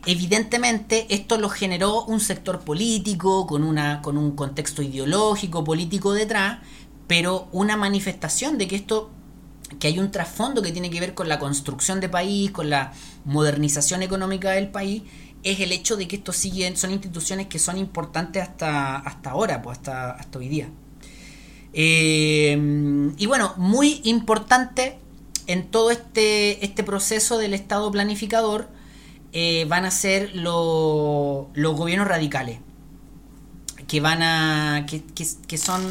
[0.05, 6.59] evidentemente esto lo generó un sector político, con, una, con un contexto ideológico, político detrás,
[7.07, 9.11] pero una manifestación de que esto
[9.79, 12.91] que hay un trasfondo que tiene que ver con la construcción de país, con la
[13.25, 15.03] modernización económica del país
[15.43, 19.61] es el hecho de que estos siguen, son instituciones que son importantes hasta, hasta ahora,
[19.61, 20.69] pues hasta, hasta hoy día.
[21.73, 24.97] Eh, y bueno, muy importante
[25.47, 28.69] en todo este, este proceso del Estado planificador
[29.33, 32.59] eh, van a ser los gobiernos radicales,
[33.87, 34.85] que van a.
[34.87, 35.03] que,
[35.47, 35.81] que, son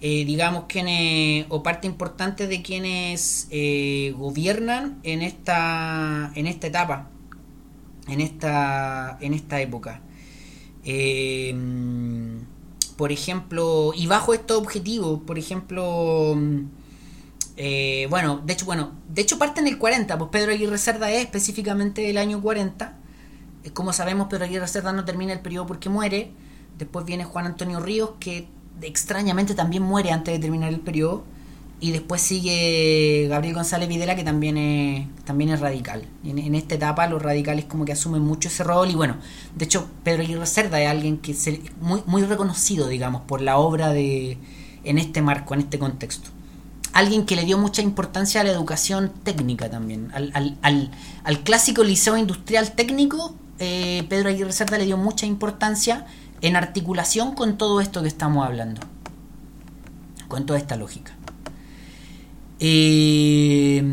[0.00, 3.48] eh, digamos quienes o parte importante de quienes
[4.16, 7.10] gobiernan en esta en esta etapa
[8.08, 10.00] en esta, en esta época.
[10.84, 12.40] Em,
[12.96, 16.36] por ejemplo, y bajo estos objetivos, por ejemplo,
[17.56, 21.10] eh, bueno, de hecho, bueno, de hecho parte en el 40, pues Pedro Aguirre Cerda
[21.10, 22.98] es específicamente del año 40.
[23.72, 26.30] Como sabemos, Pedro Aguirre Cerda no termina el periodo porque muere.
[26.78, 28.48] Después viene Juan Antonio Ríos, que
[28.82, 31.24] extrañamente también muere antes de terminar el periodo.
[31.78, 36.06] Y después sigue Gabriel González Videla, que también es, también es radical.
[36.24, 38.90] En, en, esta etapa los radicales como que asumen mucho ese rol.
[38.90, 39.16] Y bueno,
[39.54, 41.48] de hecho Pedro Aguirre Cerda es alguien que es
[41.80, 44.38] muy, muy reconocido, digamos, por la obra de
[44.84, 46.30] en este marco, en este contexto.
[46.96, 50.10] Alguien que le dio mucha importancia a la educación técnica también.
[50.14, 50.30] Al,
[50.62, 50.90] al,
[51.24, 56.06] al, clásico liceo industrial técnico, eh, Pedro Aguirre Cerda le dio mucha importancia
[56.40, 58.80] en articulación con todo esto que estamos hablando.
[60.26, 61.12] Con toda esta lógica.
[62.60, 63.84] Eh,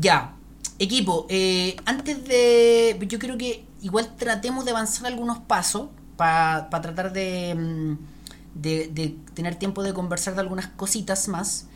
[0.00, 0.36] ya,
[0.78, 2.98] equipo, eh, antes de...
[3.06, 7.98] Yo creo que igual tratemos de avanzar algunos pasos para tratar de, mm,
[8.54, 11.66] de, de, tener tiempo de conversar de algunas cositas más.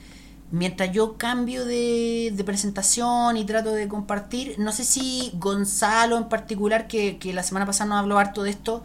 [0.50, 6.28] Mientras yo cambio de, de, presentación y trato de compartir, no sé si Gonzalo en
[6.30, 8.82] particular, que, que la semana pasada nos habló harto de esto,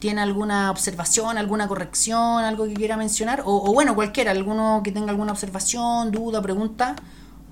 [0.00, 5.10] tiene alguna observación, alguna corrección, algo que quiera mencionar, o, bueno, cualquiera, alguno que tenga
[5.10, 6.96] alguna observación, duda, pregunta,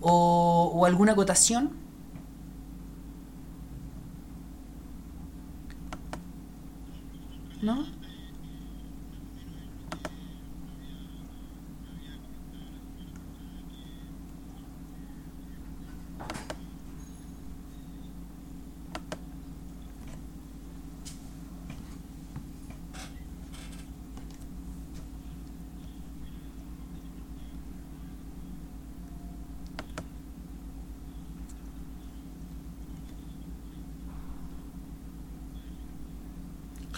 [0.00, 1.70] o, o alguna acotación.
[7.62, 8.01] ¿No?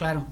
[0.04, 0.26] Claro.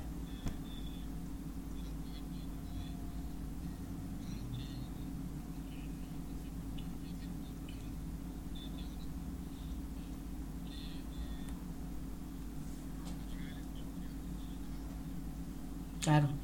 [16.02, 16.41] Claro.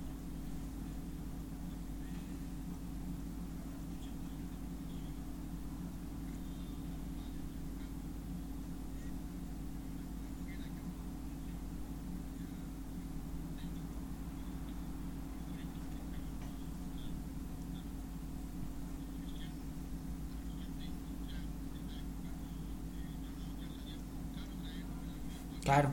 [25.68, 25.90] Claro.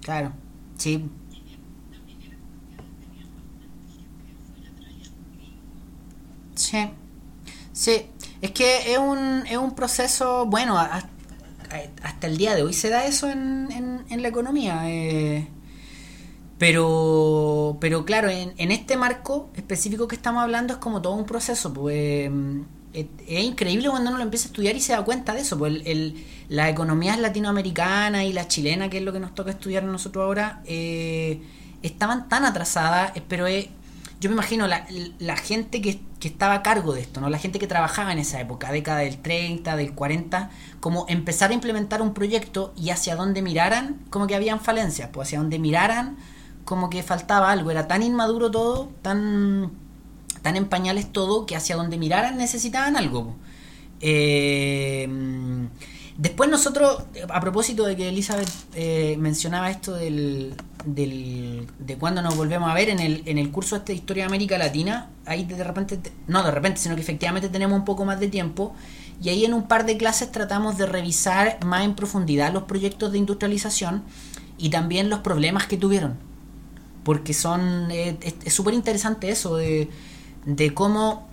[0.00, 0.32] Claro,
[0.78, 1.04] sí.
[6.54, 6.78] Sí,
[7.74, 8.06] sí.
[8.40, 13.04] Es que es un, es un proceso, bueno, hasta el día de hoy se da
[13.04, 14.88] eso en, en, la economía.
[14.88, 15.48] Eh,
[16.58, 21.24] pero, pero claro, en, en, este marco específico que estamos hablando es como todo un
[21.24, 21.72] proceso.
[21.72, 22.30] Pues,
[22.92, 25.56] es, es, increíble cuando uno lo empieza a estudiar y se da cuenta de eso.
[25.56, 29.52] Pues el, el, las economías latinoamericanas y la chilena, que es lo que nos toca
[29.52, 31.40] estudiar nosotros ahora, eh,
[31.82, 33.68] estaban tan atrasadas, pero es,
[34.20, 34.84] yo me imagino la,
[35.20, 37.30] la gente que, que, estaba a cargo de esto, ¿no?
[37.30, 41.54] la gente que trabajaba en esa época, década del 30, del 40, como empezar a
[41.54, 46.16] implementar un proyecto y hacia dónde miraran, como que habían falencias, pues hacia dónde miraran
[46.68, 49.72] como que faltaba algo, era tan inmaduro todo, tan,
[50.42, 53.36] tan en pañales todo, que hacia donde miraran necesitaban algo.
[54.02, 55.08] Eh,
[56.18, 62.36] después nosotros, a propósito de que Elizabeth eh, mencionaba esto del, del, de cuando nos
[62.36, 65.46] volvemos a ver en el, en el curso este de Historia de América Latina, ahí
[65.46, 68.74] de repente, no de repente, sino que efectivamente tenemos un poco más de tiempo,
[69.22, 73.10] y ahí en un par de clases tratamos de revisar más en profundidad los proyectos
[73.10, 74.02] de industrialización
[74.58, 76.27] y también los problemas que tuvieron.
[77.08, 79.88] Porque son, eh, es súper interesante eso de,
[80.44, 81.26] de cómo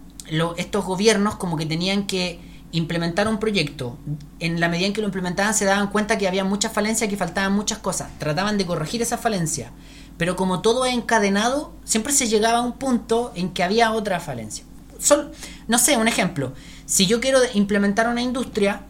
[0.55, 2.39] estos gobiernos como que tenían que
[2.71, 3.97] implementar un proyecto.
[4.39, 7.17] En la medida en que lo implementaban se daban cuenta que había muchas falencias, que
[7.17, 8.07] faltaban muchas cosas.
[8.19, 9.69] Trataban de corregir esas falencias.
[10.17, 14.21] Pero como todo es encadenado, siempre se llegaba a un punto en que había otra
[14.21, 14.63] falencia.
[15.67, 16.53] no sé, un ejemplo.
[16.85, 18.83] Si yo quiero implementar una industria,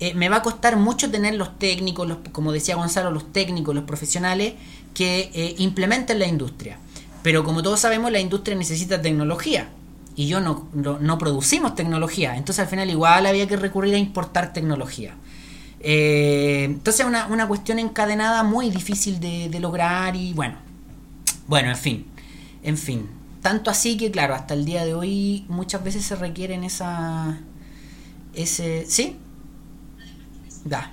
[0.00, 3.74] eh, me va a costar mucho tener los técnicos, los, como decía Gonzalo, los técnicos,
[3.74, 4.54] los profesionales
[4.94, 6.78] que eh, implementen la industria.
[7.22, 9.68] Pero como todos sabemos, la industria necesita tecnología
[10.16, 12.36] y yo no, no, producimos tecnología.
[12.36, 15.14] Entonces al final igual había que recurrir a importar tecnología.
[15.80, 20.56] Eh, entonces es una, una, cuestión encadenada muy difícil de, de, lograr y bueno,
[21.46, 22.06] bueno, en fin,
[22.64, 23.08] en fin.
[23.42, 27.38] Tanto así que claro, hasta el día de hoy muchas veces se requieren esa...
[28.34, 29.16] Ese, ¿Sí?
[30.64, 30.92] Da.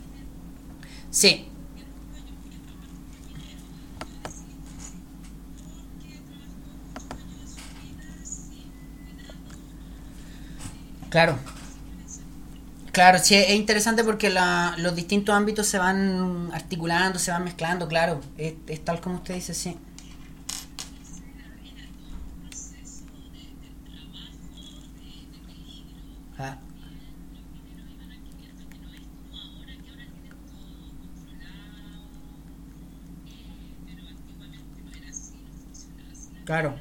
[1.11, 1.45] Sí.
[11.09, 11.37] Claro.
[12.91, 18.19] Claro, sí, es interesante porque los distintos ámbitos se van articulando, se van mezclando, claro,
[18.37, 19.77] es, tal como usted dice, sí.
[26.39, 26.57] Ah.
[36.51, 36.75] Claro,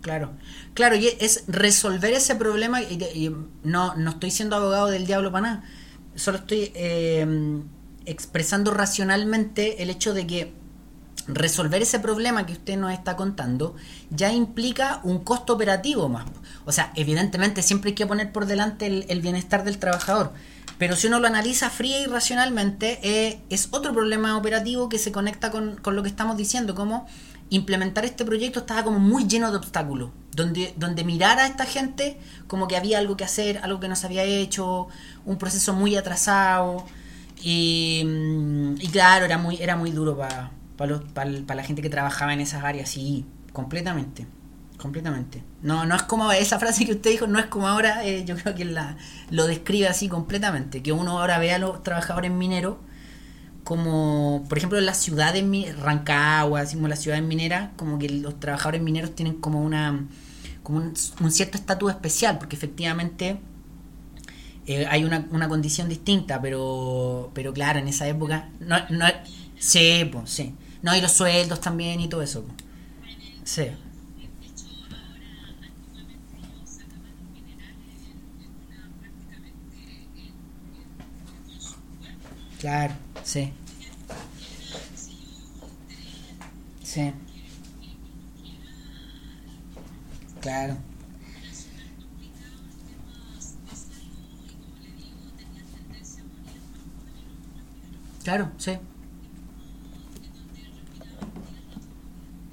[0.00, 0.32] claro.
[0.74, 3.30] Claro, y es resolver ese problema, y,
[3.62, 5.64] no, no estoy siendo abogado del diablo para nada,
[6.16, 7.62] solo estoy eh,
[8.04, 10.52] expresando racionalmente el hecho de que
[11.28, 13.76] resolver ese problema que usted nos está contando
[14.10, 16.26] ya implica un costo operativo más.
[16.64, 20.32] O sea, evidentemente siempre hay que poner por delante el, bienestar del trabajador,
[20.78, 25.12] pero si uno lo analiza fría y racionalmente, eh, es otro problema operativo que se
[25.12, 27.06] conecta con, con lo que estamos diciendo, como
[27.50, 32.18] implementar este proyecto estaba como muy lleno de obstáculos, donde, donde mirar a esta gente
[32.46, 34.88] como que había algo que hacer, algo que no se había hecho,
[35.24, 36.86] un proceso muy atrasado,
[37.42, 40.50] y, mm, claro, era muy, era muy duro para
[41.12, 44.26] para la gente que trabajaba en esas áreas, sí, completamente,
[44.78, 45.42] completamente.
[45.62, 48.34] No, no es como esa frase que usted dijo, no es como ahora, eh, yo
[48.36, 48.96] creo que la,
[49.30, 52.76] lo describe así completamente, que uno ahora ve a los trabajadores mineros,
[53.70, 55.44] como por ejemplo las ciudades
[55.78, 60.06] Rancagua, así como las ciudades mineras, como que los trabajadores mineros tienen como una
[60.64, 63.38] como un, cierto estatus especial, porque efectivamente
[64.66, 69.06] eh, hay una, una, condición distinta, pero pero claro, en esa época no, no
[69.56, 70.52] sí, pues, sí.
[70.82, 72.44] No, y los sueldos también y todo eso.
[73.44, 73.66] Sí.
[82.58, 82.94] Claro,
[83.24, 83.52] sí.
[86.82, 87.12] Sí.
[90.40, 90.76] Claro.
[98.24, 98.72] Claro, sí.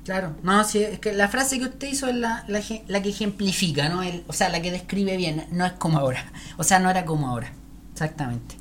[0.06, 3.90] Claro, no, sí, es que la frase que usted hizo es la, la, que ejemplifica,
[3.90, 4.02] ¿no?
[4.28, 6.32] O sea, la que describe bien, no es como ahora.
[6.58, 7.52] O sea, no era como ahora.
[7.92, 8.56] Exactamente.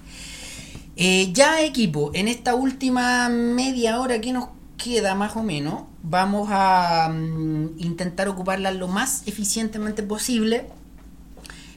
[0.96, 4.48] Eh, ya equipo, en esta última media hora que nos
[4.78, 10.66] queda más o menos, vamos a mm, intentar ocuparla lo más eficientemente posible.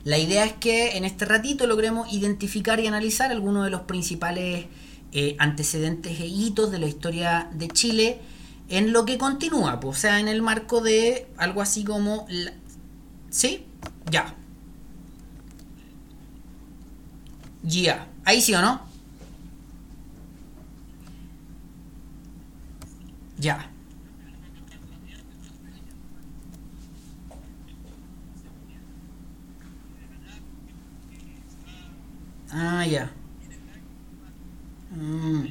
[0.05, 4.67] La idea es que en este ratito logremos identificar y analizar algunos de los principales
[5.11, 8.21] eh, antecedentes e hitos de la historia de Chile
[8.69, 12.25] en lo que continúa, o sea, en el marco de algo así como...
[13.29, 13.65] ¿Sí?
[14.09, 14.35] Ya.
[17.63, 18.07] Ya.
[18.23, 18.88] Ahí sí o no?
[23.39, 23.69] Ya.
[32.51, 33.09] Ah, ya.
[34.91, 35.45] Mm.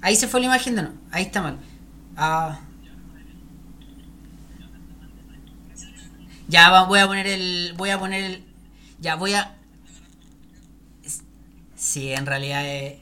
[0.00, 0.92] Ahí se fue la imagen de no.
[1.10, 1.58] Ahí está mal.
[2.16, 2.60] Ah.
[6.48, 7.74] Ya voy a poner el.
[7.76, 8.44] Voy a poner el.
[9.00, 9.56] Ya voy a.
[11.76, 13.00] Sí, en realidad eh,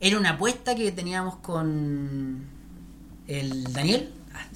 [0.00, 2.44] era una apuesta que teníamos con
[3.26, 4.10] el Daniel.
[4.34, 4.46] Ah,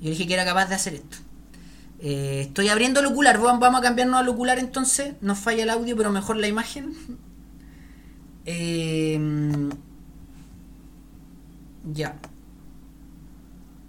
[0.00, 1.18] Yo dije que era capaz de hacer esto.
[2.00, 3.38] Eh, estoy abriendo el ocular.
[3.40, 5.14] Vamos a cambiarnos al ocular entonces.
[5.20, 6.94] Nos falla el audio, pero mejor la imagen.
[8.46, 9.20] Eh,
[11.92, 12.18] ya.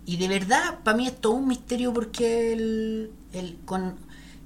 [0.05, 3.95] Y de verdad, para mí es todo un misterio porque el, el, con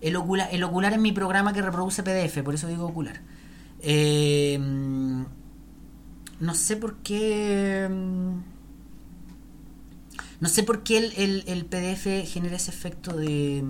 [0.02, 3.22] el, ocular, el ocular es mi programa que reproduce PDF, por eso digo ocular.
[3.82, 4.60] Eh,
[6.40, 7.90] no sé por qué...
[10.42, 13.64] No sé por qué el, el, PDF genera ese efecto de...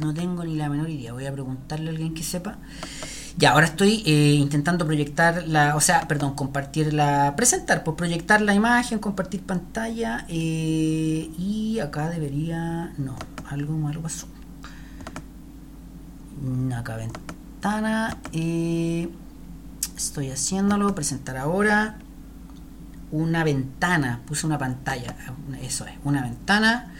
[0.00, 1.12] No tengo ni la menor idea.
[1.12, 2.58] Voy a preguntarle a alguien que sepa.
[3.38, 8.42] Ya, ahora estoy eh, intentando proyectar la, o sea, perdón, compartir la, presentar, pues proyectar
[8.42, 13.16] la imagen, compartir pantalla eh, y acá debería, no,
[13.48, 14.26] algo malo pasó.
[16.74, 19.08] Acá ventana, eh,
[19.96, 21.98] estoy haciéndolo, presentar ahora
[23.10, 25.14] una ventana, puse una pantalla,
[25.62, 26.94] eso es, una ventana.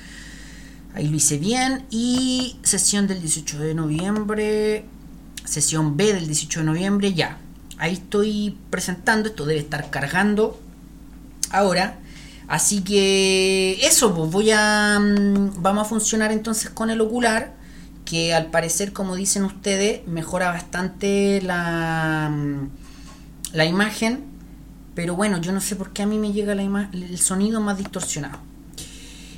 [0.94, 1.86] Ahí lo hice bien.
[1.90, 4.85] Y sesión del 18 de noviembre
[5.44, 7.39] sesión B del 18 de noviembre, ya.
[7.78, 10.60] Ahí estoy presentando, esto debe estar cargando
[11.51, 11.98] ahora.
[12.48, 14.98] Así que eso, pues voy a...
[15.01, 17.55] Mm, vamos a funcionar entonces con el ocular,
[18.05, 22.81] que al parecer, como dicen ustedes, mejora bastante la, mm,
[23.52, 24.24] la imagen.
[24.94, 26.62] Pero bueno, yo no sé por qué a mí me llega la
[26.92, 28.38] el sonido más distorsionado.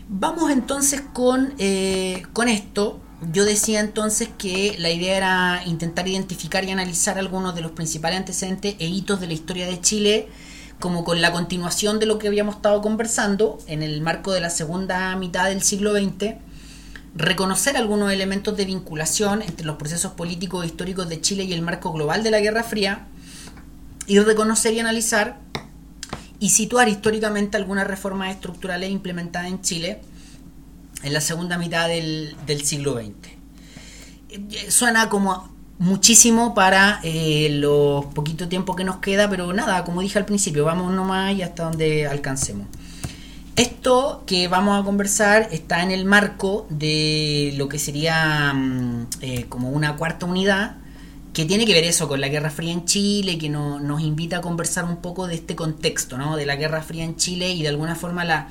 [0.09, 3.01] Vamos entonces con, eh, con esto.
[3.33, 8.19] Yo decía entonces que la idea era intentar identificar y analizar algunos de los principales
[8.19, 10.29] antecedentes e hitos de la historia de Chile,
[10.79, 14.51] como con la continuación de lo que habíamos estado conversando en el marco de la
[14.51, 16.35] segunda mitad del siglo XX,
[17.15, 21.63] reconocer algunos elementos de vinculación entre los procesos políticos e históricos de Chile y el
[21.63, 23.07] marco global de la Guerra Fría,
[24.07, 25.39] y reconocer y analizar
[26.39, 30.01] y situar históricamente algunas reformas estructurales implementadas en Chile,
[31.03, 33.13] en la segunda mitad del, siglo XX.
[34.31, 40.01] Eh, suena como muchísimo para eh, los poquito tiempo que nos queda, pero nada, como
[40.01, 42.67] dije al principio, vamos nomás y hasta donde alcancemos.
[43.57, 49.47] Esto que vamos a conversar está en el marco de lo que sería mm, eh,
[49.49, 50.77] como una cuarta unidad,
[51.35, 54.41] que tiene que ver eso con la Guerra Fría en Chile, que nos invita a
[54.41, 56.37] conversar un poco de este contexto, ¿no?
[56.37, 58.49] De la Guerra Fría en Chile y de alguna forma la,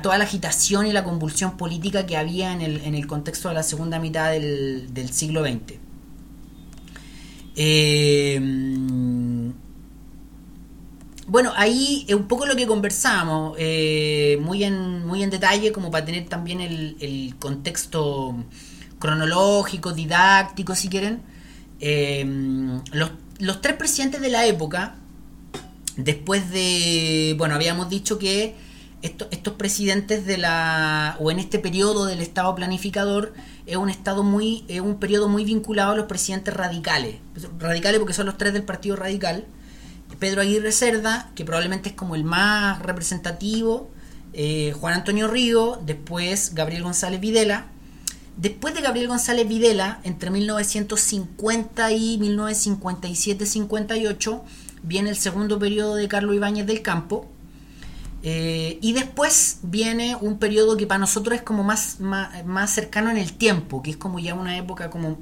[0.00, 3.54] toda la agitación y la convulsión política que había en el, en el contexto de
[3.54, 5.74] la segunda mitad del, siglo XX.
[7.56, 8.40] Eh,
[11.30, 15.88] bueno, ahí es un poco lo que conversamos, eh, muy, en, muy en detalle, como
[15.88, 18.34] para tener también el, contexto
[18.98, 21.22] cronológico, didáctico, si quieren.
[21.80, 24.96] Los, los tres presidentes de la época,
[25.96, 28.54] después de, bueno, habíamos dicho que
[29.02, 33.32] estos presidentes de la o en este periodo del estado planificador
[33.66, 37.16] es un estado muy es un periodo muy vinculado a los presidentes radicales.
[37.58, 39.46] Radicales porque son los tres del partido radical.
[40.18, 43.90] Pedro Aguirre Cerda que probablemente es como el más representativo
[44.34, 47.68] eh, Juan Antonio Río después Gabriel González Videla
[48.40, 54.40] después de Gabriel González Videla entre 1950 y 1957-58
[54.82, 57.28] viene el segundo periodo de Carlos Ibáñez del Campo
[58.22, 63.16] eh, y después viene un periodo que para nosotros es como más, más, cercano en
[63.16, 65.18] el tiempo, que es como ya una época como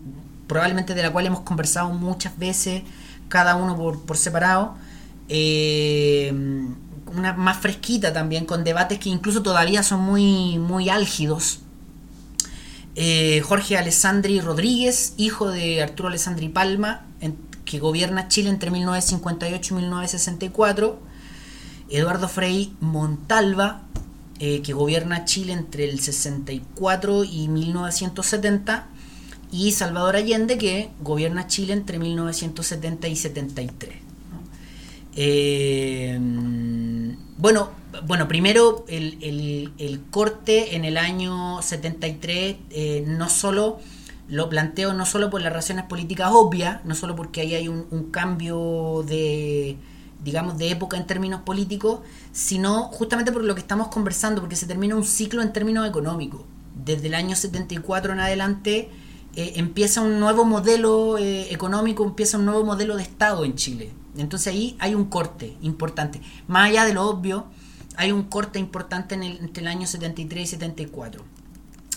[0.49, 2.83] probablemente de la cual hemos conversado muchas veces,
[3.29, 4.75] cada uno por, separado.
[5.29, 6.33] Eh,
[7.15, 11.61] una más fresquita también, con debates que incluso todavía son muy, muy álgidos.
[13.01, 17.07] Eh, Jorge Alessandri Rodríguez, hijo de Arturo Alessandri Palma,
[17.65, 20.99] que gobierna Chile entre 1958 y 1964
[21.91, 23.83] Eduardo Frei Montalva,
[24.41, 28.89] eh, que gobierna Chile entre el 64 y 1970,
[29.53, 33.95] y Salvador Allende, que gobierna Chile entre 1970 y 73.
[35.15, 36.19] Eh,
[37.37, 37.71] bueno,
[38.07, 43.79] bueno, primero el, corte en el año 73 eh, no solo
[44.29, 48.11] lo planteo no solo por las razones políticas obvias, no solo porque ahí hay un
[48.11, 49.79] cambio de,
[50.23, 52.01] digamos, de época en términos políticos,
[52.33, 56.43] sino justamente por lo que estamos conversando, porque se termina un ciclo en términos económicos.
[56.75, 58.89] Desde el año 74 en adelante,
[59.37, 63.93] eh, empieza un nuevo modelo eh, económico, empieza un nuevo modelo de Estado en Chile.
[64.17, 66.21] Entonces ahí hay un corte importante.
[66.49, 67.47] Más allá de lo obvio,
[67.99, 71.25] hay un corte importante en el, entre el año 73 y 74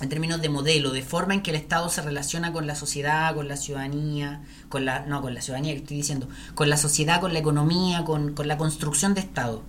[0.02, 3.36] en términos de modelo, de forma en que el Estado se relaciona con la sociedad,
[3.36, 7.22] con la ciudadanía, con la, no, con la ciudadanía que estoy diciendo, con la sociedad,
[7.22, 9.62] con la economía, con, la construcción de Estado.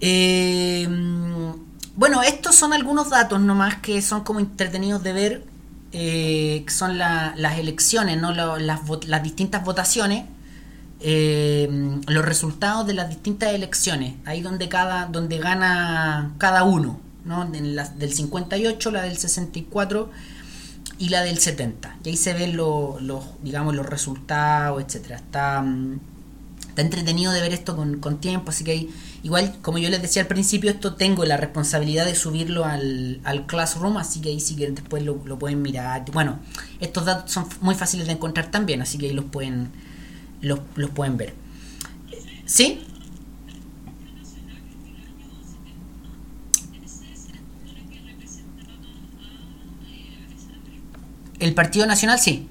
[0.00, 0.88] Eh,
[1.94, 5.44] bueno, estos son algunos datos nomás que son como entretenidos de ver,
[5.92, 8.32] eh, que son las elecciones, ¿no?
[8.32, 10.24] las, las, distintas votaciones,
[11.00, 11.68] eh,
[12.06, 17.00] los resultados de las distintas elecciones, ahí donde, cada, donde gana cada uno.
[17.24, 17.48] ¿no?
[17.52, 20.10] la, del 58, la del 64
[20.98, 21.98] y la del 70.
[22.04, 22.98] Y ahí se ven los,
[23.42, 25.16] digamos, los resultados, etcétera.
[25.16, 26.00] Está, mm,
[26.68, 28.88] está entretenido de ver esto con, tiempo, así que
[29.22, 33.96] igual, como yo les decía al principio, esto tengo la responsabilidad de subirlo al, Classroom,
[33.96, 36.04] así que ahí sí que después lo, pueden mirar.
[36.12, 36.38] Bueno,
[36.80, 39.70] estos datos son muy fáciles de encontrar también, así que ahí los pueden,
[40.40, 41.34] los, los pueden ver.
[42.44, 42.80] ¿Sí?
[51.38, 52.48] El Partido Nacional sí.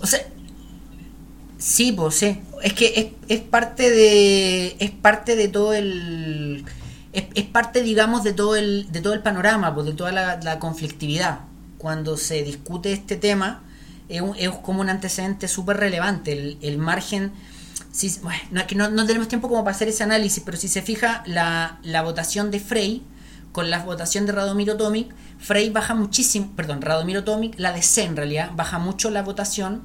[0.00, 0.20] O sea,
[1.58, 2.38] sí, pues sí.
[2.62, 6.64] Es que es, es parte de es parte de todo el
[7.12, 10.58] es, es, parte digamos de todo el de todo el panorama, pues de toda la,
[10.58, 11.40] conflictividad
[11.78, 13.62] cuando se discute este tema
[14.08, 14.22] es,
[14.62, 16.58] como un antecedente súper relevante.
[16.60, 17.32] El, margen,
[17.90, 18.40] si, bueno,
[18.76, 22.02] no, no, tenemos tiempo como para hacer ese análisis, pero si se fija la, la
[22.02, 23.02] votación de Frey
[23.52, 28.04] con la votación de Radomiro Tomic, Frey baja muchísimo, perdón, Radomiro Tomic, la de C
[28.04, 29.82] en realidad, baja mucho la votación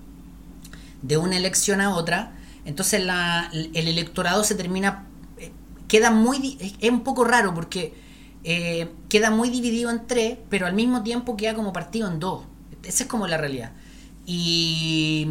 [1.02, 2.32] de una elección a otra,
[2.68, 5.06] entonces la, el electorado se termina,
[5.38, 5.54] eh,
[5.88, 7.94] queda muy, es un poco raro porque
[8.44, 12.44] eh, queda muy dividido en tres, pero al mismo tiempo queda como partido en dos.
[12.84, 13.72] Esa es como la realidad.
[14.26, 15.26] Y,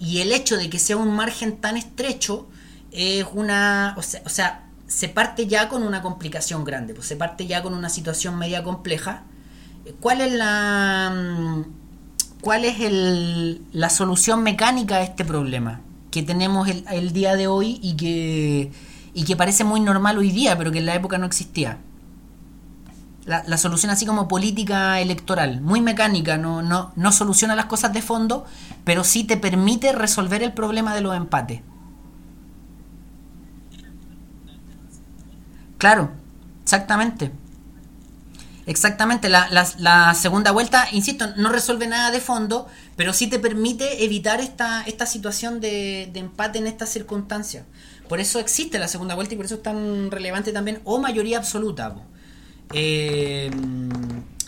[0.00, 2.48] el hecho de que sea un margen tan estrecho
[2.92, 3.94] es una.
[3.98, 7.90] O sea, se parte ya con una complicación grande, pues se parte ya con una
[7.90, 9.24] situación media compleja.
[10.00, 11.64] ¿Cuál es la.
[12.40, 15.82] ¿Cuál es el, la solución mecánica a este problema
[16.14, 18.70] que tenemos el, día de hoy y que,
[19.14, 21.80] y que parece muy normal hoy día, pero que en la época no existía?
[23.26, 28.00] la, solución así como política electoral, muy mecánica, no, no, no soluciona las cosas de
[28.00, 28.44] fondo,
[28.84, 31.62] pero sí te permite resolver el problema de los empates.
[35.78, 36.12] Claro,
[36.62, 37.32] exactamente.
[38.66, 42.66] Exactamente, la, la, segunda vuelta, insisto, no resuelve nada de fondo,
[42.96, 47.66] pero sí te permite evitar esta, esta situación de, empate en estas circunstancias.
[48.08, 51.36] Por eso existe la segunda vuelta y por eso es tan relevante también, o mayoría
[51.36, 51.94] absoluta.
[52.72, 53.50] Eh,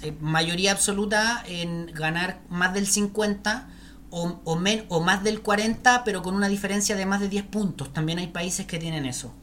[0.02, 3.68] eh, mayoría absoluta en ganar más del 50
[4.08, 7.92] o, o, o más del 40, pero con una diferencia de más de 10 puntos.
[7.92, 9.34] También hay países que tienen eso,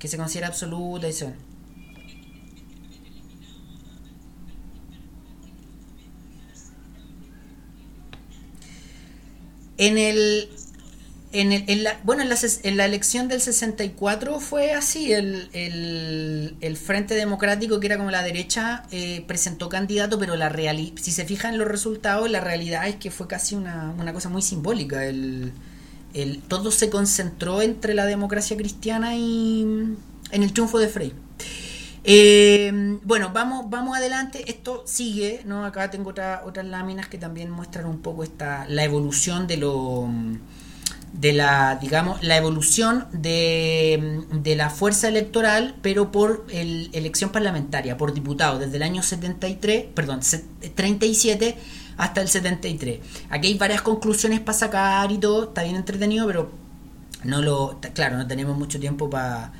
[0.00, 1.12] que se considera absoluta y
[9.82, 10.48] En el,
[11.32, 15.48] en, el, la, bueno, en la, en la, elección del 64 fue así, el,
[16.60, 20.54] el, Frente Democrático, que era como la derecha, eh, presentó candidato, pero la
[20.94, 24.28] si se fijan en los resultados, la realidad es que fue casi una, una cosa
[24.28, 25.04] muy simbólica.
[25.04, 25.52] El,
[26.14, 31.12] el, todo se concentró entre la democracia cristiana y en el triunfo de Frey.
[32.04, 34.50] Eh, bueno, vamos, vamos adelante.
[34.50, 35.64] Esto sigue, ¿no?
[35.64, 40.08] Acá tengo otra, otras láminas que también muestran un poco esta, la evolución de lo
[41.12, 47.98] de la, digamos, la evolución de, de la fuerza electoral, pero por el, elección parlamentaria,
[47.98, 50.20] por diputado, desde el año 73, perdón,
[50.74, 51.56] 37
[51.98, 53.00] hasta el 73.
[53.28, 56.50] Aquí hay varias conclusiones para sacar y todo, está bien entretenido, pero
[57.24, 59.52] no lo, claro, no tenemos mucho tiempo para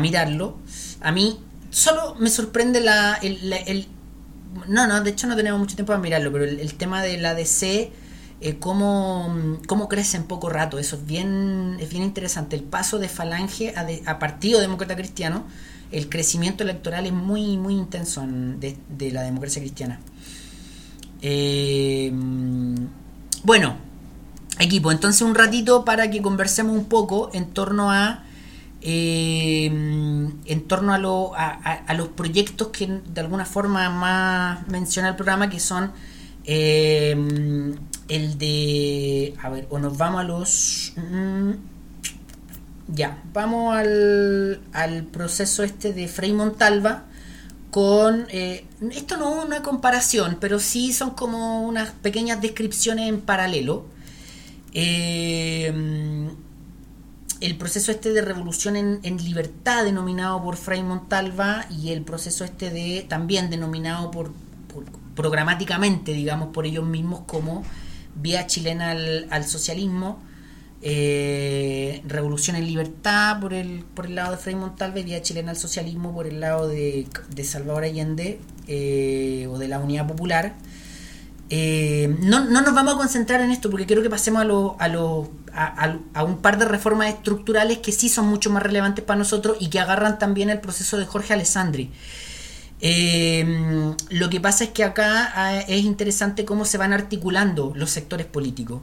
[0.00, 0.58] mirarlo.
[1.00, 1.38] A mí
[1.70, 3.86] solo me sorprende la, el, el,
[4.66, 7.34] no, no, de hecho no tenemos mucho tiempo para mirarlo, pero el, tema de la
[7.34, 7.92] DC
[8.40, 10.78] eh, cómo, cómo, crece en poco rato.
[10.78, 12.56] Eso es bien, es bien interesante.
[12.56, 13.74] El paso de Falange
[14.06, 15.44] a, Partido Demócrata Cristiano,
[15.90, 20.00] el crecimiento electoral es muy, muy intenso de, la democracia cristiana.
[21.20, 22.12] Eh,
[23.42, 23.76] bueno,
[24.58, 28.24] equipo, entonces un ratito para que conversemos un poco en torno a
[28.80, 35.16] eh, en torno a, lo, a, los proyectos que de alguna forma más menciona el
[35.16, 35.92] programa que son
[36.44, 37.14] eh,
[38.08, 39.34] el de.
[39.42, 40.92] A ver, o nos vamos a los...
[40.96, 41.52] Mm,
[42.88, 47.04] ya, vamos al, al proceso este de Frei Montalva
[47.70, 48.26] con...
[48.30, 53.86] Eh, esto no es una comparación, pero sí son como unas pequeñas descripciones en paralelo.
[54.72, 56.30] Eh,
[57.40, 62.70] el proceso este de revolución en, libertad denominado por Frei Montalva y el proceso este
[62.70, 64.32] de también denominado por,
[65.14, 67.64] programáticamente, digamos, por ellos mismos como
[68.16, 70.20] vía chilena al, socialismo,
[70.82, 75.50] eh, revolución en libertad por el, por el lado de Frei Montalva y vía chilena
[75.50, 77.06] al socialismo por el lado de,
[77.44, 80.56] Salvador Allende eh, o de la Unidad Popular.
[81.50, 84.76] Eh, no, no, nos vamos a concentrar en esto porque quiero que pasemos a, lo,
[84.78, 89.18] a, lo, a, un par de reformas estructurales que sí son mucho más relevantes para
[89.18, 91.90] nosotros y que agarran también el proceso de Jorge Alessandri.
[92.80, 97.90] Eh, lo que pasa es que acá ah, es interesante cómo se van articulando los
[97.90, 98.82] sectores políticos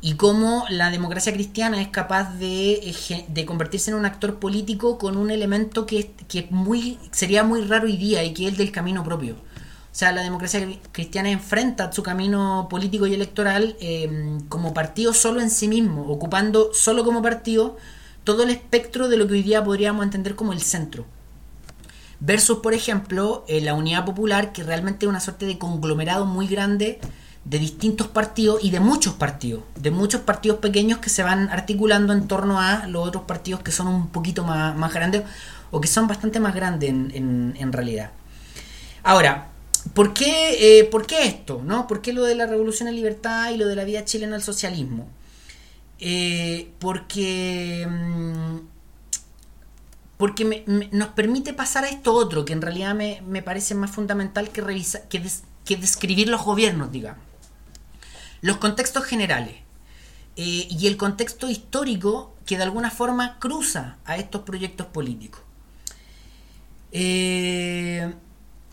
[0.00, 2.94] y cómo la democracia cristiana es capaz de,
[3.28, 7.86] de convertirse en un actor político con un elemento que, que muy, sería muy raro
[7.86, 9.36] hoy día y que es el del camino propio.
[9.96, 10.60] O sea, la democracia
[10.92, 16.74] cristiana enfrenta su camino político y electoral eh, como partido solo en sí mismo, ocupando
[16.74, 17.78] solo como partido
[18.22, 21.06] todo el espectro de lo que hoy día podríamos entender como el centro.
[22.20, 26.46] Versus, por ejemplo, eh, la Unidad Popular, que realmente es una suerte de conglomerado muy
[26.46, 27.00] grande
[27.46, 32.12] de distintos partidos y de muchos partidos, de muchos partidos pequeños que se van articulando
[32.12, 35.22] en torno a los otros partidos que son un poquito más, grandes
[35.70, 38.10] o que son bastante más grandes en realidad.
[39.02, 39.55] Ahora,
[39.94, 41.62] ¿Por qué, eh, ¿Por qué esto?
[41.64, 41.86] ¿no?
[41.86, 44.42] ¿Por qué lo de la revolución en libertad y lo de la vida chilena al
[44.42, 45.08] socialismo?
[45.98, 48.58] Eh, porque mm,
[50.16, 54.62] porque nos permite pasar a esto otro, que en realidad me, parece más fundamental que,
[55.08, 55.22] que,
[55.64, 57.22] que, describir los gobiernos, digamos.
[58.40, 59.56] Los contextos generales
[60.36, 65.42] eh, y el contexto histórico que de alguna forma cruza a estos proyectos políticos.
[66.92, 68.14] Eh,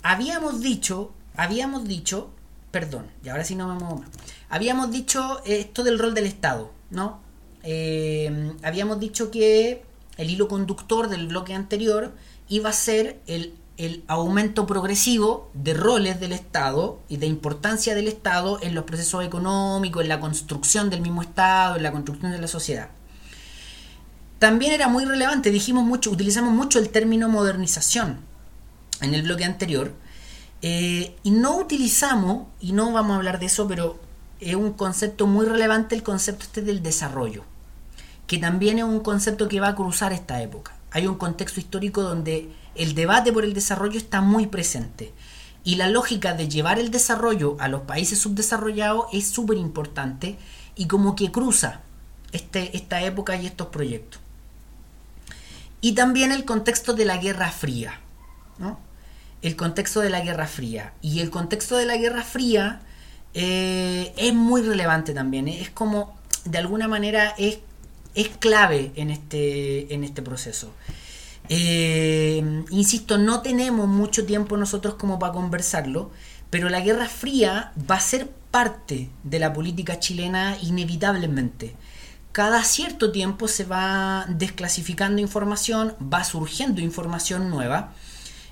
[0.03, 2.29] habíamos dicho, habíamos dicho,
[2.71, 4.09] perdón, y ahora sí no vamos más.
[4.49, 7.21] Habíamos dicho esto del rol del Estado, ¿no?
[7.63, 9.83] Eh, habíamos dicho que
[10.17, 12.13] el hilo conductor del bloque anterior
[12.49, 18.09] iba a ser el, el, aumento progresivo de roles del Estado y de importancia del
[18.09, 22.39] Estado en los procesos económicos, en la construcción del mismo Estado, en la construcción de
[22.39, 22.89] la sociedad.
[24.39, 28.32] También era muy relevante, dijimos mucho, utilizamos mucho el término modernización
[29.03, 29.93] en el bloque anterior.
[30.61, 33.99] Eh, y no utilizamos, y no vamos a hablar de eso, pero
[34.39, 37.43] es un concepto muy relevante el concepto este del desarrollo,
[38.27, 40.75] que también es un concepto que va a cruzar esta época.
[40.91, 45.13] Hay un contexto histórico donde el debate por el desarrollo está muy presente.
[45.65, 50.37] Y la lógica de llevar el desarrollo a los países subdesarrollados es súper importante
[50.75, 51.81] y como que cruza
[52.31, 54.19] este, esta época y estos proyectos.
[55.79, 57.99] Y también el contexto de la Guerra Fría.
[58.57, 58.77] ¿no?
[59.43, 60.93] El contexto de la Guerra Fría.
[61.01, 62.81] Y el contexto de la Guerra Fría
[63.33, 65.49] eh, es muy relevante también.
[65.49, 67.59] Es como, de alguna manera, es,
[68.15, 70.73] es clave en este, en este proceso.
[71.49, 76.09] Eh, insisto, no tenemos mucho tiempo nosotros como para conversarlo,
[76.49, 81.75] pero la Guerra Fría va a ser parte de la política chilena inevitablemente.
[82.31, 87.93] Cada cierto tiempo se va desclasificando información, va surgiendo información nueva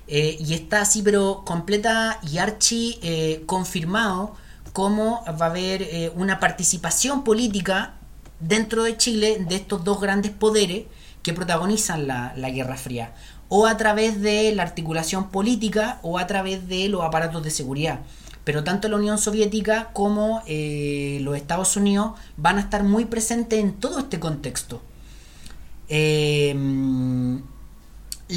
[0.08, 4.34] eh, y está así, pero completa y archi eh, confirmado
[4.72, 7.94] cómo va a haber eh, una participación política
[8.40, 10.84] dentro de Chile de estos dos grandes poderes
[11.22, 13.14] que protagonizan la, Guerra Fría,
[13.48, 18.00] o a través de la articulación política o a través de los aparatos de seguridad.
[18.42, 23.74] Pero tanto la Unión Soviética como los Estados Unidos van a estar muy presentes en
[23.74, 24.82] todo este contexto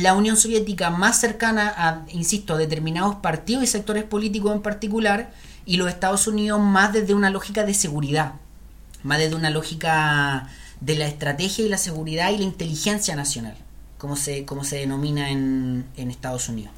[0.02, 5.32] la Unión Soviética más cercana a, insisto, determinados partidos y sectores políticos en particular,
[5.66, 8.34] y los Estados Unidos más desde una lógica de seguridad,
[9.04, 10.50] más desde una lógica
[10.82, 13.56] de la estrategia y la seguridad y la inteligencia nacional,
[13.98, 16.74] como se, como se denomina en, Estados Unidos.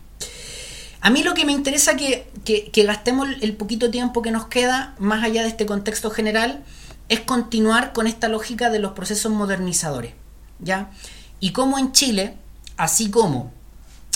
[1.02, 4.48] A mí lo que me interesa que, que, que gastemos el poquito tiempo que nos
[4.48, 6.64] queda, más allá de este contexto general,
[7.10, 10.14] es continuar con esta lógica de los procesos modernizadores.
[10.60, 10.91] ¿ya?
[11.39, 12.35] Y como en Chile,
[12.78, 13.52] Así como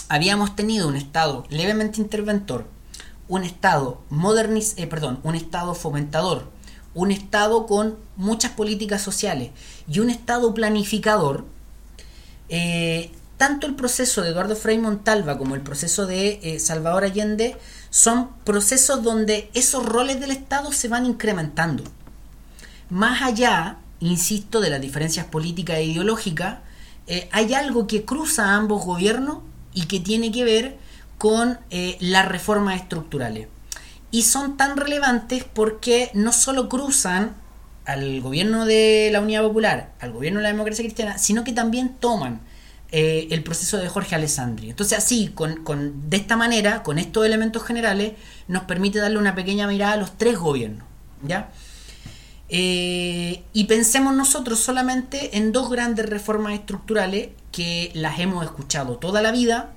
[0.08, 2.68] habíamos tenido un Estado levemente interventor,
[3.28, 6.52] un Estado moderniz eh, perdón, un Estado fomentador,
[6.94, 9.50] un Estado con muchas políticas sociales
[9.88, 11.46] y un Estado planificador,
[12.50, 17.58] eh, tanto el proceso de Eduardo Frei Montalva como el proceso de eh, Salvador Allende
[17.90, 21.84] son procesos donde esos roles del Estado se van incrementando.
[22.90, 26.60] más allá, insisto, de las diferencias políticas e ideológicas,
[27.08, 29.40] eh, hay algo que cruza a ambos gobiernos
[29.74, 30.78] y que tiene que ver
[31.18, 33.48] con eh, las reformas estructurales.
[34.12, 37.36] Y son tan relevantes porque no solo cruzan
[37.86, 41.96] al gobierno de la Unidad Popular, al gobierno de la democracia cristiana, sino que también
[42.00, 42.42] toman
[42.92, 44.70] eh, el proceso de Jorge Alessandri.
[44.70, 48.14] Entonces así, con, con, de esta manera, con estos elementos generales,
[48.48, 50.86] nos permite darle una pequeña mirada a los tres gobiernos.
[51.24, 51.52] ¿ya?
[52.54, 59.22] Eh, y pensemos nosotros solamente en dos grandes reformas estructurales que las hemos escuchado toda
[59.22, 59.72] la vida,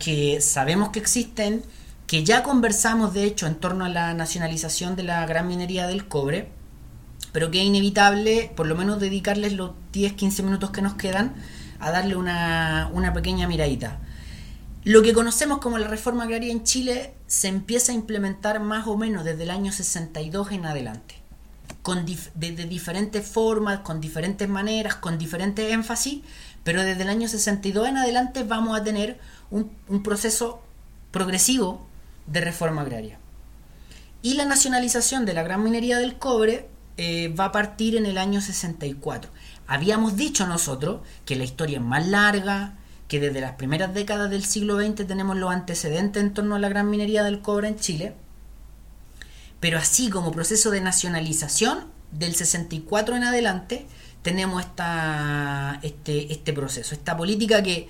[0.00, 1.62] que sabemos que existen,
[2.08, 6.08] que ya conversamos de hecho en torno a la nacionalización de la gran minería del
[6.08, 6.48] cobre,
[7.30, 11.34] pero que es inevitable por lo menos dedicarles los 10-15 minutos que nos quedan
[11.78, 14.00] a darle una, una pequeña miradita.
[14.82, 18.96] Lo que conocemos como la reforma agraria en Chile se empieza a implementar más o
[18.96, 21.19] menos desde el año 62 en adelante
[21.82, 26.20] con de, diferentes formas, con diferentes maneras, con diferentes énfasis,
[26.62, 29.18] pero desde el año 62 en adelante vamos a tener
[29.50, 29.70] un,
[30.02, 30.62] proceso
[31.10, 31.86] progresivo
[32.26, 33.18] de reforma agraria.
[34.22, 38.18] Y la nacionalización de la gran minería del cobre eh, va a partir en el
[38.18, 39.30] año 64.
[39.66, 42.74] Habíamos dicho nosotros que la historia es más larga,
[43.08, 46.68] que desde las primeras décadas del siglo XX tenemos los antecedentes en torno a la
[46.68, 48.14] gran minería del cobre en Chile,
[49.60, 53.86] pero así como proceso de nacionalización, del 64 en adelante,
[54.22, 57.88] tenemos esta, este, este proceso, esta política que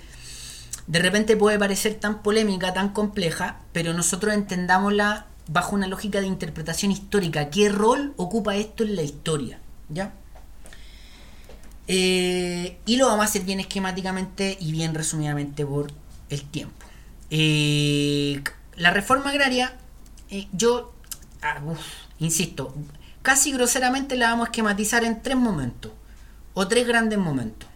[0.87, 6.27] de repente puede parecer tan polémica, tan compleja, pero nosotros entendámosla bajo una lógica de
[6.27, 7.51] interpretación histórica.
[7.51, 9.61] ¿Qué rol ocupa esto en la historia?
[9.89, 10.13] ¿Ya?
[11.89, 15.93] Eh, y lo vamos a hacer bien esquemáticamente y bien resumidamente por
[16.29, 16.87] el tiempo.
[17.31, 18.43] Eh,
[18.77, 19.77] la reforma agraria,
[20.31, 20.93] eh, yo
[21.43, 21.61] Ah,
[22.19, 22.75] insisto,
[23.23, 25.93] casi groseramente la vamos a esquematizar en tres momentos,
[26.55, 27.69] o tres grandes momentos.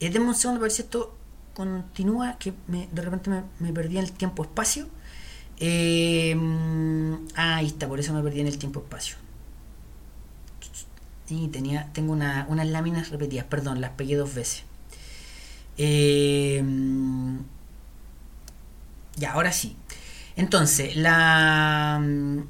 [0.00, 1.14] Eh, un segundo para ver si esto
[1.54, 4.88] continúa, que de repente me, perdí en el tiempo-espacio.
[5.58, 6.36] Eh,
[7.34, 9.16] ah, ahí está, por eso me perdí en el tiempo-espacio.
[11.28, 14.62] Y tenía, tengo unas láminas repetidas, perdón, las pegué dos veces.
[15.76, 16.62] Eh,
[19.16, 19.76] ya, ahora sí.
[20.38, 21.98] Entonces, la...
[22.00, 22.42] Mm,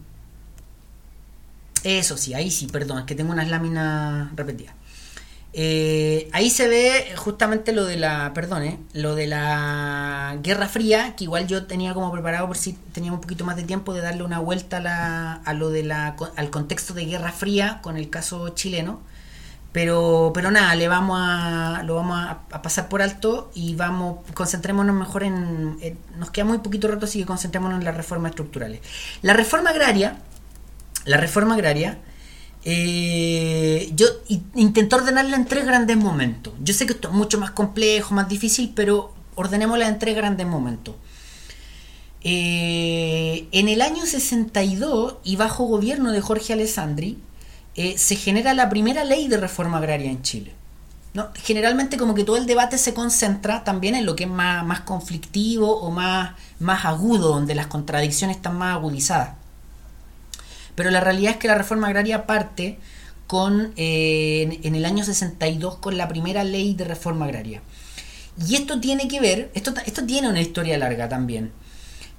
[1.84, 4.74] eso sí, ahí sí, perdón, es que tengo unas láminas repetidas.
[5.54, 11.16] Eh, ahí se ve justamente lo de la, perdón, eh, lo de la Guerra Fría,
[11.16, 14.02] que igual yo tenía como preparado por si teníamos un poquito más de tiempo de
[14.02, 17.96] darle una vuelta a, la, a lo de la, al contexto de Guerra Fría con
[17.96, 19.00] el caso chileno.
[19.72, 24.96] Pero, pero nada, le vamos a, lo vamos a, pasar por alto y vamos, concentrémonos
[24.96, 25.78] mejor en,
[26.16, 28.80] Nos queda muy poquito rato, así que concentrémonos en las reformas estructurales.
[29.22, 30.18] La reforma agraria,
[31.04, 31.98] la reforma agraria,
[32.64, 34.06] eh, yo
[34.54, 36.54] intento ordenarla en tres grandes momentos.
[36.62, 40.46] Yo sé que esto es mucho más complejo, más difícil, pero ordenémosla en tres grandes
[40.46, 40.94] momentos.
[42.22, 47.18] Eh, en el año 62 y bajo gobierno de Jorge Alessandri,
[47.78, 50.52] eh, se genera la primera ley de reforma agraria en Chile.
[51.14, 51.28] ¿no?
[51.36, 55.78] Generalmente como que todo el debate se concentra también en lo que es más, conflictivo
[55.78, 59.36] o más, más agudo, donde las contradicciones están más agudizadas.
[60.74, 62.80] Pero la realidad es que la reforma agraria parte
[63.28, 67.62] con, eh, en, el año 62 con la primera ley de reforma agraria.
[68.44, 71.52] Y esto tiene que ver, esto, esto tiene una historia larga también.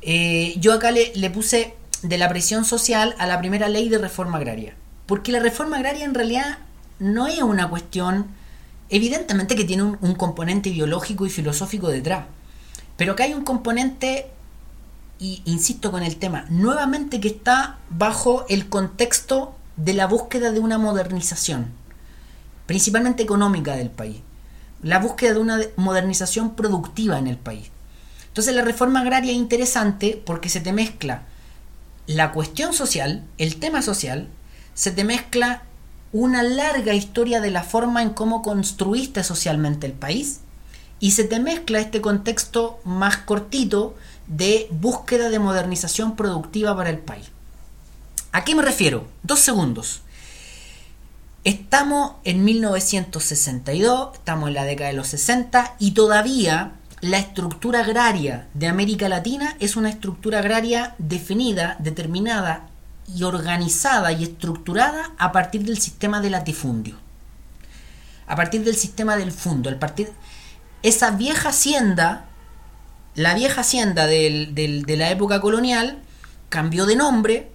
[0.02, 3.98] Eh, yo acá le, le puse de la presión social a la primera ley de
[3.98, 4.76] reforma agraria.
[5.10, 6.60] Porque la reforma agraria en realidad
[6.99, 8.27] no es una cuestión,
[8.90, 12.26] evidentemente que tiene un, componente ideológico y filosófico detrás,
[12.95, 14.27] pero que hay un componente,
[15.18, 20.60] y insisto con el tema, nuevamente que está bajo el contexto de la búsqueda de
[20.60, 21.72] una modernización,
[22.68, 24.18] principalmente económica del país,
[24.84, 27.72] la búsqueda de una modernización productiva en el país.
[28.27, 31.23] Entonces la reforma agraria es interesante porque se te mezcla
[32.06, 34.30] la cuestión social, el tema social,
[34.80, 35.64] se te mezcla
[36.14, 40.39] una larga historia de la forma en cómo construiste socialmente el país
[41.01, 43.97] y se te mezcla este contexto más cortito
[44.27, 47.26] de búsqueda de modernización productiva para el país.
[48.31, 49.06] ¿A qué me refiero?
[49.22, 49.99] Dos segundos.
[51.43, 58.47] Estamos en 1962, estamos en la década de los 60 y todavía la estructura agraria
[58.53, 62.68] de América Latina es una estructura agraria definida, determinada
[63.15, 66.95] y organizada y estructurada a partir del sistema de latifundio.
[68.27, 69.77] A partir del sistema del fundo.
[69.80, 70.11] Partir,
[70.84, 72.26] esa vieja hacienda,
[73.15, 76.02] la vieja hacienda de la época colonial,
[76.49, 77.52] cambió de nombre,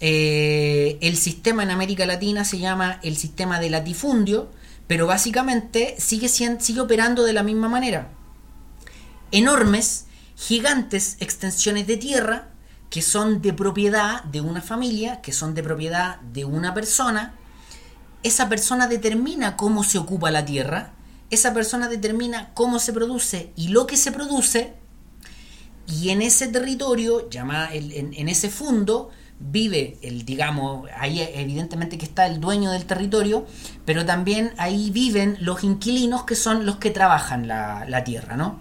[0.00, 4.50] Eh, el sistema en América Latina se llama el sistema de latifundio,
[4.86, 8.08] pero básicamente sigue, sigue operando de la misma manera.
[9.30, 10.06] Enormes,
[10.36, 12.48] gigantes extensiones de tierra
[12.94, 17.34] que son de propiedad de una familia, que son de propiedad de una persona.
[18.22, 20.92] Esa persona determina cómo se ocupa la tierra,
[21.28, 24.74] esa persona determina cómo se produce y lo que se produce,
[25.88, 29.10] y en ese territorio, llama en, en ese fondo,
[29.40, 33.44] vive el, digamos, ahí evidentemente que está el dueño del territorio,
[33.84, 38.60] pero también ahí viven los inquilinos que son los que trabajan la, tierra, ¿no?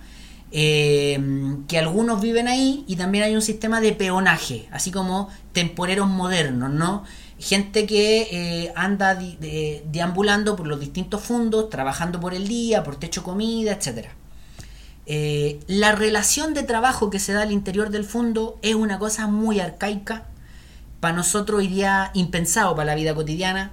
[0.56, 1.20] Eh,
[1.68, 6.70] que algunos viven ahí y también hay un sistema de peonaje, así como temporeros modernos,
[6.70, 7.04] ¿no?
[7.40, 13.24] Gente que eh, anda deambulando por los distintos fundos, trabajando por el día, por techo
[13.24, 14.10] comida, etc.
[15.08, 19.26] Eh, la relación de trabajo que se da al interior del fondo es una cosa
[19.26, 20.28] muy arcaica,
[21.00, 23.72] para nosotros hoy día impensado para la vida cotidiana.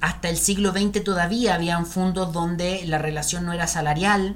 [0.00, 4.34] Hasta el siglo XX todavía habían fondos donde la relación no era salarial,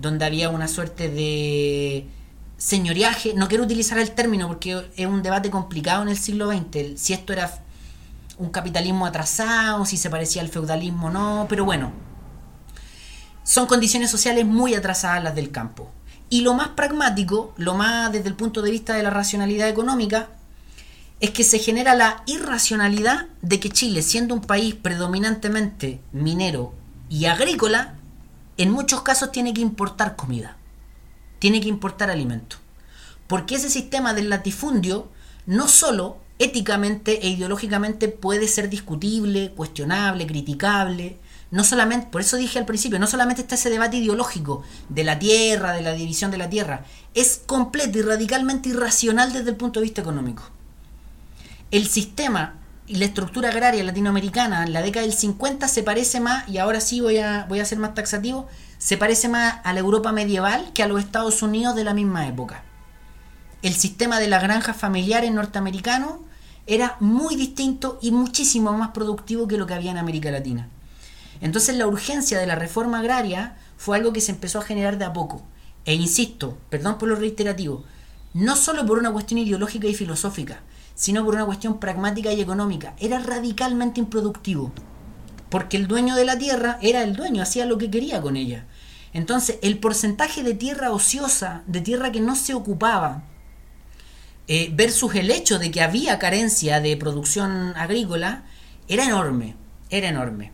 [0.00, 2.06] donde había una suerte de
[2.56, 3.34] señoriaje.
[3.34, 7.12] No quiero utilizar el término porque es un debate complicado en el siglo XX, si
[7.12, 7.62] esto era
[8.38, 11.92] un capitalismo atrasado, si se parecía al feudalismo o no, pero bueno,
[13.44, 15.90] son condiciones sociales muy atrasadas las del campo.
[16.30, 20.28] Y lo más pragmático, lo más desde el punto de vista de la racionalidad económica,
[21.20, 26.72] es que se genera la irracionalidad de que Chile, siendo un país predominantemente minero
[27.10, 27.94] y agrícola,
[28.62, 30.56] en muchos casos tiene que importar comida,
[31.38, 32.56] tiene que importar alimento.
[33.26, 35.08] Porque ese sistema del latifundio
[35.46, 41.18] no solo éticamente e ideológicamente puede ser discutible, cuestionable, criticable,
[41.50, 45.18] no solamente, por eso dije al principio, no solamente está ese debate ideológico de la
[45.18, 46.84] tierra, de la división de la tierra,
[47.14, 50.44] es completo y radicalmente irracional desde el punto de vista económico
[51.70, 52.54] el sistema
[52.90, 56.80] y la estructura agraria latinoamericana en la década del 50 se parece más, y ahora
[56.80, 58.48] sí voy a, voy a ser más taxativo,
[58.78, 62.26] se parece más a la Europa medieval que a los Estados Unidos de la misma
[62.26, 62.64] época.
[63.62, 66.14] El sistema de las granjas familiares norteamericanos
[66.66, 70.68] era muy distinto y muchísimo más productivo que lo que había en América Latina.
[71.40, 75.04] Entonces la urgencia de la reforma agraria fue algo que se empezó a generar de
[75.04, 75.42] a poco.
[75.84, 77.84] E insisto, perdón por lo reiterativo,
[78.34, 80.58] no solo por una cuestión ideológica y filosófica,
[81.00, 82.92] sino por una cuestión pragmática y económica.
[83.00, 84.70] Era radicalmente improductivo,
[85.48, 88.66] porque el dueño de la tierra era el dueño, hacía lo que quería con ella.
[89.14, 93.22] Entonces, el porcentaje de tierra ociosa, de tierra que no se ocupaba,
[94.46, 98.44] eh, versus el hecho de que había carencia de producción agrícola,
[98.86, 99.56] era enorme,
[99.88, 100.52] era enorme.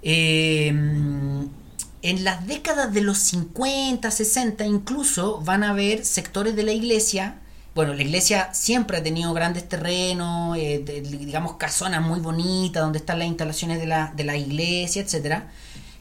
[0.00, 6.72] Eh, en las décadas de los 50, 60 incluso van a haber sectores de la
[6.72, 7.41] iglesia
[7.74, 13.18] bueno, la iglesia siempre ha tenido grandes terrenos, eh, digamos casonas muy bonitas, donde están
[13.18, 15.50] las instalaciones de la, de la iglesia, etcétera.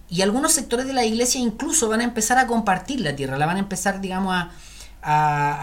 [0.09, 3.45] Y algunos sectores de la iglesia incluso van a empezar a compartir la tierra, la
[3.45, 4.51] van a empezar, digamos, a,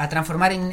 [0.02, 0.72] a, transformar en,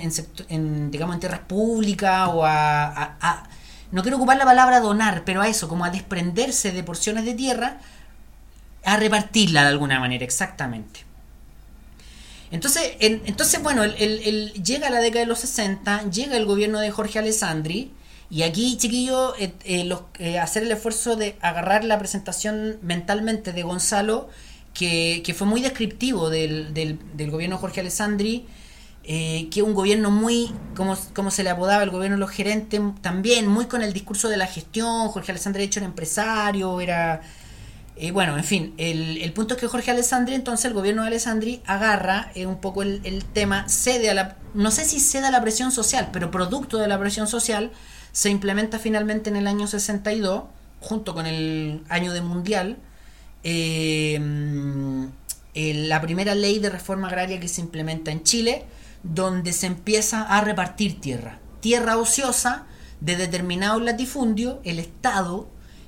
[0.50, 3.44] en, digamos, en tierras públicas o a,
[3.92, 7.34] no quiero ocupar la palabra donar, pero a eso, como a desprenderse de porciones de
[7.34, 7.78] tierra,
[8.84, 11.05] a repartirla de alguna manera, exactamente.
[12.56, 17.20] Entonces, entonces bueno, el, llega la década de los 60, llega el gobierno de Jorge
[17.20, 17.92] Alessandri,
[18.30, 23.64] y aquí, chiquillo, eh, eh, eh, hacer el esfuerzo de agarrar la presentación mentalmente de
[23.64, 24.30] Gonzalo,
[24.74, 26.98] que, fue muy descriptivo del, del,
[27.30, 28.46] gobierno de Jorge Alessandri,
[29.04, 32.80] que es un gobierno muy, como, como se le apodaba el gobierno de los gerentes,
[33.02, 35.10] también muy con el discurso de la gestión.
[35.10, 37.22] Jorge Alessandri, de hecho, era empresario, era
[37.98, 41.62] y bueno, en fin, el, punto es que Jorge Alessandri, entonces el gobierno de Alessandri
[41.66, 45.42] agarra eh, un poco el, tema, cede a la, no sé si cede a la
[45.42, 47.72] presión social, pero producto de la presión social,
[48.12, 50.44] se implementa finalmente en el año 62,
[50.82, 52.78] junto con el año de mundial,
[53.44, 54.20] eh,
[55.54, 58.66] la primera ley de reforma agraria que se implementa en Chile,
[59.04, 61.40] donde se empieza a repartir tierra.
[61.62, 62.66] Tierra ociosa
[63.00, 65.48] de determinado latifundio, el Estado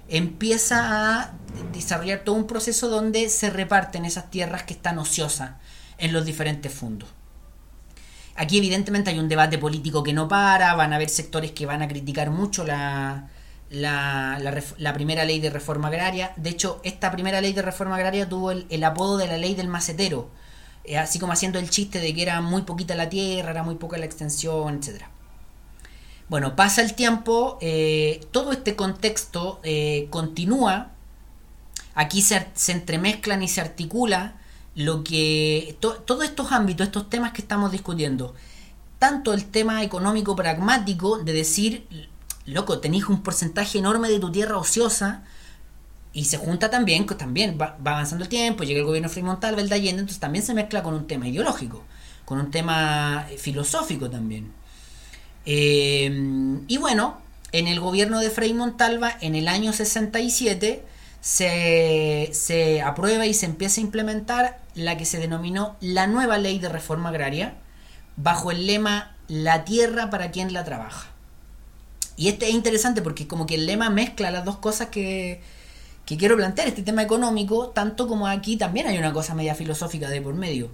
[0.09, 1.33] empieza a
[1.73, 5.51] desarrollar todo un proceso donde se reparten esas tierras que están ociosas
[5.97, 7.09] en los diferentes fondos.
[8.35, 11.81] Aquí evidentemente hay un debate político que no para, van a haber sectores que van
[11.81, 13.29] a criticar mucho la,
[13.69, 16.33] la, primera ley de reforma agraria.
[16.37, 19.67] De hecho, esta primera ley de reforma agraria tuvo el, apodo de la ley del
[19.67, 20.29] macetero,
[20.83, 23.75] eh, así como haciendo el chiste de que era muy poquita la tierra, era muy
[23.75, 25.09] poca la extensión, etcétera.
[26.29, 30.91] Bueno, pasa el tiempo, eh, todo este contexto eh, continúa,
[31.95, 34.35] aquí se, entremezclan y se articula
[34.75, 38.35] lo que todos estos ámbitos, estos temas que estamos discutiendo.
[38.99, 41.87] tanto el tema económico pragmático de decir,
[42.45, 45.23] loco, tenéis un porcentaje enorme de tu tierra ociosa
[46.13, 49.69] y se junta también, también va, avanzando el tiempo, llega el gobierno Frei Montalva, el
[49.69, 51.83] de Allende, entonces también se mezcla con un tema ideológico,
[52.25, 54.56] con un tema filosófico también.
[55.49, 56.11] Eh,
[56.67, 57.17] y bueno,
[57.53, 60.83] en el gobierno de Frei Montalva, en el año 67,
[61.21, 66.59] se, se aprueba y se empieza a implementar la que se denominó la nueva ley
[66.59, 67.55] de reforma agraria,
[68.17, 71.07] bajo el lema La tierra para quien la trabaja.
[72.17, 75.41] Y este es interesante porque como que el lema mezcla las dos cosas que,
[76.05, 80.09] que quiero plantear, este tema económico, tanto como aquí también hay una cosa media filosófica
[80.09, 80.71] de por medio.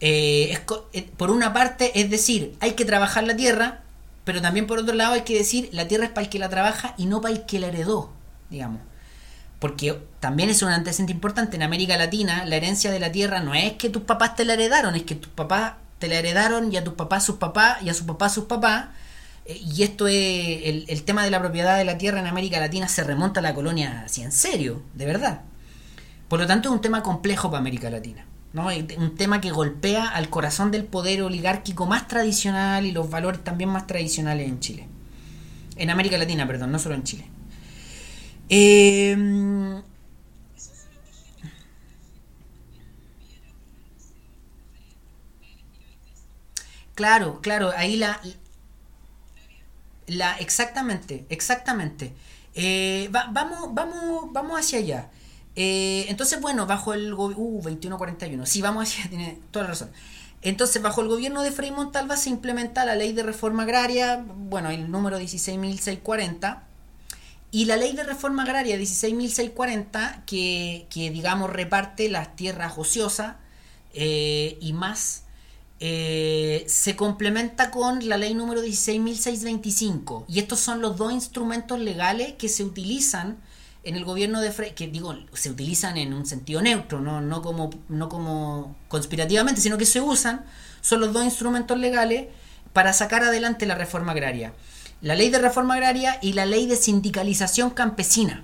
[0.00, 0.58] Eh,
[0.92, 3.82] eh, por una parte, es decir, hay que trabajar la tierra,
[4.24, 6.48] pero también por otro lado hay que decir, la tierra es para el que la
[6.48, 8.10] trabaja y no para el que la heredó,
[8.50, 8.80] digamos.
[9.58, 11.56] Porque también es un antecedente importante.
[11.56, 14.54] En América Latina, la herencia de la tierra no es que tus papás te la
[14.54, 17.88] heredaron, es que tus papás te la heredaron y a tus papás sus papás y
[17.88, 18.88] a sus papás sus papás.
[19.46, 22.88] Eh, y esto es, el, tema de la propiedad de la tierra en América Latina
[22.88, 25.42] se remonta a la colonia así en serio, de verdad.
[26.28, 28.26] Por lo tanto es un tema complejo para América Latina.
[28.54, 28.68] ¿No?
[28.98, 33.70] Un tema que golpea al corazón del poder oligárquico más tradicional y los valores también
[33.70, 34.88] más tradicionales en Chile.
[35.76, 37.26] En América Latina, perdón, no solo en Chile.
[38.48, 39.16] Eh,
[46.94, 48.20] Claro, claro, ahí la...
[50.06, 52.12] la exactamente, exactamente.
[52.54, 55.10] Eh, vamos, vamos, vamos hacia allá.
[55.56, 57.44] Eh, entonces, bueno, bajo el gobierno...
[57.44, 58.46] Uh, 2141.
[58.46, 58.94] Sí, vamos.
[59.08, 59.90] Tiene toda la razón.
[60.42, 64.70] Entonces, bajo el gobierno de Frei Montalva se implementa la ley de reforma agraria, bueno,
[64.70, 66.60] el número 16.640,
[67.50, 73.36] y la ley de reforma agraria 16.640, que, que digamos reparte las tierras ociosas
[73.94, 75.22] eh, y más
[75.78, 82.34] eh, se complementa con la ley número 16.625 y estos son los dos instrumentos legales
[82.34, 83.36] que se utilizan
[83.84, 87.42] en el gobierno de Frey, que digo, se utilizan en un sentido neutro, no, no,
[87.42, 90.44] como, no como conspirativamente, sino que se usan,
[90.80, 92.28] son los dos instrumentos legales
[92.72, 94.52] para sacar adelante la reforma agraria.
[95.00, 98.42] La ley de reforma agraria y la ley de sindicalización campesina.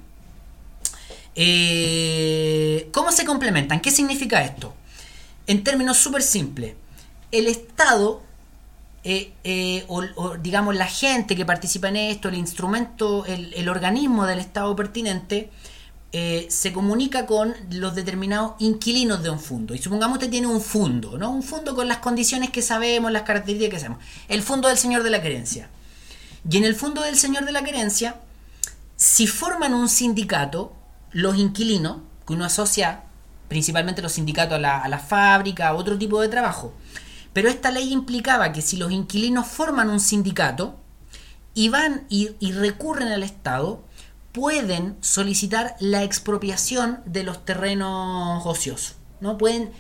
[1.34, 3.80] Eh, ¿Cómo se complementan?
[3.80, 4.74] ¿Qué significa esto?
[5.46, 6.74] En términos súper simples
[7.32, 8.22] el Estado,
[9.02, 14.40] eh, eh, o, digamos la gente que participa en esto, el instrumento, el, organismo del
[14.40, 15.50] Estado pertinente,
[16.12, 19.74] eh, se comunica con los determinados inquilinos de un fondo.
[19.74, 21.30] Y supongamos que tiene un fondo, ¿no?
[21.30, 24.04] Un fondo con las condiciones que sabemos, las características que sabemos.
[24.28, 25.68] El fondo del señor de la querencia.
[26.50, 28.16] Y en el fondo del señor de la querencia,
[28.96, 30.74] si forman un sindicato,
[31.12, 33.04] los inquilinos, que uno asocia
[33.48, 36.72] principalmente los sindicatos a la, a la fábrica, a otro tipo de trabajo,
[37.32, 40.78] pero esta ley implicaba que si los inquilinos forman un sindicato
[41.54, 43.84] y van y, recurren al Estado,
[44.32, 48.96] pueden solicitar la expropiación de los terrenos ociosos.
[49.20, 49.38] ¿no?
[49.38, 49.70] Pueden,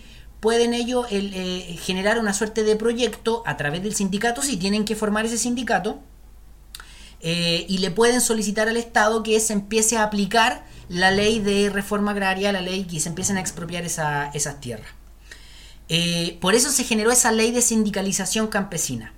[0.40, 4.96] pueden ellos eh, generar una suerte de proyecto a través del sindicato si tienen que
[4.96, 6.00] formar ese sindicato
[7.20, 11.70] eh, y le pueden solicitar al Estado que se empiece a aplicar la ley de
[11.70, 14.99] reforma agraria, la ley que se empiecen a expropiar esas tierras.
[15.92, 19.12] Eh, por eso se generó esa ley de sindicalización campesina.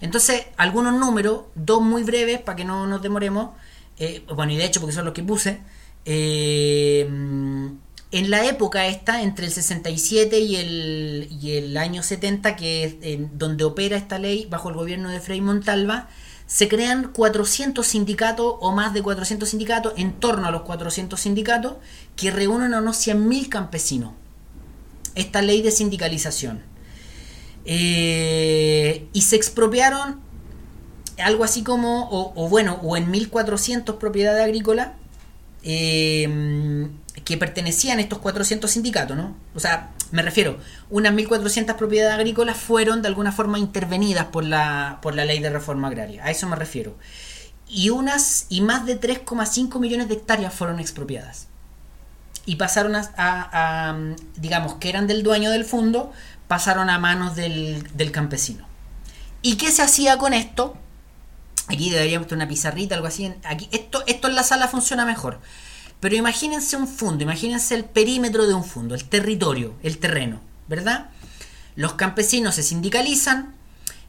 [0.00, 3.50] Entonces, algunos números, dos muy breves para que no nos demoremos,
[3.98, 5.60] eh, bueno, y de hecho porque son los que puse,
[6.06, 12.84] eh, en la época esta, entre el 67 y el, y el año 70, que
[12.84, 16.08] es en donde opera esta ley bajo el gobierno de Frei Montalva,
[16.46, 21.74] se crean 400 sindicatos o más de 400 sindicatos, en torno a los 400 sindicatos,
[22.16, 24.12] que reúnen a unos 100.000 campesinos
[25.16, 26.62] esta ley de sindicalización.
[27.64, 30.20] Eh, y se expropiaron
[31.18, 34.90] algo así como, o, bueno, o en 1400 propiedades agrícolas
[35.62, 36.88] eh,
[37.24, 39.36] que pertenecían a estos 400 sindicatos, ¿no?
[39.54, 40.58] O sea, me refiero,
[40.90, 45.50] unas 1400 propiedades agrícolas fueron de alguna forma intervenidas por la, por la ley de
[45.50, 46.96] reforma agraria, a eso me refiero.
[47.68, 51.48] Y unas y más de 3,5 millones de hectáreas fueron expropiadas
[52.46, 53.96] y pasaron a,
[54.36, 56.12] digamos, que eran del dueño del fondo,
[56.46, 58.66] pasaron a manos del, campesino.
[59.42, 60.76] ¿Y qué se hacía con esto?
[61.68, 63.34] Aquí deberíamos tener una pizarrita, algo así.
[63.44, 65.40] Aquí, esto, esto en la sala funciona mejor.
[65.98, 71.10] Pero imagínense un fondo, imagínense el perímetro de un fondo, el territorio, el terreno, ¿verdad?
[71.74, 73.54] Los campesinos se sindicalizan,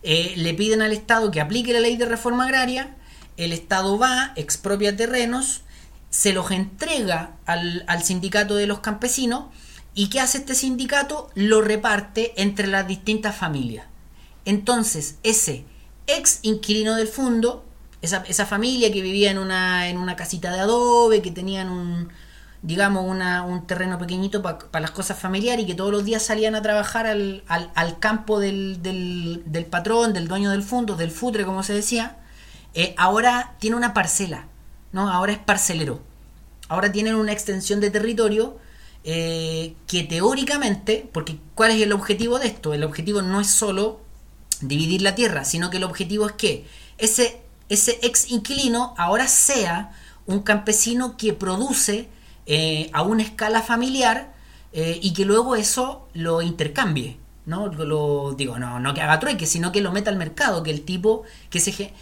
[0.04, 2.96] eh, le piden al Estado que aplique la ley de reforma agraria,
[3.38, 5.62] el Estado va, expropia terrenos,
[6.10, 9.46] se los entrega al, sindicato de los campesinos
[9.94, 11.30] y ¿qué hace este sindicato?
[11.36, 13.86] Lo reparte entre las distintas familias.
[14.46, 15.66] entonces ese
[16.08, 17.66] ex inquilino del fondo,
[18.02, 22.10] esa, esa familia que vivía en una, en una casita de adobe, que tenían un,
[22.62, 26.56] digamos, una, un terreno pequeñito para las cosas familiares y que todos los días salían
[26.56, 31.12] a trabajar al, al, al campo del, del, del, patrón, del dueño del fondo, del
[31.12, 32.18] futre, como se decía,
[32.74, 34.48] eh, ahora tiene una parcela,
[34.92, 35.10] ¿no?
[35.10, 36.00] Ahora es parcelero.
[36.70, 38.58] Ahora tienen una extensión de territorio
[39.04, 42.74] eh, que teóricamente, porque ¿cuál es el objetivo de esto?
[42.74, 44.02] El objetivo no es solo
[44.62, 46.66] dividir la tierra, sino que el objetivo es que
[46.98, 49.92] ese, ese ex inquilino ahora sea
[50.26, 52.10] un campesino que produce
[52.46, 54.34] eh, a una escala familiar
[54.74, 57.18] eh, y que luego eso lo intercambie.
[57.46, 57.68] ¿no?
[57.68, 60.84] Lo, digo, no, no que haga trueque, sino que lo meta al mercado, que el
[60.84, 61.94] tipo que se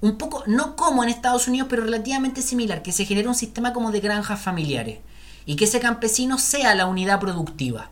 [0.00, 3.72] un poco, no como en Estados Unidos, pero relativamente similar, que se genere un sistema
[3.72, 5.00] como de granjas familiares
[5.44, 7.90] y que ese campesino sea la unidad productiva.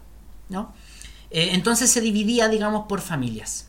[0.49, 0.73] ¿no?
[1.31, 3.69] Eh, entonces se dividía, digamos, por familias.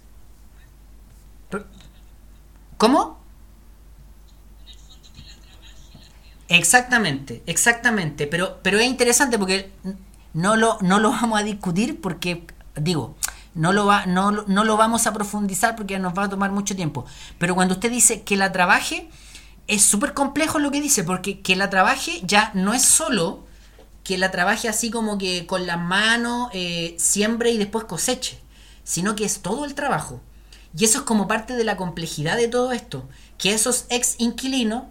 [2.77, 3.17] ¿Cómo?
[6.49, 8.27] Exactamente, exactamente.
[8.27, 9.71] Pero, pero es interesante porque
[10.33, 12.45] no lo, no lo vamos a discutir porque,
[12.75, 13.15] digo,
[13.57, 16.75] no lo, va, no, no lo vamos a profundizar porque nos va a tomar mucho
[16.75, 17.05] tiempo.
[17.37, 19.09] Pero cuando usted dice que la trabaje,
[19.67, 23.45] es súper complejo lo que dice, porque que la trabaje ya no es solo
[24.03, 28.39] que la trabaje así como que con las manos, eh, siembre y después coseche,
[28.85, 30.21] sino que es todo el trabajo.
[30.77, 34.83] Y eso es como parte de la complejidad de todo esto, que esos ex inquilinos,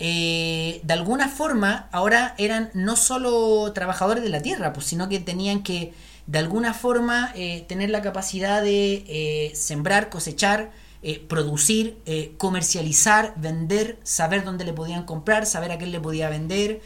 [0.00, 5.20] eh, de alguna forma, ahora eran no solo trabajadores de la tierra, pues, sino que
[5.20, 5.94] tenían que
[6.28, 10.70] de alguna forma eh, tener la capacidad de eh, sembrar, cosechar,
[11.02, 11.96] eh, producir,
[12.36, 16.82] comercializar, vender, saber dónde le podían comprar, saber a quién le podía vender,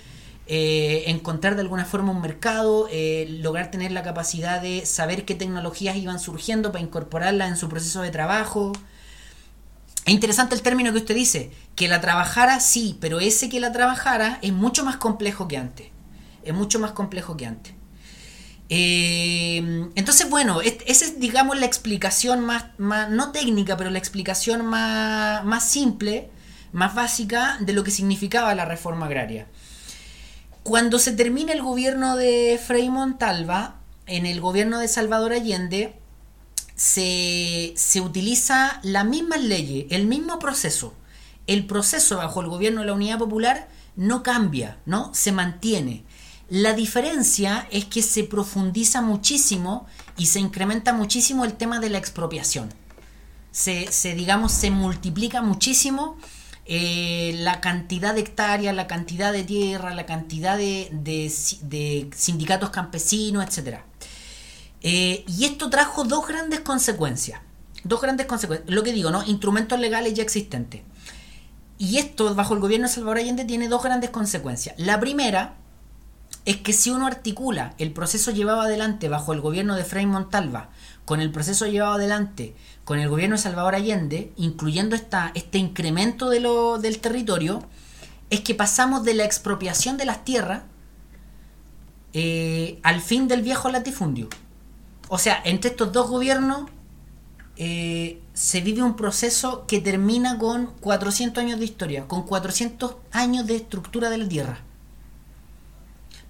[0.46, 2.88] encontrar de alguna forma un mercado,
[3.40, 8.02] lograr tener la capacidad de saber qué tecnologías iban surgiendo para incorporarlas en su proceso
[8.02, 8.72] de trabajo.
[10.04, 13.72] Es interesante el término que usted dice, que la trabajara sí, pero ese que la
[13.72, 15.88] trabajara es mucho más complejo que antes.
[16.44, 17.81] Es mucho más complejo que antes.
[18.68, 25.44] Eh, entonces, bueno, esa es, digamos, la explicación más, no técnica, pero la explicación más,
[25.44, 26.30] más simple,
[26.72, 29.46] más básica de lo que significaba la reforma agraria.
[30.62, 33.76] Cuando se termina el gobierno de Frei Montalva,
[34.06, 35.94] en el gobierno de Salvador Allende,
[36.76, 40.94] se, se utiliza la misma ley, el mismo proceso.
[41.46, 45.12] El proceso bajo el gobierno de la Unidad Popular no cambia, ¿no?
[45.14, 46.04] Se mantiene.
[46.52, 49.86] La diferencia es que se profundiza muchísimo
[50.18, 52.68] y se incrementa muchísimo el tema de la expropiación.
[53.50, 56.18] Se, digamos, se multiplica muchísimo
[56.66, 63.78] eh, la cantidad de hectáreas, la cantidad de tierra, la cantidad de, sindicatos campesinos, etc.
[64.82, 67.40] Eh, y esto trajo dos grandes consecuencias.
[67.82, 68.68] Dos grandes consecuencias.
[68.68, 69.24] Lo que digo, ¿no?
[69.24, 70.82] Instrumentos legales ya existentes.
[71.78, 74.74] Y esto, bajo el gobierno de Salvador Allende, tiene dos grandes consecuencias.
[74.76, 75.61] La primera
[76.44, 80.70] es que si uno articula el proceso llevado adelante bajo el gobierno de Frei Montalva
[81.04, 82.54] con el proceso llevado adelante
[82.84, 87.62] con el gobierno de Salvador Allende, incluyendo esta, este incremento de lo, del territorio,
[88.30, 90.62] es que pasamos de la expropiación de las tierras
[92.12, 94.28] eh, al fin del viejo latifundio.
[95.08, 96.70] O sea, entre estos dos gobiernos
[97.56, 103.46] eh, se vive un proceso que termina con 400 años de historia, con 400 años
[103.46, 104.58] de estructura de la tierra.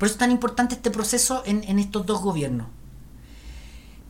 [0.03, 2.67] Por eso es tan importante este proceso en, estos dos gobiernos.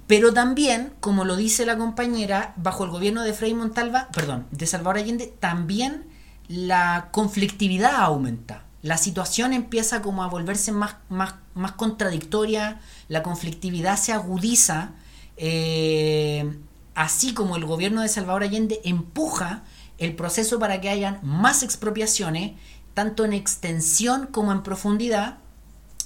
[0.06, 4.66] Pero también, como lo dice la compañera, bajo el gobierno de Frei Montalva, perdón, de
[4.66, 6.06] Salvador Allende, también
[6.48, 8.64] la conflictividad aumenta.
[8.80, 14.92] La situación empieza como a volverse más, más, más contradictoria, la conflictividad se agudiza,
[15.36, 16.58] eh,
[16.94, 19.64] así como el gobierno de Salvador Allende empuja
[19.98, 22.52] el proceso para que hayan más expropiaciones,
[22.94, 25.41] tanto en extensión como en profundidad,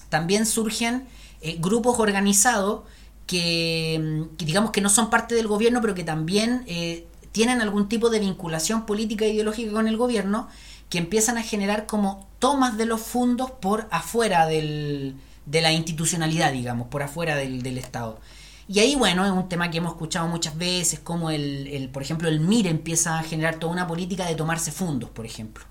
[0.08, 1.06] también surgen
[1.40, 2.82] eh, grupos organizados
[3.26, 8.08] que, digamos que no son parte del gobierno, pero que también eh, tienen algún tipo
[8.08, 10.48] de vinculación política e ideológica con el gobierno,
[10.88, 16.52] que empiezan a generar como tomas de los fondos por afuera del, de la institucionalidad,
[16.52, 18.20] digamos, por afuera del, del, Estado.
[18.68, 22.02] Y ahí, bueno, es un tema que hemos escuchado muchas veces, como el, el, por
[22.02, 25.64] ejemplo, el MIR empieza a generar toda una política de tomarse fondos, por ejemplo.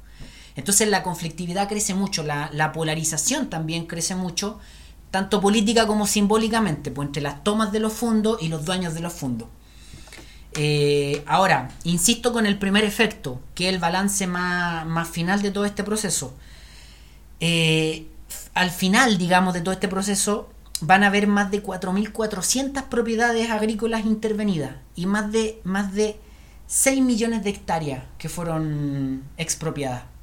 [0.56, 4.60] Entonces la conflictividad crece mucho, la, polarización también crece mucho,
[5.12, 9.02] tanto política como simbólicamente, pues entre las tomas de los fondos y los dueños de
[9.02, 9.50] los fondos.
[10.54, 15.66] Eh, ahora, insisto con el primer efecto, que es el balance más, final de todo
[15.66, 16.34] este proceso.
[17.42, 18.08] Eh,
[18.54, 20.50] al final, digamos, de todo este proceso,
[20.80, 26.18] van a haber más de 4.400 propiedades agrícolas intervenidas y más de, más de
[26.68, 30.15] 6 millones de hectáreas que fueron expropiadas.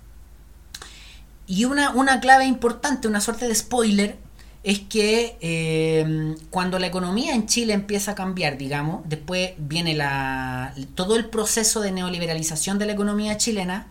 [1.46, 4.18] Y una, una clave importante, una suerte de spoiler,
[4.62, 10.72] es que eh, cuando la economía en Chile empieza a cambiar, digamos, después viene la,
[10.94, 13.88] todo el proceso de neoliberalización de la economía chilena,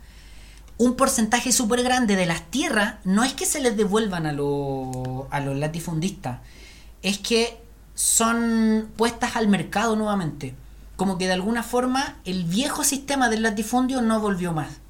[0.78, 5.40] un porcentaje súper grande de las tierras no es que se les devuelvan a, a
[5.42, 6.40] los latifundistas,
[7.04, 7.60] es que
[7.94, 10.56] son puestas al mercado nuevamente.
[10.96, 14.81] Como que de alguna forma el viejo sistema del latifundio no volvió más.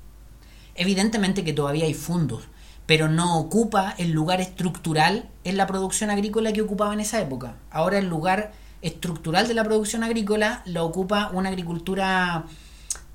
[0.76, 2.44] Evidentemente que todavía hay fondos,
[2.86, 7.56] pero no ocupa el lugar estructural en la producción agrícola que ocupaba en esa época.
[7.70, 12.46] Ahora el lugar estructural de la producción agrícola lo ocupa una agricultura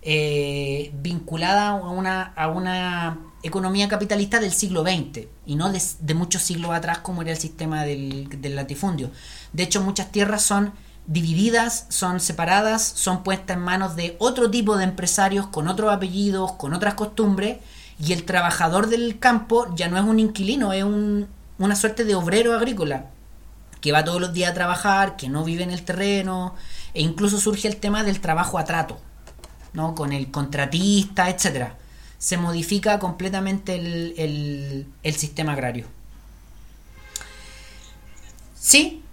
[0.03, 6.43] eh, vinculada a una, a una economía capitalista del siglo XX y no de, muchos
[6.43, 9.11] siglos atrás como era el sistema del, latifundio.
[9.53, 10.73] De hecho, muchas tierras son
[11.07, 16.53] divididas, son separadas, son puestas en manos de otro tipo de empresarios con otros apellidos,
[16.53, 17.59] con otras costumbres
[17.99, 21.29] y el trabajador del campo ya no es un inquilino, es un,
[21.59, 23.07] una suerte de obrero agrícola
[23.81, 26.55] que va todos los días a trabajar, que no vive en el terreno,
[26.93, 28.99] e incluso surge el tema del trabajo a trato,
[29.75, 29.95] ¿no?
[29.95, 31.77] con el contratista, etcétera.
[32.19, 35.87] Se modifica completamente el, el, el sistema agrario.
[38.59, 39.05] ¿Sí?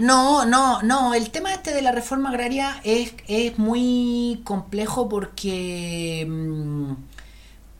[0.00, 1.14] No, no, no.
[1.14, 6.26] El tema este de la reforma agraria es, es muy complejo porque.
[6.28, 6.94] Mm,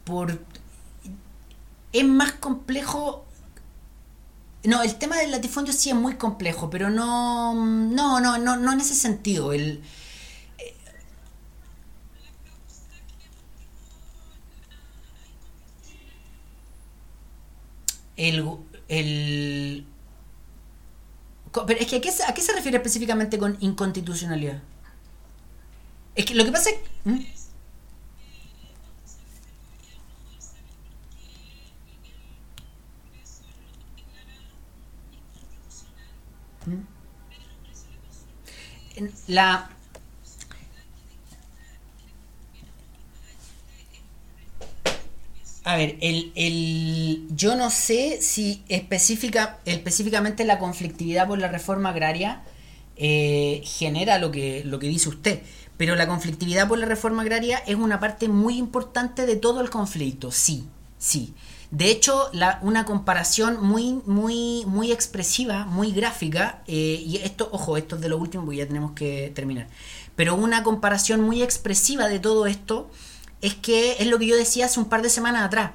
[0.05, 0.41] por,
[1.93, 3.25] es más complejo.
[4.65, 7.55] No, el tema del latifundio sí es muy complejo, pero no.
[7.55, 9.53] No, no, no, no en ese sentido.
[9.53, 9.83] El.
[18.17, 18.45] El,
[18.89, 19.87] el,
[21.53, 22.01] pero es que ¿a
[22.35, 24.63] qué, se refiere específicamente con inconstitucionalidad?
[26.15, 26.77] Es que lo que pasa es...
[27.05, 27.21] ¿Mm?
[36.67, 36.87] ¿Mm?
[39.29, 39.72] La,
[45.65, 51.91] A ver, el, el, yo no sé si específica, específicamente la conflictividad por la reforma
[51.91, 52.43] agraria
[52.97, 55.43] eh, genera lo que, lo que dice usted,
[55.77, 59.71] pero la conflictividad por la reforma agraria es una parte muy importante de todo el
[59.71, 60.69] conflicto, sí,
[60.99, 61.33] sí.
[61.71, 67.77] De hecho, la, una comparación muy, muy, muy expresiva, muy gráfica, eh, y esto, ojo,
[67.77, 69.69] esto es de lo último porque ya tenemos que terminar,
[70.17, 72.91] pero una comparación muy expresiva de todo esto
[73.43, 75.73] es que es lo que yo decía hace un par de semanas atrás.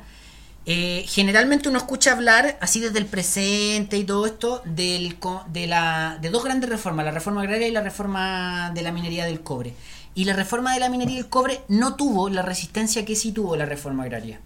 [0.65, 5.17] Eh, generalmente uno escucha hablar, así desde el presente y todo esto, del,
[5.49, 9.25] de, la, de dos grandes reformas, la reforma agraria y la reforma de la minería
[9.25, 9.73] del cobre.
[10.15, 13.55] Y la reforma de la minería del cobre no tuvo la resistencia que sí tuvo
[13.55, 14.41] la reforma agraria.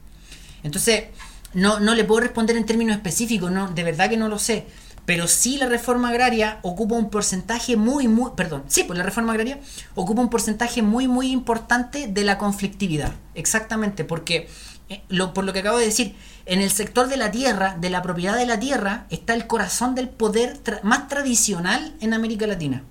[0.64, 1.06] Entonces,
[1.53, 4.65] no, no le puedo responder en términos específicos, no, de verdad que no lo sé
[5.06, 9.34] pero sí la reforma agraria ocupa un porcentaje muy, muy, perdón, sí, pues la reforma
[9.34, 9.60] agraria
[9.95, 14.48] ocupa un porcentaje muy, muy importante de la conflictividad, exactamente, porque
[14.90, 16.15] eh, lo, por lo que acabo de decir,
[16.45, 19.95] en el sector de la tierra, de la propiedad de la tierra, está el corazón
[19.95, 22.84] del poder más tradicional en América Latina.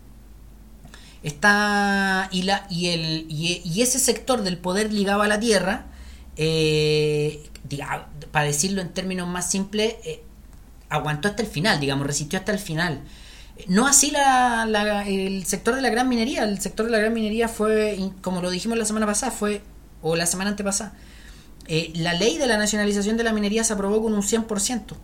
[1.22, 5.86] Está, y, la, y, el, y, ese sector del poder ligado a la tierra,
[6.36, 7.50] eh,
[8.30, 10.24] para decirlo en términos más simples, eh,
[10.90, 13.00] aguantó hasta el final, digamos, resistió hasta el final.
[13.68, 16.44] No así la, el sector de la gran minería.
[16.44, 19.62] El sector de la gran minería fue, como lo dijimos la semana pasada, fue,
[20.02, 20.92] o la semana antepasada,
[21.66, 24.96] eh, la ley de la nacionalización de la minería se aprobó con un 100%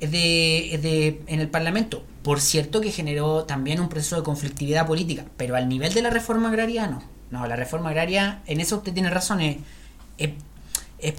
[0.00, 2.04] de, de, en el Parlamento.
[2.22, 6.10] Por cierto que generó también un proceso de conflictividad política, pero al nivel de la
[6.10, 7.02] reforma agraria no.
[7.30, 9.40] No, la reforma agraria, en eso usted tiene razón,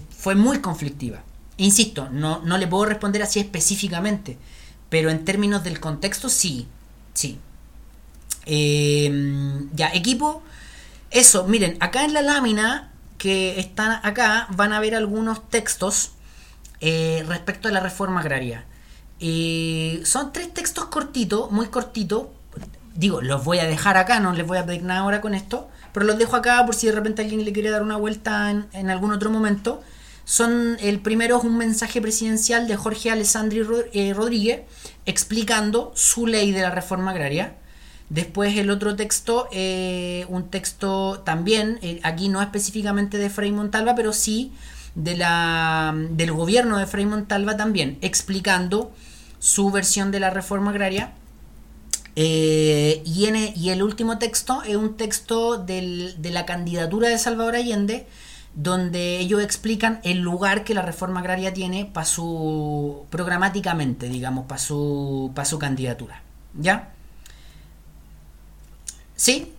[0.10, 1.24] fue muy conflictiva.
[1.60, 4.38] Insisto, no, no le puedo responder así específicamente,
[4.88, 6.68] pero en términos del contexto sí,
[7.14, 7.38] sí.
[8.46, 10.42] Em, ya, equipo,
[11.12, 16.12] eso, miren, acá en la lámina que están acá van a ver algunos textos
[16.80, 18.64] eh, respecto a la reforma agraria.
[19.20, 22.28] Eh, son tres textos cortitos, muy cortitos.
[22.96, 25.70] Digo, los voy a dejar acá, no les voy a pedir nada ahora con esto,
[25.92, 28.68] pero los dejo acá por si de repente alguien le quiere dar una vuelta en,
[28.72, 29.84] en algún otro momento.
[30.30, 34.62] Son, el primero es un mensaje presidencial de Jorge Alessandri eh, Rodríguez
[35.08, 37.56] explicando su ley de la reforma agraria.
[38.12, 43.96] Después el otro texto, eh, un texto también, eh, aquí no específicamente de Frei Montalva,
[43.96, 44.54] pero sí
[44.94, 48.92] de la, del gobierno de Frei Montalva también, explicando
[49.40, 51.12] su versión de la reforma agraria.
[52.14, 57.56] Y, e, y, el último texto es un texto del, de la candidatura de Salvador
[57.56, 58.06] Allende,
[58.56, 64.60] donde ellos explican el lugar que la reforma agraria tiene para su programáticamente, digamos, para
[64.60, 66.22] su, para su candidatura.
[66.56, 66.94] ¿Ya?
[69.16, 69.54] ¿Sí?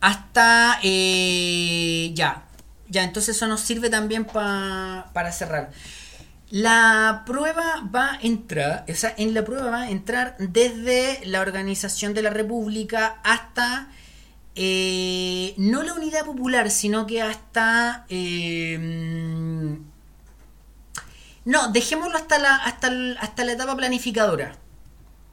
[0.00, 2.44] Hasta eh, ya.
[2.88, 5.70] Ya, entonces eso nos sirve también para cerrar.
[6.50, 11.40] La prueba va a entrar, o sea, en la prueba va a entrar desde la
[11.40, 13.88] organización de la República hasta
[14.56, 19.78] eh, no la unidad popular, sino que hasta eh,
[21.44, 22.90] no, dejémoslo hasta la, hasta,
[23.20, 24.52] hasta la etapa planificadora.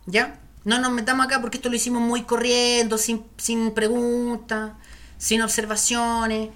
[0.06, 0.40] ¿Ya?
[0.64, 4.72] No nos metamos acá porque esto lo hicimos muy corriendo, sin, sin preguntas,
[5.18, 6.50] sin observaciones.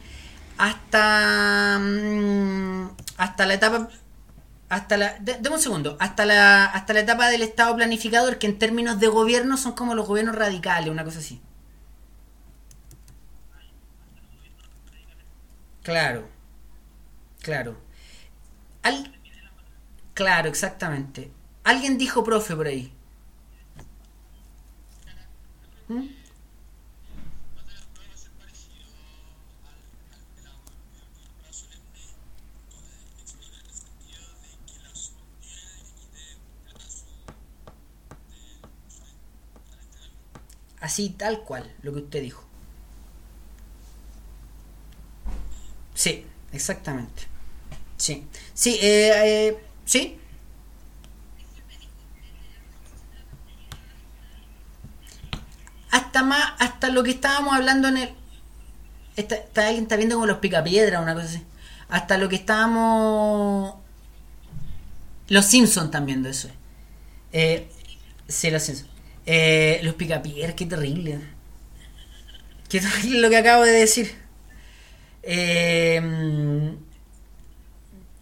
[0.58, 3.90] Hasta, mm, hasta la etapa
[4.72, 5.18] hasta la
[5.52, 9.58] un segundo hasta la hasta la etapa del estado planificador que en términos de gobierno
[9.58, 11.42] son como los gobiernos radicales una cosa así
[15.84, 16.28] claro
[17.42, 17.76] claro
[18.84, 19.12] Al,
[20.14, 21.32] Claro, exactamente.
[21.64, 22.94] Alguien dijo profe por ahí.
[25.88, 26.21] ¿Mm?
[40.82, 42.44] Así, tal cual, lo que usted dijo.
[45.94, 47.24] Sí, exactamente.
[47.98, 49.12] Sí, sí, eh,
[49.50, 50.18] eh ¿Sí?
[55.92, 58.16] Hasta más, hasta lo que estábamos hablando en el.
[59.18, 59.36] Está,
[59.68, 61.46] alguien está viendo como los picapiedras, una cosa así.
[61.90, 63.76] Hasta lo que estábamos.
[65.28, 66.50] Los Simpsons también de eso.
[67.34, 67.70] Eh,
[68.28, 68.91] sí, los Simpsons.
[69.26, 71.20] Eh, los picapiedras, qué terrible.
[72.70, 74.12] Qué terrible lo que acabo de decir.
[75.24, 76.02] Eh,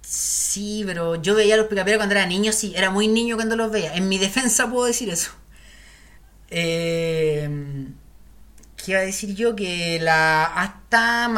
[0.02, 3.56] Sí, pero yo veía a los picapiedras cuando era niño, sí, era muy niño cuando
[3.56, 3.94] los veía.
[3.96, 5.32] En mi defensa puedo decir eso.
[6.50, 7.48] Eh,
[8.78, 9.56] ¿Qué iba a decir yo?
[9.56, 11.30] Que la hasta,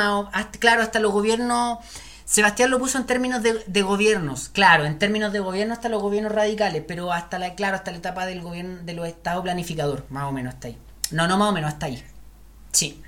[0.59, 1.79] claro, hasta los gobiernos...
[2.25, 6.31] Sebastián lo puso en términos de, gobiernos, claro, en términos de gobierno hasta los gobiernos
[6.31, 10.25] radicales, pero hasta la, claro, hasta la etapa del gobierno de los estados planificador, más
[10.25, 10.77] o menos hasta ahí.
[11.11, 12.03] No, no más o menos hasta ahí.
[12.71, 13.01] Sí.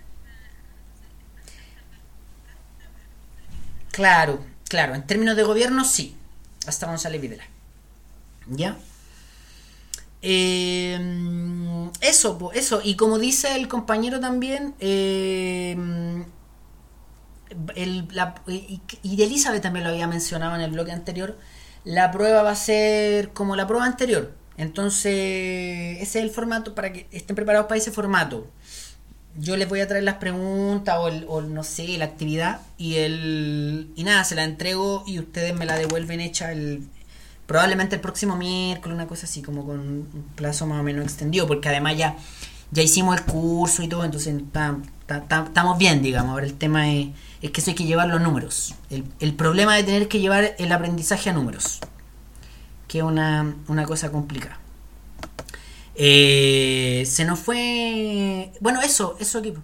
[3.91, 4.43] Claro,
[4.73, 6.15] Claro, en términos de gobierno sí,
[6.65, 7.43] hasta González Videla.
[8.47, 8.75] ¿Ya?
[10.23, 10.97] Eh,
[12.01, 12.81] eso, eso.
[12.83, 15.77] Y como dice el compañero también, eh,
[18.47, 21.37] y Elizabeth también lo había mencionado en el bloque anterior,
[21.83, 24.33] la prueba va a ser como la prueba anterior.
[24.57, 28.47] Entonces, ese es el formato para que estén preparados para ese formato
[29.35, 32.95] yo les voy a traer las preguntas o, el, o no sé, la actividad y
[32.95, 36.83] el y nada, se la entrego y ustedes me la devuelven hecha el
[37.47, 41.47] probablemente el próximo miércoles, una cosa así como con un plazo más o menos extendido,
[41.47, 42.15] porque además ya
[42.71, 44.35] ya hicimos el curso y todo, entonces
[45.07, 46.31] estamos bien, digamos.
[46.31, 47.09] Ahora el tema es,
[47.43, 48.73] es que eso hay que llevar los números.
[48.89, 51.79] El, el problema de tener que llevar el aprendizaje a números,
[52.87, 54.59] que es una, una cosa complicada.
[55.95, 58.51] Eh, se nos fue.
[58.61, 59.61] Bueno, eso, eso equipo.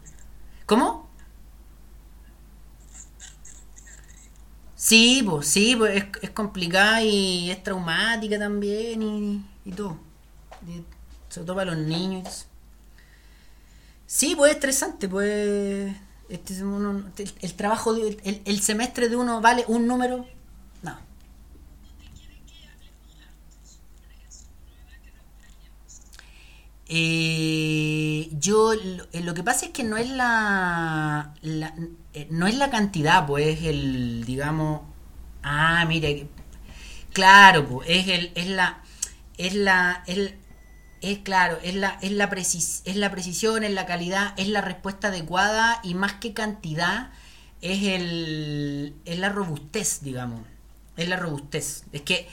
[0.65, 1.09] ¿Cómo?
[4.75, 9.97] Sí, pues, sí, pues es, complicada y es traumática también y, y todo.
[11.29, 12.45] sobre todo los niños.
[14.05, 15.95] Sí, pues es estresante, pues.
[16.29, 16.53] Este,
[17.41, 20.25] el, trabajo, el, el semestre de uno vale un número.
[26.91, 32.71] Eh, yo eh, lo, que pasa es que no es la, eh, no es la
[32.71, 34.81] cantidad, pues es el, digamos,
[35.43, 36.27] ah, mire,
[37.13, 38.81] claro, pues es el, es la,
[39.37, 40.33] es la, es,
[41.01, 45.07] es claro, es la, es la es la precisión, es la calidad, es la respuesta
[45.09, 47.11] adecuada y más que cantidad
[47.61, 50.41] es el, es la robustez, digamos,
[50.97, 51.83] es la robustez.
[51.91, 52.27] Es que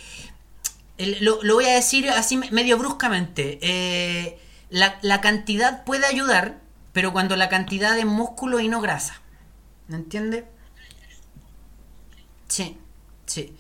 [1.21, 3.59] lo, lo, voy a decir así medio bruscamente.
[3.63, 4.39] Eh,
[4.71, 6.61] la, la cantidad puede ayudar,
[6.93, 9.21] pero cuando la cantidad es músculo y no grasa.
[9.89, 10.47] ¿Me entiende?
[12.49, 12.79] Sí,
[13.27, 13.55] sí.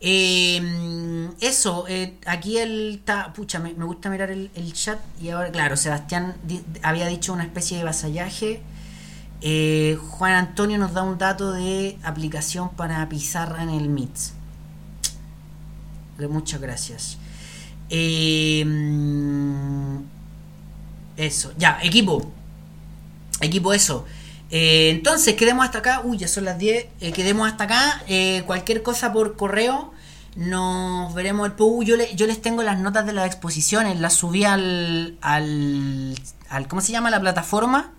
[0.00, 3.32] Eh, eso, eh, aquí él está.
[3.32, 4.98] Pucha, me, gusta mirar el, chat.
[5.20, 6.36] Y ahora, claro, Sebastián
[6.82, 8.62] había dicho una especie de vasallaje.
[9.42, 14.34] Eh, Juan Antonio nos da un dato de aplicación para pizarra en el MITS.
[16.18, 17.18] Eh, Muchas gracias.
[17.88, 19.96] Eh, mm,
[21.16, 22.30] eso, ya, equipo.
[23.40, 24.04] Equipo, eso.
[24.50, 26.00] Eh, entonces, quedemos hasta acá.
[26.04, 26.86] Uy, ya son las 10.
[27.00, 28.02] Eh, quedemos hasta acá.
[28.08, 29.92] Eh, cualquier cosa por correo.
[30.36, 31.82] Nos veremos el PU.
[31.82, 33.98] Yo, le- yo les tengo las notas de las exposiciones.
[34.00, 35.16] Las subí al.
[35.20, 36.14] al,
[36.48, 37.10] al- ¿Cómo se llama?
[37.10, 37.92] La plataforma.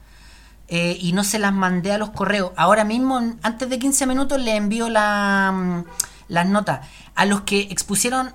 [0.74, 2.52] y no se las mandé a los correos.
[2.56, 5.84] Ahora mismo, antes de 15 minutos, les envío mm,
[6.30, 6.88] las notas.
[7.16, 8.34] A los que expusieron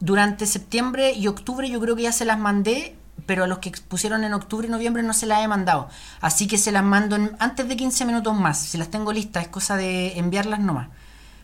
[0.00, 2.96] durante septiembre y octubre, yo creo que ya se las mandé.
[3.24, 5.88] Pero a los que expusieron en octubre y noviembre no se las he mandado.
[6.20, 8.58] Así que se las mando en- antes de 15 minutos más.
[8.58, 10.88] Si las tengo listas, es cosa de enviarlas nomás.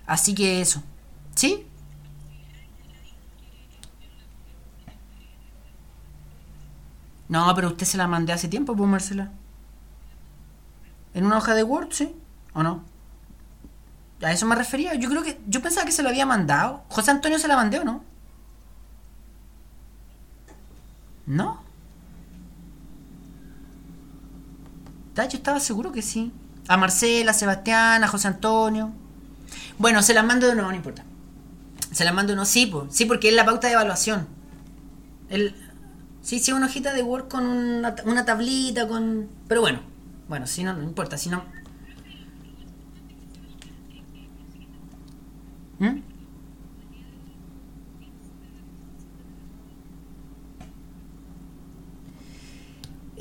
[0.06, 0.82] Así que eso.
[1.34, 1.66] ¿Sí?
[7.28, 9.30] No, pero usted se la mandé hace tiempo, pues Marcela.
[11.14, 12.14] ¿En una hoja de Word, sí?
[12.54, 12.84] ¿O no?
[14.22, 14.94] A eso me refería.
[14.94, 15.40] Yo creo que.
[15.48, 16.84] Yo pensaba que se lo había mandado.
[16.88, 18.04] José Antonio se la mandé o no?
[21.26, 21.61] ¿No?
[25.14, 26.32] Yo estaba seguro que sí.
[26.68, 28.92] A Marcela, a Sebastián, a José Antonio.
[29.78, 31.04] Bueno, se las mando de nuevo, no importa.
[31.90, 32.46] Se las mando de nuevo.
[32.46, 32.94] Sí, pues.
[32.94, 34.26] Sí, porque es la pauta de evaluación.
[35.28, 35.54] El,
[36.22, 39.28] sí, sí, una hojita de Word con una, una tablita, con...
[39.48, 39.80] Pero bueno,
[40.28, 41.44] bueno, si no, no importa, si no...
[45.78, 46.11] ¿Mm?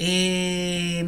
[0.03, 1.03] Eh,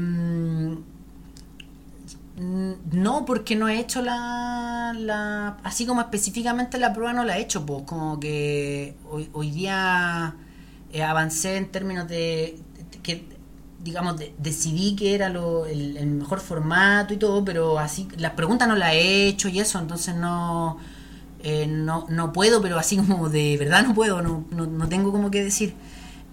[2.37, 5.57] mm, no, porque no he hecho la, la...
[5.63, 8.95] Así como específicamente la prueba no la he hecho, pues como que
[9.33, 10.35] hoy, día
[10.91, 12.59] eh, avancé en términos de...
[13.03, 13.25] que
[13.83, 18.67] digamos, de- decidí que era lo, el, mejor formato y todo, pero así las preguntas
[18.67, 20.77] no las he hecho y eso, entonces no...
[21.43, 25.11] eh, no, no puedo, pero así como de verdad no puedo, no, no, no tengo
[25.11, 25.75] como que decir.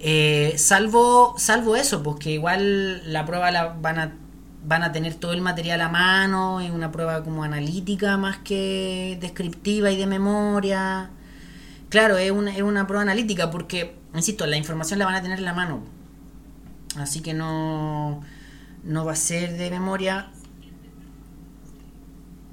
[0.00, 4.16] Eh, salvo, salvo eso, porque igual la prueba la van a,
[4.64, 9.18] van a tener todo el material a mano, es una prueba como analítica más que
[9.20, 11.10] descriptiva y de memoria.
[11.90, 15.38] Claro, es una, es una prueba analítica porque, insisto, la información la van a tener
[15.38, 15.82] en la mano.
[16.96, 18.22] Así que no,
[18.84, 20.30] no va a ser de memoria.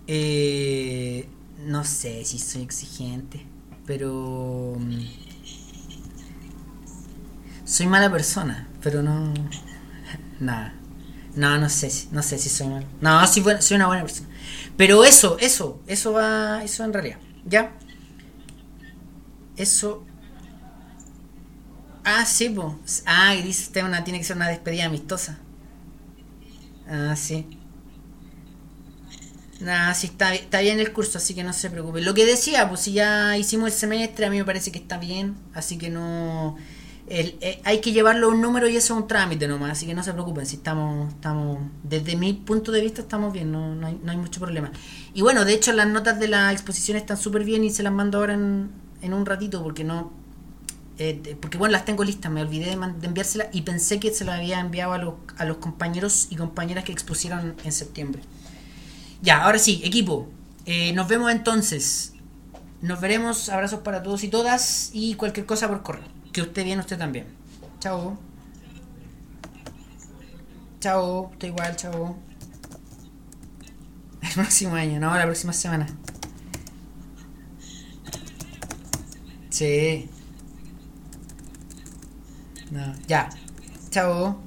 [0.08, 1.28] Eh,
[1.66, 3.46] no sé si soy exigente,
[3.86, 4.78] pero...
[7.68, 9.34] Soy mala persona, pero no...
[10.40, 10.74] Nada.
[11.36, 12.86] No, no sé, no sé si soy mal.
[13.02, 14.30] No, sí, bueno, soy una buena persona.
[14.78, 17.18] Pero eso, eso, eso va, eso en realidad.
[17.46, 17.74] ¿Ya?
[19.58, 20.06] Eso...
[22.06, 23.04] Ah, sí, pues.
[23.06, 25.38] Ah, y dice usted una, tiene que ser una despedida amistosa.
[26.90, 27.46] Ah, sí.
[29.60, 32.00] Nada, sí, está, está bien el curso, así que no se preocupe.
[32.00, 34.98] Lo que decía, pues si ya hicimos el semestre, a mí me parece que está
[34.98, 36.56] bien, así que no...
[37.10, 39.86] el- eh, hay que llevarlo a un número y eso es un trámite nomás, así
[39.86, 43.76] que no se preocupen, si estamos, estamos desde mi punto de vista estamos bien, no,
[43.76, 44.72] no, hay, no hay mucho problema.
[45.14, 47.94] Y bueno, de hecho las notas de la exposición están súper bien y se las
[47.94, 48.70] mando ahora en,
[49.02, 50.12] en un ratito porque no...
[51.00, 54.26] eh, porque bueno, las tengo listas, me olvidé de, de enviárselas y pensé que se
[54.26, 58.22] las había enviado a los, a los compañeros y compañeras que expusieron en septiembre.
[59.22, 60.30] Ya, ahora sí, equipo.
[60.66, 62.14] Eh, nos vemos entonces.
[62.82, 63.50] Nos veremos.
[63.50, 64.92] Abrazos para todos y todas.
[64.94, 66.17] Y cualquier cosa por correo.
[66.38, 67.26] Que usted bien, usted también.
[67.80, 68.16] Chao.
[70.80, 71.32] Chao.
[71.32, 72.16] Usted igual, chao.
[74.22, 75.88] El próximo año, no, la próxima semana.
[79.50, 80.08] Sí.
[82.70, 83.32] No, ya.
[83.90, 84.47] Chao.